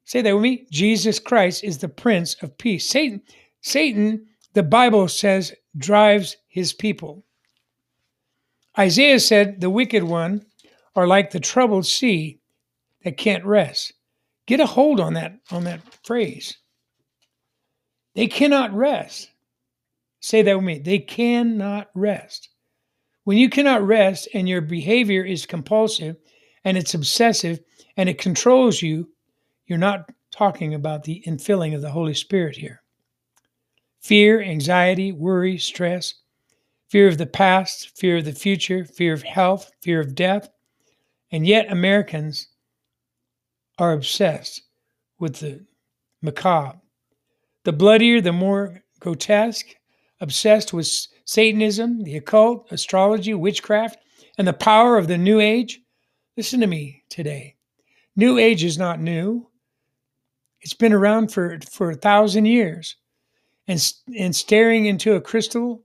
Say 0.05 0.21
that 0.21 0.33
with 0.33 0.43
me. 0.43 0.67
Jesus 0.71 1.19
Christ 1.19 1.65
is 1.65 1.79
the 1.79 1.89
Prince 1.89 2.41
of 2.41 2.57
Peace. 2.57 2.89
Satan, 2.89 3.21
Satan, 3.59 4.27
the 4.55 4.63
Bible 4.63 5.09
says, 5.09 5.53
drives 5.77 6.37
his 6.47 6.71
people. 6.71 7.25
Isaiah 8.79 9.19
said, 9.19 9.59
The 9.59 9.69
wicked 9.69 10.03
one 10.03 10.45
are 10.95 11.07
like 11.07 11.31
the 11.31 11.41
troubled 11.41 11.85
sea 11.85 12.39
that 13.03 13.17
can't 13.17 13.45
rest. 13.45 13.93
Get 14.47 14.61
a 14.61 14.65
hold 14.65 15.01
on 15.01 15.13
that 15.15 15.37
on 15.51 15.65
that 15.65 15.81
phrase. 16.05 16.57
They 18.15 18.27
cannot 18.27 18.73
rest. 18.73 19.29
Say 20.21 20.41
that 20.41 20.55
with 20.55 20.65
me. 20.65 20.79
They 20.79 20.99
cannot 20.99 21.89
rest. 21.93 22.47
When 23.25 23.37
you 23.37 23.49
cannot 23.49 23.85
rest 23.85 24.29
and 24.33 24.47
your 24.47 24.61
behavior 24.61 25.25
is 25.25 25.45
compulsive 25.45 26.15
and 26.63 26.77
it's 26.77 26.93
obsessive 26.93 27.59
and 27.97 28.07
it 28.07 28.19
controls 28.19 28.81
you, 28.81 29.09
you're 29.65 29.77
not 29.77 30.09
talking 30.31 30.73
about 30.73 31.03
the 31.03 31.23
infilling 31.27 31.75
of 31.75 31.81
the 31.81 31.91
Holy 31.91 32.13
Spirit 32.13 32.55
here. 32.55 32.81
Fear, 34.05 34.43
anxiety, 34.43 35.11
worry, 35.11 35.57
stress, 35.57 36.13
fear 36.89 37.07
of 37.07 37.17
the 37.17 37.25
past, 37.25 37.97
fear 37.97 38.17
of 38.17 38.25
the 38.25 38.33
future, 38.33 38.85
fear 38.85 39.13
of 39.13 39.23
health, 39.23 39.71
fear 39.81 39.99
of 39.99 40.13
death. 40.13 40.47
And 41.31 41.47
yet, 41.47 41.71
Americans 41.71 42.49
are 43.79 43.93
obsessed 43.93 44.61
with 45.17 45.39
the 45.39 45.65
macabre. 46.21 46.79
The 47.63 47.73
bloodier, 47.73 48.21
the 48.21 48.31
more 48.31 48.83
grotesque, 48.99 49.69
obsessed 50.21 50.71
with 50.71 50.87
Satanism, 51.25 52.03
the 52.03 52.17
occult, 52.17 52.67
astrology, 52.71 53.33
witchcraft, 53.33 53.97
and 54.37 54.47
the 54.47 54.53
power 54.53 54.99
of 54.99 55.07
the 55.07 55.17
New 55.17 55.39
Age. 55.39 55.81
Listen 56.37 56.59
to 56.59 56.67
me 56.67 57.01
today. 57.09 57.55
New 58.15 58.37
Age 58.37 58.63
is 58.63 58.77
not 58.77 59.01
new. 59.01 59.49
It's 60.61 60.75
been 60.75 60.93
around 60.93 61.31
for, 61.31 61.57
for 61.71 61.89
a 61.89 61.95
thousand 61.95 62.45
years. 62.45 62.97
And, 63.67 63.93
and 64.17 64.35
staring 64.35 64.85
into 64.85 65.15
a 65.15 65.21
crystal 65.21 65.83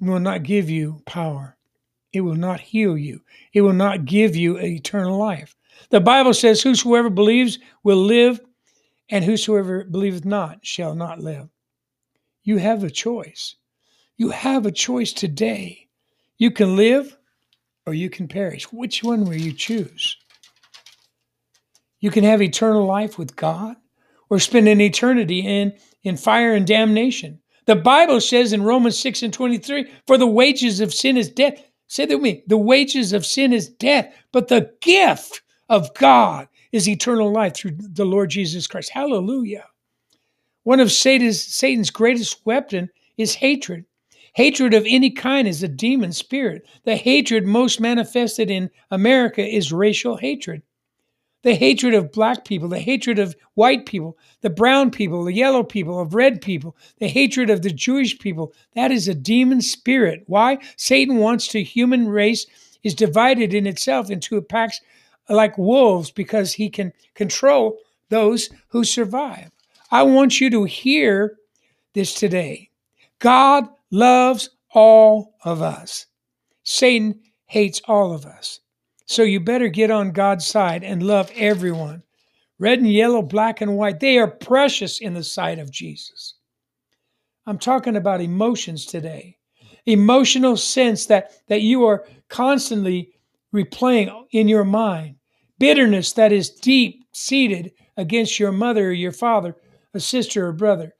will 0.00 0.18
not 0.18 0.42
give 0.42 0.68
you 0.68 1.02
power. 1.06 1.56
It 2.12 2.22
will 2.22 2.34
not 2.34 2.60
heal 2.60 2.98
you. 2.98 3.22
It 3.52 3.60
will 3.60 3.72
not 3.72 4.04
give 4.04 4.34
you 4.34 4.58
eternal 4.58 5.16
life. 5.16 5.56
The 5.90 6.00
Bible 6.00 6.34
says, 6.34 6.60
Whosoever 6.60 7.08
believes 7.08 7.58
will 7.84 8.02
live, 8.02 8.40
and 9.08 9.24
whosoever 9.24 9.84
believeth 9.84 10.24
not 10.24 10.64
shall 10.64 10.94
not 10.94 11.20
live. 11.20 11.48
You 12.42 12.58
have 12.58 12.84
a 12.84 12.90
choice. 12.90 13.56
You 14.16 14.30
have 14.30 14.66
a 14.66 14.72
choice 14.72 15.12
today. 15.12 15.88
You 16.38 16.50
can 16.50 16.76
live 16.76 17.16
or 17.86 17.94
you 17.94 18.10
can 18.10 18.28
perish. 18.28 18.72
Which 18.72 19.02
one 19.02 19.24
will 19.24 19.34
you 19.34 19.52
choose? 19.52 20.16
You 22.00 22.10
can 22.10 22.24
have 22.24 22.42
eternal 22.42 22.86
life 22.86 23.18
with 23.18 23.36
God 23.36 23.76
or 24.30 24.38
spend 24.38 24.68
an 24.68 24.80
eternity 24.80 25.40
in, 25.40 25.74
in 26.04 26.16
fire 26.16 26.54
and 26.54 26.66
damnation. 26.66 27.38
The 27.66 27.76
Bible 27.76 28.20
says 28.20 28.52
in 28.52 28.62
Romans 28.62 28.98
6 28.98 29.22
and 29.24 29.32
23, 29.32 29.90
for 30.06 30.16
the 30.16 30.26
wages 30.26 30.80
of 30.80 30.94
sin 30.94 31.16
is 31.16 31.28
death. 31.28 31.62
Say 31.88 32.06
that 32.06 32.16
with 32.16 32.22
me. 32.22 32.44
The 32.46 32.56
wages 32.56 33.12
of 33.12 33.26
sin 33.26 33.52
is 33.52 33.68
death, 33.68 34.14
but 34.32 34.48
the 34.48 34.72
gift 34.80 35.42
of 35.68 35.92
God 35.94 36.48
is 36.72 36.88
eternal 36.88 37.32
life 37.32 37.54
through 37.54 37.72
the 37.72 38.04
Lord 38.04 38.30
Jesus 38.30 38.66
Christ. 38.66 38.90
Hallelujah. 38.90 39.66
One 40.62 40.80
of 40.80 40.92
Satan's, 40.92 41.42
Satan's 41.42 41.90
greatest 41.90 42.44
weapon 42.46 42.88
is 43.16 43.34
hatred. 43.34 43.84
Hatred 44.34 44.74
of 44.74 44.86
any 44.86 45.10
kind 45.10 45.48
is 45.48 45.62
a 45.62 45.68
demon 45.68 46.12
spirit. 46.12 46.64
The 46.84 46.94
hatred 46.96 47.44
most 47.44 47.80
manifested 47.80 48.50
in 48.50 48.70
America 48.92 49.44
is 49.44 49.72
racial 49.72 50.16
hatred 50.16 50.62
the 51.42 51.54
hatred 51.54 51.94
of 51.94 52.12
black 52.12 52.44
people, 52.44 52.68
the 52.68 52.78
hatred 52.78 53.18
of 53.18 53.34
white 53.54 53.86
people, 53.86 54.18
the 54.42 54.50
brown 54.50 54.90
people, 54.90 55.24
the 55.24 55.32
yellow 55.32 55.62
people, 55.62 55.98
of 55.98 56.14
red 56.14 56.40
people, 56.42 56.76
the 56.98 57.08
hatred 57.08 57.50
of 57.50 57.62
the 57.62 57.72
Jewish 57.72 58.18
people. 58.18 58.52
That 58.74 58.90
is 58.90 59.08
a 59.08 59.14
demon 59.14 59.60
spirit. 59.62 60.22
Why? 60.26 60.58
Satan 60.76 61.16
wants 61.16 61.48
to 61.48 61.62
human 61.62 62.08
race 62.08 62.46
is 62.82 62.94
divided 62.94 63.54
in 63.54 63.66
itself 63.66 64.10
into 64.10 64.40
packs 64.42 64.80
like 65.28 65.56
wolves 65.56 66.10
because 66.10 66.52
he 66.52 66.68
can 66.68 66.92
control 67.14 67.78
those 68.08 68.50
who 68.68 68.84
survive. 68.84 69.50
I 69.90 70.02
want 70.02 70.40
you 70.40 70.50
to 70.50 70.64
hear 70.64 71.36
this 71.94 72.14
today. 72.14 72.70
God 73.18 73.68
loves 73.90 74.50
all 74.72 75.34
of 75.44 75.62
us. 75.62 76.06
Satan 76.62 77.20
hates 77.46 77.80
all 77.86 78.12
of 78.12 78.24
us. 78.24 78.60
So 79.10 79.24
you 79.24 79.40
better 79.40 79.66
get 79.66 79.90
on 79.90 80.12
God's 80.12 80.46
side 80.46 80.84
and 80.84 81.02
love 81.02 81.32
everyone. 81.34 82.04
Red 82.60 82.78
and 82.78 82.88
yellow, 82.88 83.22
black 83.22 83.60
and 83.60 83.76
white, 83.76 83.98
they 83.98 84.18
are 84.18 84.30
precious 84.30 85.00
in 85.00 85.14
the 85.14 85.24
sight 85.24 85.58
of 85.58 85.72
Jesus. 85.72 86.34
I'm 87.44 87.58
talking 87.58 87.96
about 87.96 88.20
emotions 88.20 88.86
today. 88.86 89.36
Emotional 89.84 90.56
sense 90.56 91.06
that, 91.06 91.32
that 91.48 91.62
you 91.62 91.84
are 91.86 92.06
constantly 92.28 93.10
replaying 93.52 94.26
in 94.30 94.46
your 94.46 94.62
mind. 94.62 95.16
Bitterness 95.58 96.12
that 96.12 96.30
is 96.30 96.48
deep 96.48 97.04
seated 97.10 97.72
against 97.96 98.38
your 98.38 98.52
mother 98.52 98.90
or 98.90 98.92
your 98.92 99.10
father, 99.10 99.56
a 99.92 99.98
sister 99.98 100.46
or 100.46 100.52
brother. 100.52 100.94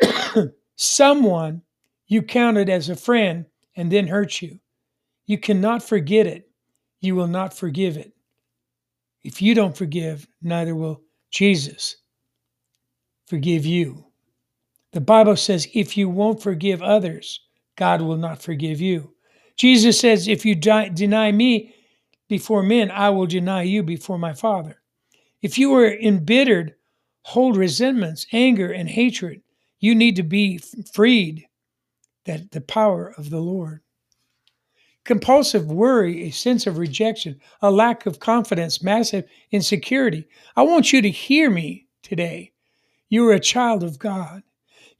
Someone 0.76 1.60
you 2.06 2.22
counted 2.22 2.70
as 2.70 2.88
a 2.88 2.96
friend 2.96 3.44
and 3.76 3.92
then 3.92 4.06
hurt 4.06 4.40
you. 4.40 4.60
You 5.26 5.36
cannot 5.36 5.82
forget 5.82 6.26
it 6.26 6.49
you 7.00 7.14
will 7.14 7.26
not 7.26 7.54
forgive 7.54 7.96
it. 7.96 8.12
If 9.22 9.42
you 9.42 9.54
don't 9.54 9.76
forgive, 9.76 10.26
neither 10.42 10.74
will 10.74 11.02
Jesus 11.30 11.96
forgive 13.26 13.64
you. 13.66 14.06
The 14.92 15.00
Bible 15.00 15.36
says 15.36 15.68
if 15.72 15.96
you 15.96 16.08
won't 16.08 16.42
forgive 16.42 16.82
others, 16.82 17.40
God 17.76 18.02
will 18.02 18.16
not 18.16 18.42
forgive 18.42 18.80
you. 18.80 19.14
Jesus 19.56 20.00
says, 20.00 20.26
if 20.26 20.44
you 20.44 20.54
deny 20.54 21.32
me 21.32 21.74
before 22.28 22.62
men, 22.62 22.90
I 22.90 23.10
will 23.10 23.26
deny 23.26 23.62
you 23.62 23.82
before 23.82 24.18
my 24.18 24.32
Father. 24.32 24.80
If 25.42 25.58
you 25.58 25.74
are 25.74 25.92
embittered, 25.92 26.74
hold 27.22 27.56
resentments, 27.56 28.26
anger, 28.32 28.72
and 28.72 28.88
hatred, 28.88 29.42
you 29.78 29.94
need 29.94 30.16
to 30.16 30.22
be 30.22 30.58
freed 30.92 31.46
that 32.24 32.50
the 32.50 32.60
power 32.60 33.14
of 33.16 33.30
the 33.30 33.40
Lord. 33.40 33.80
Compulsive 35.04 35.66
worry, 35.70 36.24
a 36.24 36.30
sense 36.30 36.66
of 36.66 36.78
rejection, 36.78 37.40
a 37.62 37.70
lack 37.70 38.06
of 38.06 38.20
confidence, 38.20 38.82
massive 38.82 39.24
insecurity. 39.50 40.26
I 40.56 40.62
want 40.62 40.92
you 40.92 41.00
to 41.02 41.10
hear 41.10 41.50
me 41.50 41.86
today. 42.02 42.52
You 43.08 43.28
are 43.28 43.34
a 43.34 43.40
child 43.40 43.82
of 43.82 43.98
God. 43.98 44.42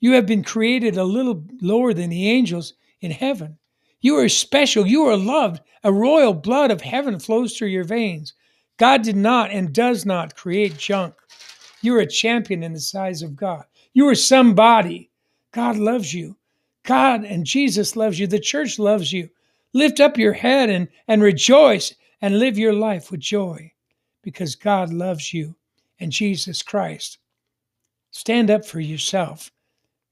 You 0.01 0.13
have 0.13 0.27
been 0.27 0.43
created 0.43 0.97
a 0.97 1.05
little 1.05 1.45
lower 1.61 1.93
than 1.93 2.11
the 2.11 2.29
angels 2.29 2.75
in 3.01 3.11
heaven. 3.11 3.59
You 4.01 4.17
are 4.17 4.29
special. 4.29 4.87
You 4.87 5.05
are 5.05 5.17
loved. 5.17 5.61
A 5.85 5.93
royal 5.93 6.33
blood 6.33 6.71
of 6.71 6.81
heaven 6.81 7.19
flows 7.19 7.57
through 7.57 7.69
your 7.69 7.85
veins. 7.85 8.33
God 8.79 9.03
did 9.03 9.17
not 9.17 9.51
and 9.51 9.75
does 9.75 10.07
not 10.07 10.35
create 10.35 10.79
junk. 10.79 11.15
You 11.83 11.95
are 11.97 12.01
a 12.01 12.07
champion 12.07 12.63
in 12.63 12.73
the 12.73 12.81
size 12.81 13.23
of 13.23 13.37
God. 13.37 13.65
You 13.93 14.09
are 14.09 14.15
somebody. 14.15 15.11
God 15.53 15.77
loves 15.77 16.15
you. 16.15 16.37
God 16.85 17.25
and 17.25 17.45
Jesus 17.45 17.97
loves 17.97 18.19
you. 18.19 18.27
The 18.27 18.41
church 18.41 18.79
loves 18.79 19.13
you. 19.13 19.29
Lift 19.73 20.01
up 20.01 20.19
your 20.19 20.33
head 20.33 20.69
and, 20.71 20.89
and 21.07 21.23
rejoice 21.23 21.95
and 22.21 22.39
live 22.39 22.59
your 22.59 22.73
life 22.73 23.11
with 23.11 23.21
joy 23.21 23.73
because 24.23 24.55
God 24.55 24.93
loves 24.93 25.33
you 25.33 25.55
and 25.99 26.11
Jesus 26.11 26.63
Christ. 26.63 27.19
Stand 28.11 28.51
up 28.51 28.65
for 28.65 28.81
yourself. 28.81 29.51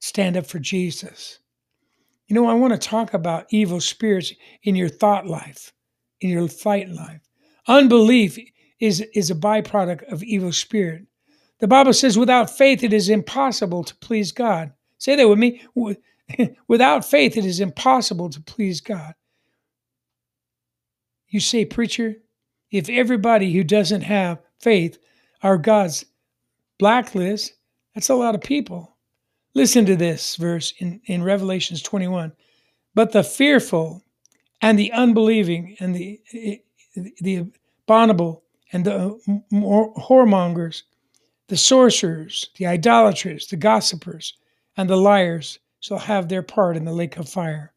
Stand 0.00 0.36
up 0.36 0.46
for 0.46 0.58
Jesus. 0.58 1.40
You 2.28 2.34
know, 2.34 2.46
I 2.46 2.54
want 2.54 2.72
to 2.72 2.88
talk 2.88 3.14
about 3.14 3.46
evil 3.50 3.80
spirits 3.80 4.32
in 4.62 4.76
your 4.76 4.88
thought 4.88 5.26
life, 5.26 5.72
in 6.20 6.30
your 6.30 6.46
fight 6.46 6.88
life. 6.90 7.20
Unbelief 7.66 8.38
is, 8.80 9.00
is 9.14 9.30
a 9.30 9.34
byproduct 9.34 10.10
of 10.12 10.22
evil 10.22 10.52
spirit. 10.52 11.06
The 11.58 11.68
Bible 11.68 11.92
says, 11.92 12.18
without 12.18 12.50
faith, 12.50 12.84
it 12.84 12.92
is 12.92 13.08
impossible 13.08 13.82
to 13.82 13.94
please 13.96 14.30
God. 14.30 14.72
Say 14.98 15.16
that 15.16 15.28
with 15.28 15.38
me. 15.38 15.62
Without 16.68 17.06
faith, 17.06 17.38
it 17.38 17.46
is 17.46 17.60
impossible 17.60 18.28
to 18.28 18.40
please 18.42 18.82
God. 18.82 19.14
You 21.28 21.40
say, 21.40 21.64
Preacher, 21.64 22.16
if 22.70 22.88
everybody 22.88 23.52
who 23.52 23.64
doesn't 23.64 24.02
have 24.02 24.40
faith 24.60 24.98
are 25.42 25.58
God's 25.58 26.04
blacklist, 26.78 27.54
that's 27.94 28.08
a 28.08 28.14
lot 28.14 28.34
of 28.34 28.40
people. 28.40 28.96
Listen 29.54 29.84
to 29.86 29.96
this 29.96 30.36
verse 30.36 30.72
in, 30.78 31.00
in 31.06 31.22
Revelations 31.22 31.82
21. 31.82 32.32
But 32.94 33.12
the 33.12 33.22
fearful 33.22 34.04
and 34.60 34.78
the 34.78 34.92
unbelieving 34.92 35.76
and 35.80 35.94
the, 35.94 36.20
the 37.20 37.46
abominable 37.86 38.42
and 38.72 38.84
the 38.84 39.18
whoremongers, 39.52 40.82
the 41.48 41.56
sorcerers, 41.56 42.50
the 42.56 42.66
idolaters, 42.66 43.46
the 43.46 43.56
gossipers, 43.56 44.34
and 44.76 44.88
the 44.88 44.96
liars 44.96 45.58
shall 45.80 45.98
have 45.98 46.28
their 46.28 46.42
part 46.42 46.76
in 46.76 46.84
the 46.84 46.92
lake 46.92 47.16
of 47.16 47.28
fire. 47.28 47.72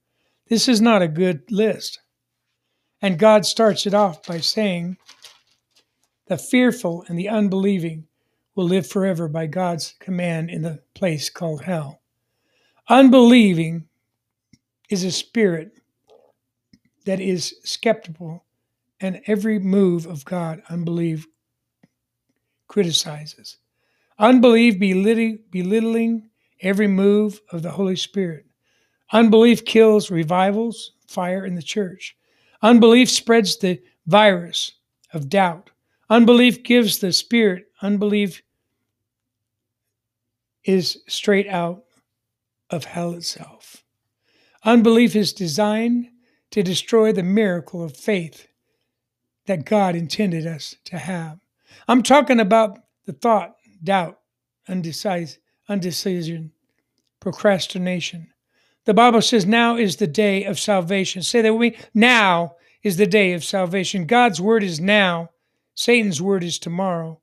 This 0.49 0.67
is 0.67 0.81
not 0.81 1.01
a 1.01 1.07
good 1.07 1.49
list. 1.49 2.00
And 3.01 3.17
God 3.17 3.45
starts 3.45 3.85
it 3.85 3.93
off 3.93 4.25
by 4.25 4.39
saying, 4.39 4.97
The 6.27 6.37
fearful 6.37 7.03
and 7.07 7.17
the 7.17 7.29
unbelieving 7.29 8.07
will 8.55 8.65
live 8.65 8.87
forever 8.87 9.27
by 9.27 9.47
God's 9.47 9.95
command 9.99 10.49
in 10.49 10.61
the 10.61 10.81
place 10.93 11.29
called 11.29 11.63
hell. 11.63 12.01
Unbelieving 12.89 13.87
is 14.89 15.03
a 15.03 15.11
spirit 15.11 15.71
that 17.05 17.19
is 17.19 17.55
skeptical, 17.63 18.45
and 18.99 19.21
every 19.25 19.57
move 19.57 20.05
of 20.05 20.23
God, 20.25 20.61
unbelief 20.69 21.25
criticizes. 22.67 23.57
Unbelief 24.19 24.79
belittling 24.79 26.29
every 26.61 26.87
move 26.87 27.41
of 27.51 27.63
the 27.63 27.71
Holy 27.71 27.95
Spirit. 27.95 28.45
Unbelief 29.11 29.65
kills 29.65 30.11
revivals, 30.11 30.91
fire 31.07 31.45
in 31.45 31.55
the 31.55 31.61
church. 31.63 32.15
Unbelief 32.61 33.09
spreads 33.09 33.57
the 33.57 33.81
virus 34.07 34.73
of 35.13 35.29
doubt. 35.29 35.69
Unbelief 36.09 36.63
gives 36.63 36.99
the 36.99 37.11
spirit. 37.13 37.65
Unbelief 37.81 38.43
is 40.63 41.01
straight 41.07 41.47
out 41.47 41.83
of 42.69 42.85
hell 42.85 43.13
itself. 43.13 43.83
Unbelief 44.63 45.15
is 45.15 45.33
designed 45.33 46.09
to 46.51 46.61
destroy 46.61 47.11
the 47.11 47.23
miracle 47.23 47.83
of 47.83 47.97
faith 47.97 48.47
that 49.47 49.65
God 49.65 49.95
intended 49.95 50.45
us 50.45 50.75
to 50.85 50.97
have. 50.97 51.39
I'm 51.87 52.03
talking 52.03 52.39
about 52.39 52.77
the 53.05 53.13
thought, 53.13 53.55
doubt, 53.83 54.19
undecision, 54.69 56.51
procrastination. 57.19 58.30
The 58.85 58.93
Bible 58.93 59.21
says 59.21 59.45
now 59.45 59.75
is 59.77 59.97
the 59.97 60.07
day 60.07 60.43
of 60.43 60.59
salvation. 60.59 61.21
Say 61.21 61.41
that 61.41 61.53
with 61.53 61.73
me. 61.73 61.79
Now 61.93 62.55
is 62.81 62.97
the 62.97 63.05
day 63.05 63.33
of 63.33 63.43
salvation. 63.43 64.05
God's 64.05 64.41
word 64.41 64.63
is 64.63 64.79
now. 64.79 65.29
Satan's 65.75 66.21
word 66.21 66.43
is 66.43 66.57
tomorrow. 66.57 67.19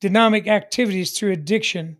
Dynamic 0.00 0.48
activities 0.48 1.12
through 1.12 1.32
addiction. 1.32 1.98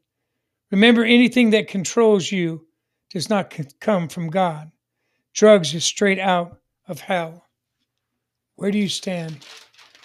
Remember, 0.70 1.04
anything 1.04 1.50
that 1.50 1.68
controls 1.68 2.32
you 2.32 2.66
does 3.10 3.28
not 3.28 3.54
come 3.80 4.08
from 4.08 4.30
God. 4.30 4.72
Drugs 5.34 5.74
is 5.74 5.84
straight 5.84 6.18
out 6.18 6.58
of 6.88 7.00
hell. 7.00 7.48
Where 8.56 8.70
do 8.70 8.78
you 8.78 8.88
stand? 8.88 9.44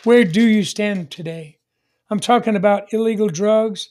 Where 0.03 0.25
do 0.25 0.41
you 0.41 0.63
stand 0.63 1.11
today? 1.11 1.59
I'm 2.09 2.19
talking 2.19 2.55
about 2.55 2.93
illegal 2.93 3.29
drugs 3.29 3.89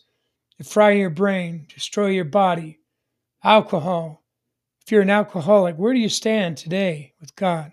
that 0.58 0.66
fry 0.66 0.92
your 0.92 1.10
brain, 1.10 1.66
destroy 1.74 2.08
your 2.08 2.24
body, 2.24 2.80
alcohol. 3.42 4.22
If 4.86 4.92
you're 4.92 5.02
an 5.02 5.10
alcoholic, 5.10 5.74
where 5.74 5.92
do 5.92 5.98
you 5.98 6.08
stand 6.08 6.56
today 6.56 7.12
with 7.20 7.34
God? 7.34 7.72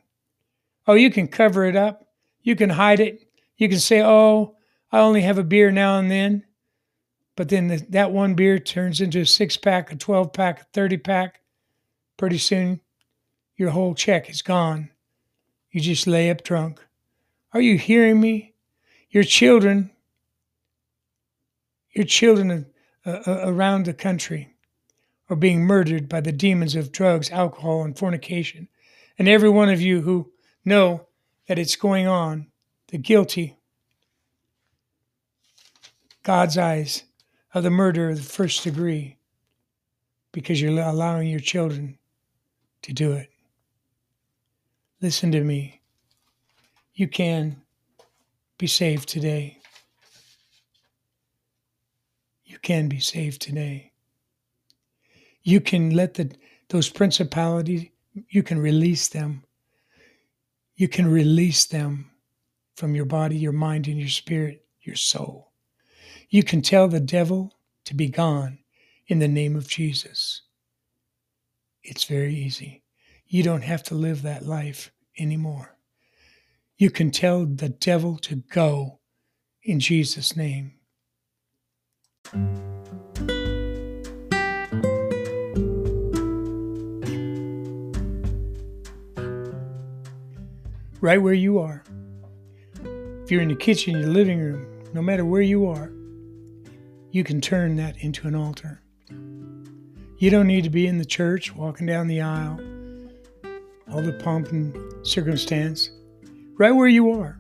Oh, 0.88 0.96
you 0.96 1.12
can 1.12 1.28
cover 1.28 1.64
it 1.64 1.76
up. 1.76 2.08
You 2.42 2.56
can 2.56 2.72
hide 2.72 3.00
it. 3.00 3.30
You 3.56 3.70
can 3.70 3.78
say, 3.78 4.02
oh, 4.02 4.56
I 4.92 4.98
only 4.98 5.22
have 5.22 5.38
a 5.38 5.44
beer 5.44 5.70
now 5.70 6.00
and 6.00 6.10
then. 6.10 6.44
But 7.36 7.50
then 7.50 7.68
the, 7.68 7.86
that 7.90 8.12
one 8.12 8.34
beer 8.34 8.58
turns 8.58 9.00
into 9.00 9.20
a 9.20 9.28
six 9.28 9.58
pack, 9.58 9.92
a 9.92 9.96
12 9.96 10.34
pack, 10.34 10.62
a 10.62 10.64
30 10.74 10.98
pack. 10.98 11.42
Pretty 12.18 12.40
soon, 12.40 12.82
your 13.58 13.70
whole 13.70 13.94
check 13.94 14.28
is 14.28 14.42
gone. 14.42 14.90
You 15.70 15.82
just 15.82 16.08
lay 16.08 16.32
up 16.32 16.44
drunk. 16.44 16.84
Are 17.54 17.62
you 17.62 17.78
hearing 17.78 18.20
me? 18.20 18.56
Your 19.12 19.24
children, 19.24 19.92
your 21.92 22.06
children 22.06 22.66
uh, 23.06 23.20
uh, 23.28 23.42
around 23.44 23.86
the 23.86 23.94
country 23.94 24.53
are 25.30 25.36
being 25.36 25.62
murdered 25.62 26.10
by 26.10 26.22
the 26.22 26.32
demons 26.32 26.76
of 26.76 26.92
drugs, 26.92 27.32
alcohol, 27.32 27.84
and 27.84 27.98
fornication. 27.98 28.68
And 29.18 29.28
every 29.28 29.50
one 29.50 29.70
of 29.70 29.82
you 29.82 30.02
who 30.02 30.32
know 30.66 31.08
that 31.48 31.60
it's 31.60 31.76
going 31.76 32.08
on, 32.08 32.48
the 32.88 32.98
guilty, 32.98 33.58
God's 36.24 36.58
eyes, 36.58 37.04
of 37.54 37.64
the 37.64 37.70
murder 37.70 38.10
of 38.10 38.18
the 38.18 38.24
first 38.24 38.64
degree, 38.64 39.18
because 40.32 40.62
you're 40.62 40.80
allowing 40.80 41.30
your 41.30 41.40
children 41.40 41.98
to 42.82 42.94
do 42.94 43.12
it. 43.14 43.30
Listen 45.02 45.32
to 45.32 45.44
me. 45.44 45.82
You 46.96 47.08
can 47.08 47.62
be 48.58 48.68
saved 48.68 49.08
today. 49.08 49.60
You 52.46 52.58
can 52.60 52.88
be 52.88 53.00
saved 53.00 53.42
today. 53.42 53.93
You 55.44 55.62
can 55.62 55.92
let 55.92 56.16
the 56.16 56.32
those 56.70 56.90
principalities, 56.90 57.88
you 58.30 58.44
can 58.44 58.60
release 58.60 59.10
them 59.10 59.44
you 60.76 60.88
can 60.88 61.08
release 61.08 61.66
them 61.66 62.10
from 62.76 62.96
your 62.96 63.06
body, 63.06 63.38
your 63.38 63.52
mind, 63.52 63.88
and 63.88 64.00
your 64.00 64.10
spirit, 64.10 64.66
your 64.82 64.96
soul. 64.96 65.52
You 66.30 66.44
can 66.44 66.62
tell 66.62 66.88
the 66.88 67.00
devil 67.00 67.54
to 67.86 67.94
be 67.94 68.10
gone 68.10 68.60
in 69.08 69.20
the 69.20 69.28
name 69.28 69.56
of 69.56 69.68
Jesus. 69.68 70.42
It's 71.84 72.06
very 72.06 72.34
easy. 72.34 72.84
You 73.28 73.44
don't 73.44 73.64
have 73.64 73.84
to 73.84 73.96
live 73.96 74.24
that 74.24 74.46
life 74.46 74.92
anymore. 75.20 75.78
You 76.78 76.90
can 76.90 77.12
tell 77.12 77.46
the 77.46 77.70
devil 77.70 78.18
to 78.20 78.38
go 78.38 79.00
in 79.62 79.80
Jesus' 79.80 80.36
name. 80.36 80.74
Right 91.04 91.22
where 91.22 91.34
you 91.34 91.60
are. 91.60 91.84
If 93.26 93.30
you're 93.30 93.42
in 93.42 93.50
the 93.50 93.58
kitchen, 93.58 93.98
your 94.00 94.08
living 94.08 94.40
room, 94.40 94.66
no 94.94 95.02
matter 95.02 95.26
where 95.26 95.42
you 95.42 95.68
are, 95.68 95.92
you 97.12 97.26
can 97.26 97.42
turn 97.42 97.76
that 97.76 97.98
into 97.98 98.26
an 98.26 98.36
altar. 98.36 98.82
You 100.18 100.30
don't 100.30 100.48
need 100.48 100.64
to 100.64 100.70
be 100.70 100.88
in 100.88 101.00
the 101.00 101.06
church, 101.06 101.54
walking 101.54 101.88
down 101.88 102.08
the 102.08 102.22
aisle, 102.22 102.58
all 103.92 104.02
the 104.02 104.18
pomp 104.24 104.48
and 104.54 105.06
circumstance. 105.06 105.90
Right 106.58 106.72
where 106.72 106.88
you 106.88 107.12
are. 107.12 107.38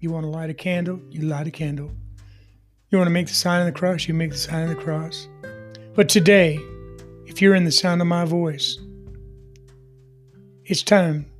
You 0.00 0.10
want 0.10 0.24
to 0.24 0.30
light 0.30 0.50
a 0.50 0.54
candle, 0.54 1.00
you 1.08 1.28
light 1.28 1.46
a 1.46 1.52
candle. 1.52 1.92
You 2.90 2.98
want 2.98 3.06
to 3.06 3.14
make 3.14 3.28
the 3.28 3.34
sign 3.34 3.60
of 3.60 3.72
the 3.72 3.78
cross, 3.78 4.08
you 4.08 4.14
make 4.14 4.32
the 4.32 4.36
sign 4.36 4.64
of 4.64 4.76
the 4.76 4.82
cross. 4.82 5.28
But 5.94 6.08
today, 6.08 6.58
if 7.24 7.40
you're 7.40 7.54
in 7.54 7.64
the 7.64 7.70
sound 7.70 8.00
of 8.00 8.08
my 8.08 8.24
voice, 8.24 8.80
it's 10.64 10.82
time 10.82 11.30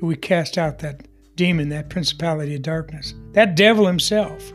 we 0.00 0.16
cast 0.16 0.58
out 0.58 0.78
that 0.80 1.06
demon, 1.36 1.68
that 1.70 1.90
principality 1.90 2.54
of 2.54 2.62
darkness, 2.62 3.14
that 3.32 3.54
devil 3.54 3.86
himself. 3.86 4.52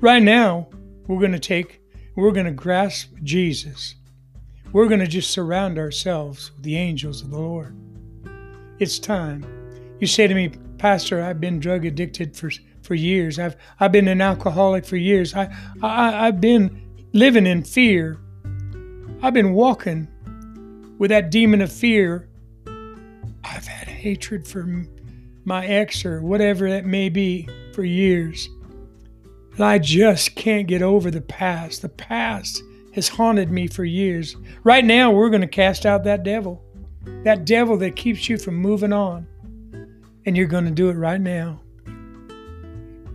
Right 0.00 0.22
now, 0.22 0.68
we're 1.06 1.20
going 1.20 1.32
to 1.32 1.38
take, 1.38 1.80
we're 2.16 2.32
going 2.32 2.46
to 2.46 2.52
grasp 2.52 3.12
Jesus. 3.22 3.94
We're 4.72 4.88
going 4.88 5.00
to 5.00 5.06
just 5.06 5.30
surround 5.30 5.78
ourselves 5.78 6.50
with 6.52 6.62
the 6.62 6.76
angels 6.76 7.22
of 7.22 7.30
the 7.30 7.38
Lord. 7.38 7.76
It's 8.78 8.98
time. 8.98 9.44
You 10.00 10.06
say 10.06 10.26
to 10.26 10.34
me, 10.34 10.50
Pastor, 10.78 11.22
I've 11.22 11.40
been 11.40 11.60
drug 11.60 11.84
addicted 11.84 12.36
for, 12.36 12.50
for 12.82 12.94
years. 12.94 13.38
I've, 13.38 13.56
I've 13.78 13.92
been 13.92 14.08
an 14.08 14.20
alcoholic 14.20 14.84
for 14.84 14.96
years. 14.96 15.34
I, 15.34 15.54
I, 15.82 16.26
I've 16.26 16.40
been 16.40 16.80
living 17.12 17.46
in 17.46 17.62
fear. 17.62 18.18
I've 19.22 19.34
been 19.34 19.52
walking 19.52 20.08
with 20.98 21.10
that 21.10 21.30
demon 21.30 21.60
of 21.60 21.72
fear. 21.72 22.28
I've 23.44 23.66
had 23.66 23.91
hatred 24.02 24.46
for 24.46 24.84
my 25.44 25.64
ex 25.64 26.04
or 26.04 26.20
whatever 26.20 26.68
that 26.68 26.84
may 26.84 27.08
be 27.08 27.48
for 27.72 27.84
years. 27.84 28.48
And 29.52 29.64
I 29.64 29.78
just 29.78 30.34
can't 30.34 30.66
get 30.66 30.82
over 30.82 31.10
the 31.10 31.20
past. 31.20 31.82
The 31.82 31.88
past 31.88 32.62
has 32.94 33.08
haunted 33.08 33.50
me 33.50 33.68
for 33.68 33.84
years. 33.84 34.36
Right 34.64 34.84
now, 34.84 35.12
we're 35.12 35.30
going 35.30 35.42
to 35.42 35.46
cast 35.46 35.86
out 35.86 36.04
that 36.04 36.24
devil, 36.24 36.64
that 37.22 37.44
devil 37.44 37.76
that 37.78 37.94
keeps 37.94 38.28
you 38.28 38.38
from 38.38 38.56
moving 38.56 38.92
on. 38.92 39.26
And 40.26 40.36
you're 40.36 40.46
going 40.46 40.64
to 40.64 40.70
do 40.70 40.88
it 40.88 40.94
right 40.94 41.20
now. 41.20 41.60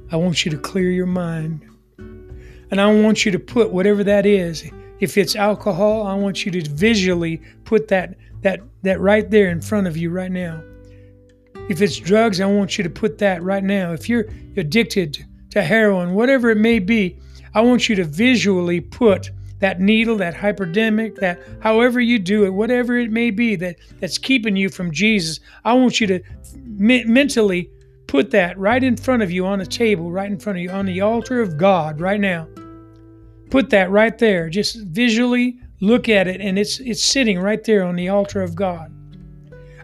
I 0.09 0.15
want 0.15 0.45
you 0.45 0.51
to 0.51 0.57
clear 0.57 0.89
your 0.89 1.05
mind. 1.05 1.65
And 1.97 2.79
I 2.79 2.93
want 2.93 3.25
you 3.25 3.31
to 3.31 3.39
put 3.39 3.71
whatever 3.71 4.03
that 4.05 4.25
is. 4.25 4.69
If 4.99 5.17
it's 5.17 5.35
alcohol, 5.35 6.07
I 6.07 6.15
want 6.15 6.45
you 6.45 6.51
to 6.53 6.69
visually 6.69 7.41
put 7.65 7.89
that 7.89 8.15
that 8.41 8.61
that 8.83 8.99
right 8.99 9.29
there 9.29 9.49
in 9.49 9.61
front 9.61 9.87
of 9.87 9.97
you 9.97 10.09
right 10.09 10.31
now. 10.31 10.61
If 11.69 11.81
it's 11.81 11.97
drugs, 11.97 12.39
I 12.39 12.45
want 12.45 12.77
you 12.77 12.83
to 12.83 12.89
put 12.89 13.17
that 13.17 13.43
right 13.43 13.63
now. 13.63 13.91
If 13.91 14.07
you're 14.07 14.27
addicted 14.55 15.25
to 15.51 15.61
heroin, 15.61 16.13
whatever 16.13 16.49
it 16.49 16.57
may 16.57 16.79
be, 16.79 17.19
I 17.53 17.61
want 17.61 17.89
you 17.89 17.95
to 17.95 18.03
visually 18.03 18.79
put 18.79 19.31
that 19.59 19.81
needle, 19.81 20.15
that 20.17 20.35
hypodermic, 20.35 21.15
that 21.15 21.39
however 21.61 21.99
you 21.99 22.19
do 22.19 22.45
it, 22.45 22.49
whatever 22.49 22.97
it 22.97 23.11
may 23.11 23.31
be 23.31 23.55
that, 23.55 23.77
that's 23.99 24.17
keeping 24.17 24.55
you 24.55 24.69
from 24.69 24.91
Jesus, 24.91 25.39
I 25.65 25.73
want 25.73 25.99
you 25.99 26.07
to 26.07 26.21
me- 26.63 27.03
mentally 27.05 27.71
put 28.05 28.31
that 28.31 28.57
right 28.57 28.83
in 28.83 28.95
front 28.95 29.23
of 29.23 29.31
you 29.31 29.45
on 29.45 29.61
a 29.61 29.65
table, 29.65 30.11
right 30.11 30.31
in 30.31 30.39
front 30.39 30.57
of 30.59 30.63
you 30.63 30.69
on 30.69 30.85
the 30.85 31.01
altar 31.01 31.41
of 31.41 31.57
God 31.57 31.99
right 31.99 32.19
now. 32.19 32.47
Put 33.49 33.69
that 33.71 33.89
right 33.89 34.17
there. 34.17 34.49
Just 34.49 34.81
visually 34.83 35.59
look 35.79 36.09
at 36.09 36.27
it, 36.27 36.41
and 36.41 36.57
it's 36.59 36.79
it's 36.79 37.03
sitting 37.03 37.39
right 37.39 37.63
there 37.63 37.83
on 37.83 37.95
the 37.95 38.09
altar 38.09 38.41
of 38.41 38.55
God. 38.55 38.91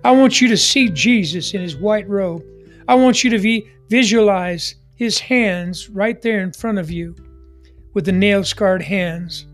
I 0.04 0.12
want 0.12 0.42
you 0.42 0.48
to 0.50 0.58
see 0.58 0.90
Jesus 0.90 1.54
in 1.54 1.62
his 1.62 1.76
white 1.76 2.08
robe. 2.10 2.44
I 2.88 2.96
want 2.96 3.24
you 3.24 3.30
to 3.30 3.40
vi- 3.40 3.66
visualize 3.90 4.76
his 4.96 5.20
hands 5.20 5.90
right 5.90 6.22
there 6.22 6.42
in 6.42 6.52
front 6.52 6.78
of 6.78 6.92
you 6.92 7.16
with 7.94 8.06
the 8.06 8.12
nail 8.12 8.44
scarred 8.44 8.82
hands. 8.82 9.46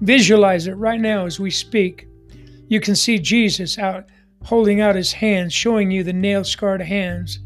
Visualize 0.00 0.66
it 0.66 0.72
right 0.72 1.00
now 1.00 1.26
as 1.26 1.38
we 1.38 1.50
speak. 1.50 2.08
You 2.68 2.80
can 2.80 2.96
see 2.96 3.18
Jesus 3.18 3.78
out 3.78 4.06
holding 4.42 4.80
out 4.80 4.94
his 4.96 5.12
hands, 5.12 5.52
showing 5.52 5.90
you 5.90 6.02
the 6.02 6.12
nail 6.12 6.44
scarred 6.44 6.82
hands. 6.82 7.40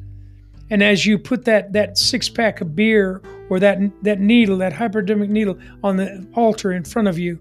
And 0.70 0.82
as 0.82 1.04
you 1.04 1.18
put 1.18 1.44
that, 1.44 1.72
that 1.72 1.98
six 1.98 2.28
pack 2.28 2.60
of 2.60 2.76
beer 2.76 3.22
or 3.48 3.58
that, 3.60 3.78
that 4.02 4.20
needle, 4.20 4.58
that 4.58 4.72
hypodermic 4.72 5.28
needle, 5.28 5.58
on 5.82 5.96
the 5.96 6.26
altar 6.34 6.72
in 6.72 6.84
front 6.84 7.08
of 7.08 7.18
you, 7.18 7.38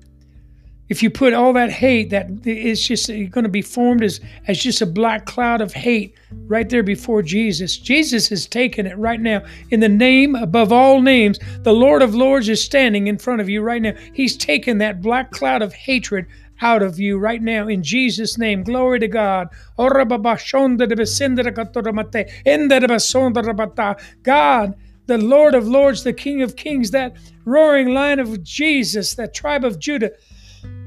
if 0.89 1.03
you 1.03 1.11
put 1.11 1.33
all 1.33 1.53
that 1.53 1.71
hate, 1.71 2.09
that 2.09 2.27
it's 2.45 2.85
just 2.85 3.07
going 3.07 3.43
to 3.43 3.49
be 3.49 3.61
formed 3.61 4.03
as, 4.03 4.19
as 4.47 4.59
just 4.59 4.81
a 4.81 4.87
black 4.87 5.25
cloud 5.25 5.61
of 5.61 5.71
hate 5.71 6.15
right 6.47 6.67
there 6.67 6.83
before 6.83 7.21
Jesus. 7.21 7.77
Jesus 7.77 8.27
has 8.29 8.47
taken 8.47 8.87
it 8.87 8.97
right 8.97 9.21
now. 9.21 9.43
In 9.69 9.79
the 9.79 9.89
name 9.89 10.35
above 10.35 10.71
all 10.71 11.01
names, 11.01 11.39
the 11.61 11.73
Lord 11.73 12.01
of 12.01 12.15
Lords 12.15 12.49
is 12.49 12.63
standing 12.63 13.07
in 13.07 13.19
front 13.19 13.39
of 13.39 13.47
you 13.47 13.61
right 13.61 13.81
now. 13.81 13.93
He's 14.13 14.35
taken 14.35 14.79
that 14.79 15.01
black 15.01 15.31
cloud 15.31 15.61
of 15.61 15.73
hatred 15.73 16.25
out 16.61 16.81
of 16.81 16.99
you 16.99 17.17
right 17.17 17.41
now 17.41 17.67
in 17.67 17.83
Jesus' 17.83 18.37
name. 18.37 18.63
Glory 18.63 18.99
to 18.99 19.07
God. 19.07 19.47
God, 19.77 20.09
the 25.05 25.17
Lord 25.17 25.55
of 25.55 25.67
Lords, 25.67 26.03
the 26.03 26.13
King 26.13 26.41
of 26.41 26.55
Kings, 26.55 26.91
that 26.91 27.15
roaring 27.45 27.93
line 27.93 28.19
of 28.19 28.43
Jesus, 28.43 29.15
that 29.15 29.33
tribe 29.33 29.63
of 29.63 29.79
Judah 29.79 30.11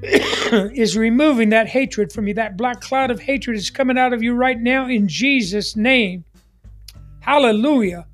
is 0.74 0.96
removing 0.96 1.50
that 1.50 1.68
hatred 1.68 2.12
from 2.12 2.26
you. 2.26 2.34
That 2.34 2.56
black 2.56 2.80
cloud 2.80 3.12
of 3.12 3.20
hatred 3.20 3.56
is 3.56 3.70
coming 3.70 3.96
out 3.96 4.12
of 4.12 4.22
you 4.22 4.34
right 4.34 4.58
now 4.58 4.88
in 4.88 5.06
Jesus' 5.06 5.76
name. 5.76 6.24
Hallelujah. 7.20 8.06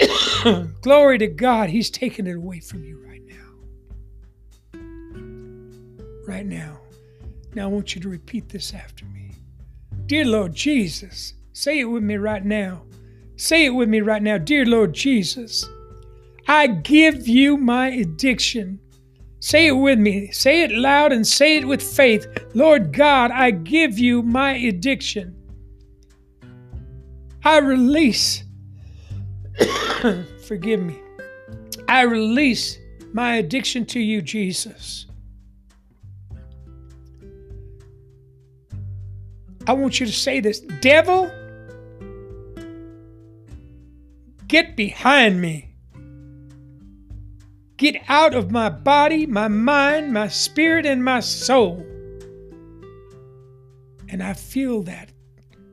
Glory 0.80 1.18
to 1.18 1.28
God. 1.28 1.70
He's 1.70 1.88
taking 1.88 2.26
it 2.26 2.34
away 2.36 2.58
from 2.58 2.82
you 2.82 3.00
right 3.06 3.22
now. 3.24 4.80
Right 6.26 6.46
now. 6.46 6.80
Now 7.54 7.64
I 7.64 7.68
want 7.68 7.94
you 7.94 8.00
to 8.02 8.08
repeat 8.08 8.48
this 8.48 8.74
after 8.74 9.04
me. 9.06 9.30
Dear 10.06 10.24
Lord 10.24 10.52
Jesus, 10.52 11.34
say 11.52 11.78
it 11.78 11.84
with 11.84 12.02
me 12.02 12.16
right 12.16 12.44
now. 12.44 12.82
Say 13.36 13.66
it 13.66 13.70
with 13.70 13.88
me 13.88 14.00
right 14.00 14.22
now. 14.22 14.36
Dear 14.36 14.66
Lord 14.66 14.94
Jesus, 14.94 15.68
I 16.48 16.66
give 16.66 17.28
you 17.28 17.56
my 17.56 17.88
addiction. 17.88 18.80
Say 19.40 19.68
it 19.68 19.72
with 19.72 19.98
me. 19.98 20.30
Say 20.32 20.62
it 20.62 20.72
loud 20.72 21.12
and 21.12 21.26
say 21.26 21.56
it 21.56 21.66
with 21.66 21.82
faith. 21.82 22.26
Lord 22.54 22.92
God, 22.92 23.30
I 23.30 23.52
give 23.52 23.98
you 23.98 24.22
my 24.22 24.54
addiction. 24.54 25.34
I 27.44 27.58
release, 27.58 28.44
forgive 30.46 30.80
me, 30.80 30.98
I 31.86 32.02
release 32.02 32.78
my 33.12 33.36
addiction 33.36 33.86
to 33.86 34.00
you, 34.00 34.20
Jesus. 34.20 35.06
I 39.66 39.72
want 39.72 40.00
you 40.00 40.06
to 40.06 40.12
say 40.12 40.40
this 40.40 40.60
Devil, 40.60 41.30
get 44.48 44.76
behind 44.76 45.40
me. 45.40 45.67
Get 47.78 48.02
out 48.08 48.34
of 48.34 48.50
my 48.50 48.68
body, 48.68 49.24
my 49.24 49.46
mind, 49.46 50.12
my 50.12 50.26
spirit, 50.26 50.84
and 50.84 51.04
my 51.04 51.20
soul. 51.20 51.76
And 54.08 54.20
I 54.20 54.32
feel 54.32 54.82
that 54.82 55.12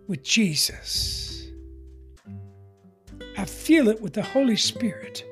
with 0.08 0.22
Jesus. 0.22 1.50
I 3.36 3.46
feel 3.46 3.88
it 3.88 4.02
with 4.02 4.14
the 4.14 4.22
Holy 4.22 4.56
Spirit. 4.56 5.26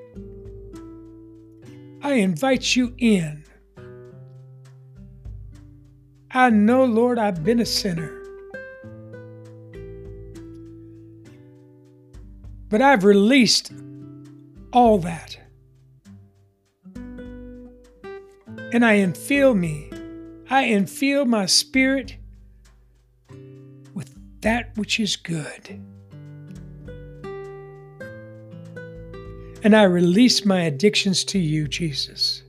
I 2.01 2.13
invite 2.13 2.76
you 2.76 2.95
in. 2.97 3.43
I 6.32 6.49
know, 6.49 6.86
Lord, 6.86 7.19
I've 7.19 7.43
been 7.43 7.59
a 7.59 7.65
sinner. 7.67 8.19
But 12.67 12.82
I've 12.82 13.03
released 13.03 13.71
all 14.71 14.97
that. 14.99 15.38
And 18.74 18.84
I 18.84 18.97
infill 18.97 19.55
me, 19.55 19.88
I 20.49 20.63
infill 20.63 21.28
my 21.28 21.45
spirit 21.45 22.17
with 23.93 24.13
that 24.41 24.76
which 24.76 24.99
is 24.99 25.15
good. 25.15 25.80
And 29.63 29.76
I 29.76 29.84
release 29.84 30.43
my 30.43 30.61
addictions 30.61 31.24
to 31.26 31.39
you, 31.39 31.67
Jesus. 31.67 32.41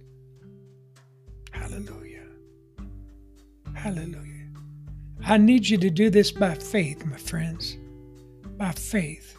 Hallelujah. 1.53 2.25
Hallelujah. 3.75 4.49
I 5.27 5.37
need 5.37 5.69
you 5.69 5.77
to 5.77 5.91
do 5.91 6.09
this 6.09 6.33
by 6.33 6.55
faith, 6.55 7.05
my 7.05 7.19
friends. 7.19 7.77
By 8.57 8.73
faith. 8.73 9.39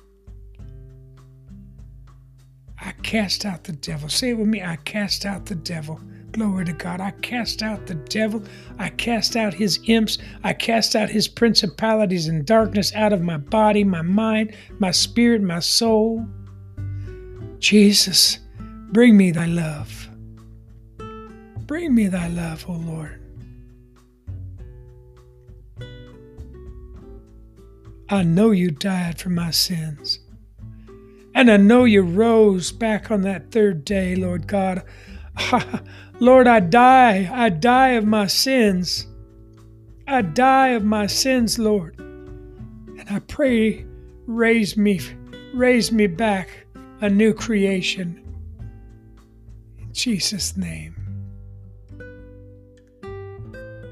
I 2.80 2.92
cast 3.02 3.44
out 3.44 3.64
the 3.64 3.74
devil. 3.74 4.08
Say 4.08 4.30
it 4.30 4.38
with 4.38 4.48
me 4.48 4.62
I 4.62 4.76
cast 4.78 5.26
out 5.26 5.48
the 5.48 5.56
devil 5.56 6.00
Glory 6.36 6.66
to 6.66 6.74
God. 6.74 7.00
I 7.00 7.12
cast 7.12 7.64
out 7.64 7.88
the 7.88 7.96
devil. 7.96 8.44
I 8.78 8.90
cast 8.90 9.38
out 9.38 9.54
his 9.54 9.80
imps. 9.86 10.18
I 10.44 10.52
cast 10.52 10.94
out 10.94 11.10
his 11.10 11.30
principalities 11.30 12.28
and 12.28 12.46
darkness 12.46 12.94
out 12.94 13.14
of 13.14 13.22
my 13.22 13.38
body, 13.38 13.86
my 13.86 14.02
mind, 14.02 14.54
my 14.78 14.92
spirit, 14.92 15.42
my 15.42 15.62
soul. 15.62 16.28
Jesus, 17.60 18.40
bring 18.92 19.16
me 19.16 19.32
thy 19.32 19.46
love. 19.46 20.10
Bring 21.68 21.96
me 21.96 22.08
thy 22.08 22.28
love, 22.28 22.66
O 22.68 22.74
Lord. 22.74 23.22
I 28.10 28.24
know 28.24 28.52
you 28.52 28.72
died 28.72 29.22
for 29.22 29.30
my 29.30 29.52
sins. 29.52 30.20
And 31.34 31.50
I 31.50 31.56
know 31.56 31.86
you 31.86 32.02
rose 32.02 32.74
back 32.74 33.10
on 33.10 33.22
that 33.22 33.52
third 33.52 33.86
day, 33.86 34.18
Lord 34.18 34.48
God. 34.48 34.84
Lord, 36.20 36.48
I 36.48 36.62
die. 36.62 37.30
I 37.32 37.50
die 37.50 37.90
of 37.90 38.06
my 38.06 38.28
sins. 38.28 39.08
I 40.08 40.22
die 40.22 40.70
of 40.70 40.84
my 40.84 41.08
sins, 41.08 41.60
Lord. 41.60 41.98
And 42.00 43.06
I 43.10 43.20
pray, 43.20 43.86
raise 44.26 44.78
me, 44.78 45.02
raise 45.54 45.92
me 45.92 46.08
back 46.08 46.66
a 47.02 47.10
new 47.10 47.34
creation. 47.34 48.22
In 49.78 49.92
Jesus' 49.92 50.56
name. 50.56 50.96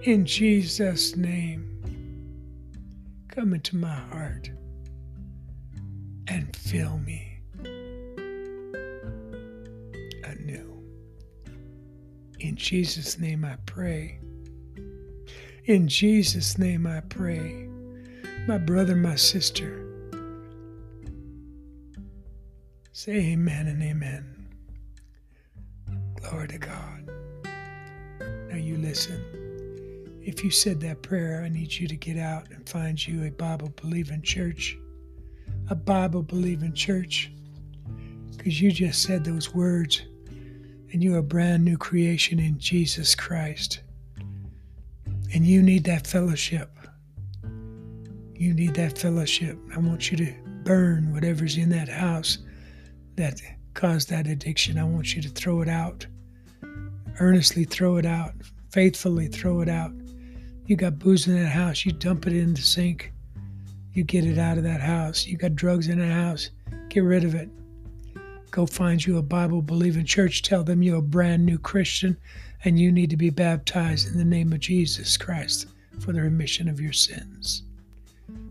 In 0.03 0.25
Jesus' 0.25 1.15
name. 1.15 1.69
Come 3.27 3.53
into 3.53 3.75
my 3.75 3.95
heart 3.95 4.49
and 6.27 6.55
fill 6.55 6.97
me. 6.99 7.22
In 12.43 12.57
Jesus' 12.57 13.17
name 13.17 13.45
I 13.45 13.55
pray. 13.65 14.19
In 15.63 15.87
Jesus' 15.87 16.57
name 16.57 16.85
I 16.85 16.99
pray. 16.99 17.69
My 18.47 18.57
brother, 18.57 18.97
my 18.97 19.15
sister, 19.15 19.79
Say 22.91 23.31
amen 23.31 23.67
and 23.67 23.81
amen. 23.81 24.47
Glory 26.15 26.47
to 26.49 26.57
God. 26.57 27.09
Now 28.49 28.55
you 28.55 28.77
listen. 28.77 30.21
If 30.21 30.43
you 30.43 30.51
said 30.51 30.79
that 30.81 31.01
prayer, 31.01 31.41
I 31.43 31.49
need 31.49 31.73
you 31.73 31.87
to 31.87 31.95
get 31.95 32.17
out 32.17 32.51
and 32.51 32.69
find 32.69 33.05
you 33.05 33.23
a 33.23 33.31
Bible 33.31 33.73
believing 33.81 34.21
church. 34.21 34.77
A 35.69 35.75
Bible 35.75 36.23
believing 36.23 36.73
church. 36.73 37.31
Because 38.37 38.61
you 38.61 38.71
just 38.71 39.01
said 39.01 39.23
those 39.23 39.55
words 39.55 40.03
and 40.93 41.03
you're 41.03 41.17
a 41.17 41.23
brand 41.23 41.65
new 41.65 41.75
creation 41.75 42.39
in 42.39 42.59
Jesus 42.59 43.15
Christ. 43.15 43.81
And 45.33 45.45
you 45.45 45.63
need 45.63 45.85
that 45.85 46.05
fellowship. 46.05 46.69
You 48.35 48.53
need 48.53 48.75
that 48.75 48.97
fellowship. 48.97 49.57
I 49.75 49.79
want 49.79 50.11
you 50.11 50.17
to 50.17 50.33
burn 50.63 51.11
whatever's 51.11 51.57
in 51.57 51.69
that 51.69 51.89
house 51.89 52.37
that 53.15 53.41
caused 53.73 54.09
that 54.09 54.27
addiction. 54.27 54.77
I 54.77 54.83
want 54.83 55.15
you 55.15 55.21
to 55.23 55.29
throw 55.29 55.61
it 55.61 55.67
out. 55.67 56.05
Earnestly 57.19 57.63
throw 57.63 57.97
it 57.97 58.05
out. 58.05 58.33
Faithfully 58.71 59.27
throw 59.27 59.61
it 59.61 59.69
out. 59.69 59.91
You 60.67 60.75
got 60.75 60.99
booze 60.99 61.27
in 61.27 61.41
that 61.41 61.49
house, 61.49 61.85
you 61.85 61.91
dump 61.91 62.27
it 62.27 62.33
in 62.33 62.53
the 62.53 62.61
sink. 62.61 63.11
You 63.93 64.03
get 64.03 64.25
it 64.25 64.37
out 64.37 64.57
of 64.57 64.63
that 64.63 64.81
house. 64.81 65.25
You 65.25 65.37
got 65.37 65.55
drugs 65.55 65.87
in 65.87 65.99
that 65.99 66.13
house, 66.13 66.51
get 66.89 67.01
rid 67.01 67.23
of 67.23 67.35
it. 67.35 67.49
Go 68.53 68.67
find 68.67 69.03
you 69.03 69.17
a 69.17 69.23
Bible 69.23 69.63
believing 69.63 70.05
church. 70.05 70.43
Tell 70.43 70.63
them 70.63 70.83
you're 70.83 70.97
a 70.97 71.01
brand 71.01 71.43
new 71.43 71.57
Christian 71.57 72.15
and 72.63 72.79
you 72.79 72.91
need 72.91 73.09
to 73.09 73.17
be 73.17 73.31
baptized 73.31 74.07
in 74.07 74.15
the 74.15 74.23
name 74.23 74.53
of 74.53 74.59
Jesus 74.59 75.17
Christ 75.17 75.65
for 75.99 76.13
the 76.13 76.21
remission 76.21 76.69
of 76.69 76.79
your 76.79 76.93
sins. 76.93 77.63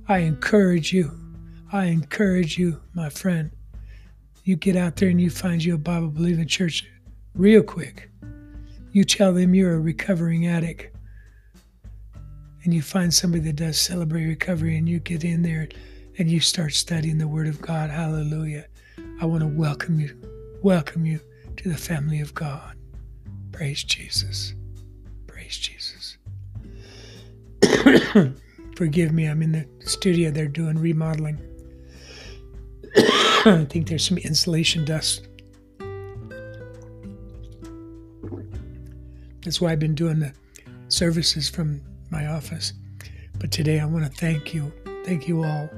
I 0.09 0.19
encourage 0.19 0.93
you, 0.93 1.17
I 1.71 1.85
encourage 1.85 2.59
you, 2.59 2.81
my 2.95 3.11
friend, 3.11 3.53
you 4.43 4.57
get 4.57 4.75
out 4.75 4.97
there 4.97 5.09
and 5.09 5.21
you 5.21 5.31
find 5.31 5.63
you 5.63 5.77
a 5.77 5.79
Bible 5.79 6.09
believing 6.09 6.49
church 6.49 6.85
real 7.37 7.63
quick. 7.63 8.11
You 8.91 9.05
tell 9.05 9.33
them 9.33 9.55
you're 9.55 9.75
a 9.75 9.81
recovering 9.81 10.49
addict. 10.49 10.97
And 12.65 12.75
you 12.75 12.83
find 12.83 13.15
somebody 13.15 13.45
that 13.45 13.55
does 13.55 13.79
celebrate 13.79 14.27
recovery 14.27 14.77
and 14.77 14.89
you 14.89 14.99
get 14.99 15.23
in 15.23 15.43
there 15.43 15.69
and 16.19 16.29
you 16.29 16.41
start 16.41 16.73
studying 16.73 17.19
the 17.19 17.29
Word 17.29 17.47
of 17.47 17.61
God. 17.61 17.91
Hallelujah. 17.91 18.67
I 19.23 19.25
want 19.25 19.43
to 19.43 19.47
welcome 19.47 20.01
you, 20.01 20.19
welcome 20.63 21.07
you 21.07 21.21
to 21.59 21.69
the 21.69 21.77
family 21.77 22.21
of 22.21 22.35
God. 22.35 22.77
Praise 23.53 23.85
Jesus. 23.85 24.53
Praise 25.29 25.57
Jesus. 25.59 26.19
Forgive 28.77 29.13
me, 29.13 29.27
I'm 29.27 29.41
in 29.43 29.53
the 29.53 29.69
studio. 29.89 30.33
They're 30.33 30.49
doing 30.49 30.77
remodeling. 30.77 31.41
I 32.97 33.65
think 33.71 33.87
there's 33.87 34.05
some 34.05 34.19
insulation 34.19 34.85
dust. 34.85 35.29
That's 39.45 39.61
why 39.61 39.71
I've 39.71 39.79
been 39.79 39.95
doing 39.95 40.19
the 40.19 40.33
services 40.89 41.49
from 41.49 41.81
my 42.11 42.27
office. 42.27 42.73
But 43.39 43.53
today 43.53 43.79
I 43.79 43.85
want 43.85 44.05
to 44.05 44.11
thank 44.11 44.53
you. 44.53 44.73
Thank 45.05 45.29
you 45.29 45.45
all. 45.45 45.71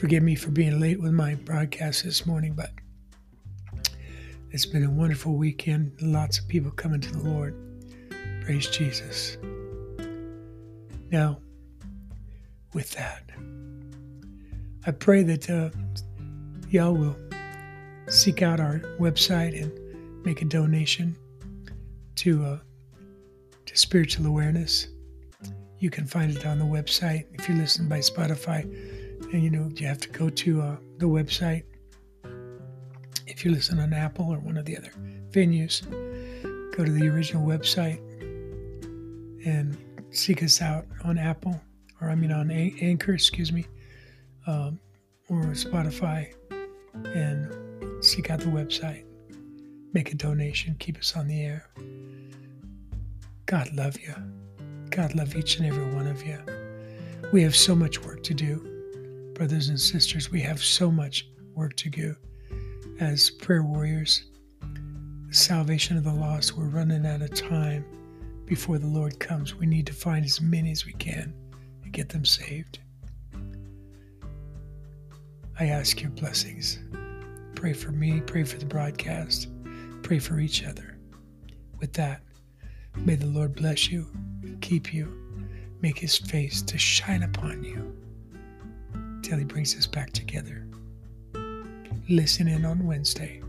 Forgive 0.00 0.22
me 0.22 0.34
for 0.34 0.50
being 0.50 0.80
late 0.80 0.98
with 0.98 1.12
my 1.12 1.34
broadcast 1.34 2.04
this 2.04 2.24
morning, 2.24 2.54
but 2.54 2.70
it's 4.50 4.64
been 4.64 4.82
a 4.82 4.90
wonderful 4.90 5.34
weekend. 5.34 5.92
Lots 6.00 6.38
of 6.38 6.48
people 6.48 6.70
coming 6.70 7.02
to 7.02 7.12
the 7.12 7.18
Lord. 7.18 7.54
Praise 8.40 8.66
Jesus. 8.68 9.36
Now, 11.10 11.38
with 12.72 12.92
that, 12.92 13.28
I 14.86 14.92
pray 14.92 15.22
that 15.22 15.50
uh, 15.50 15.68
y'all 16.70 16.94
will 16.94 17.16
seek 18.08 18.40
out 18.40 18.58
our 18.58 18.78
website 18.98 19.62
and 19.62 20.24
make 20.24 20.40
a 20.40 20.46
donation 20.46 21.14
to 22.14 22.42
uh, 22.42 22.58
to 23.66 23.76
spiritual 23.76 24.24
awareness. 24.24 24.88
You 25.78 25.90
can 25.90 26.06
find 26.06 26.34
it 26.34 26.46
on 26.46 26.58
the 26.58 26.64
website 26.64 27.26
if 27.34 27.50
you 27.50 27.54
listen 27.54 27.86
by 27.86 27.98
Spotify, 27.98 28.64
you 29.32 29.50
know 29.50 29.70
you 29.76 29.86
have 29.86 30.00
to 30.00 30.08
go 30.08 30.28
to 30.28 30.62
uh, 30.62 30.76
the 30.98 31.06
website. 31.06 31.64
If 33.26 33.44
you 33.44 33.52
listen 33.52 33.78
on 33.78 33.92
Apple 33.92 34.26
or 34.32 34.38
one 34.38 34.56
of 34.56 34.64
the 34.64 34.76
other 34.76 34.90
venues, 35.30 35.82
go 36.76 36.84
to 36.84 36.90
the 36.90 37.08
original 37.08 37.46
website 37.46 38.00
and 39.46 39.76
seek 40.10 40.42
us 40.42 40.60
out 40.60 40.86
on 41.04 41.18
Apple, 41.18 41.60
or 42.00 42.10
I 42.10 42.14
mean 42.14 42.32
on 42.32 42.50
Anchor, 42.50 43.14
excuse 43.14 43.52
me, 43.52 43.66
um, 44.46 44.80
or 45.28 45.42
Spotify 45.52 46.34
and 47.14 48.04
seek 48.04 48.30
out 48.30 48.40
the 48.40 48.46
website. 48.46 49.04
Make 49.92 50.12
a 50.12 50.14
donation. 50.14 50.76
Keep 50.78 50.98
us 50.98 51.16
on 51.16 51.28
the 51.28 51.42
air. 51.42 51.66
God 53.46 53.72
love 53.74 54.00
you. 54.00 54.14
God 54.90 55.14
love 55.14 55.34
each 55.36 55.58
and 55.58 55.66
every 55.66 55.84
one 55.94 56.06
of 56.06 56.24
you. 56.24 56.38
We 57.32 57.42
have 57.42 57.56
so 57.56 57.74
much 57.74 58.02
work 58.04 58.22
to 58.24 58.34
do. 58.34 58.69
Brothers 59.40 59.70
and 59.70 59.80
sisters, 59.80 60.30
we 60.30 60.42
have 60.42 60.62
so 60.62 60.90
much 60.90 61.26
work 61.54 61.74
to 61.76 61.88
do 61.88 62.14
as 63.00 63.30
prayer 63.30 63.62
warriors. 63.62 64.24
The 65.28 65.34
salvation 65.34 65.96
of 65.96 66.04
the 66.04 66.12
lost, 66.12 66.58
we're 66.58 66.68
running 66.68 67.06
out 67.06 67.22
of 67.22 67.32
time 67.32 67.86
before 68.44 68.76
the 68.76 68.86
Lord 68.86 69.18
comes. 69.18 69.54
We 69.54 69.64
need 69.64 69.86
to 69.86 69.94
find 69.94 70.26
as 70.26 70.42
many 70.42 70.70
as 70.70 70.84
we 70.84 70.92
can 70.92 71.32
and 71.82 71.90
get 71.90 72.10
them 72.10 72.26
saved. 72.26 72.80
I 75.58 75.68
ask 75.68 76.02
your 76.02 76.10
blessings. 76.10 76.78
Pray 77.54 77.72
for 77.72 77.92
me, 77.92 78.20
pray 78.20 78.44
for 78.44 78.58
the 78.58 78.66
broadcast, 78.66 79.48
pray 80.02 80.18
for 80.18 80.38
each 80.38 80.66
other. 80.66 80.98
With 81.78 81.94
that, 81.94 82.20
may 82.94 83.14
the 83.14 83.24
Lord 83.24 83.54
bless 83.54 83.90
you, 83.90 84.06
keep 84.60 84.92
you, 84.92 85.10
make 85.80 85.98
his 85.98 86.18
face 86.18 86.60
to 86.60 86.76
shine 86.76 87.22
upon 87.22 87.64
you 87.64 87.96
till 89.30 89.38
he 89.38 89.44
brings 89.44 89.76
us 89.76 89.86
back 89.86 90.10
together. 90.10 90.66
Listen 92.08 92.48
in 92.48 92.64
on 92.64 92.84
Wednesday. 92.84 93.40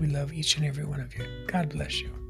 We 0.00 0.08
love 0.08 0.32
each 0.32 0.56
and 0.56 0.66
every 0.66 0.84
one 0.84 0.98
of 0.98 1.16
you. 1.16 1.24
God 1.46 1.68
bless 1.68 2.00
you. 2.00 2.23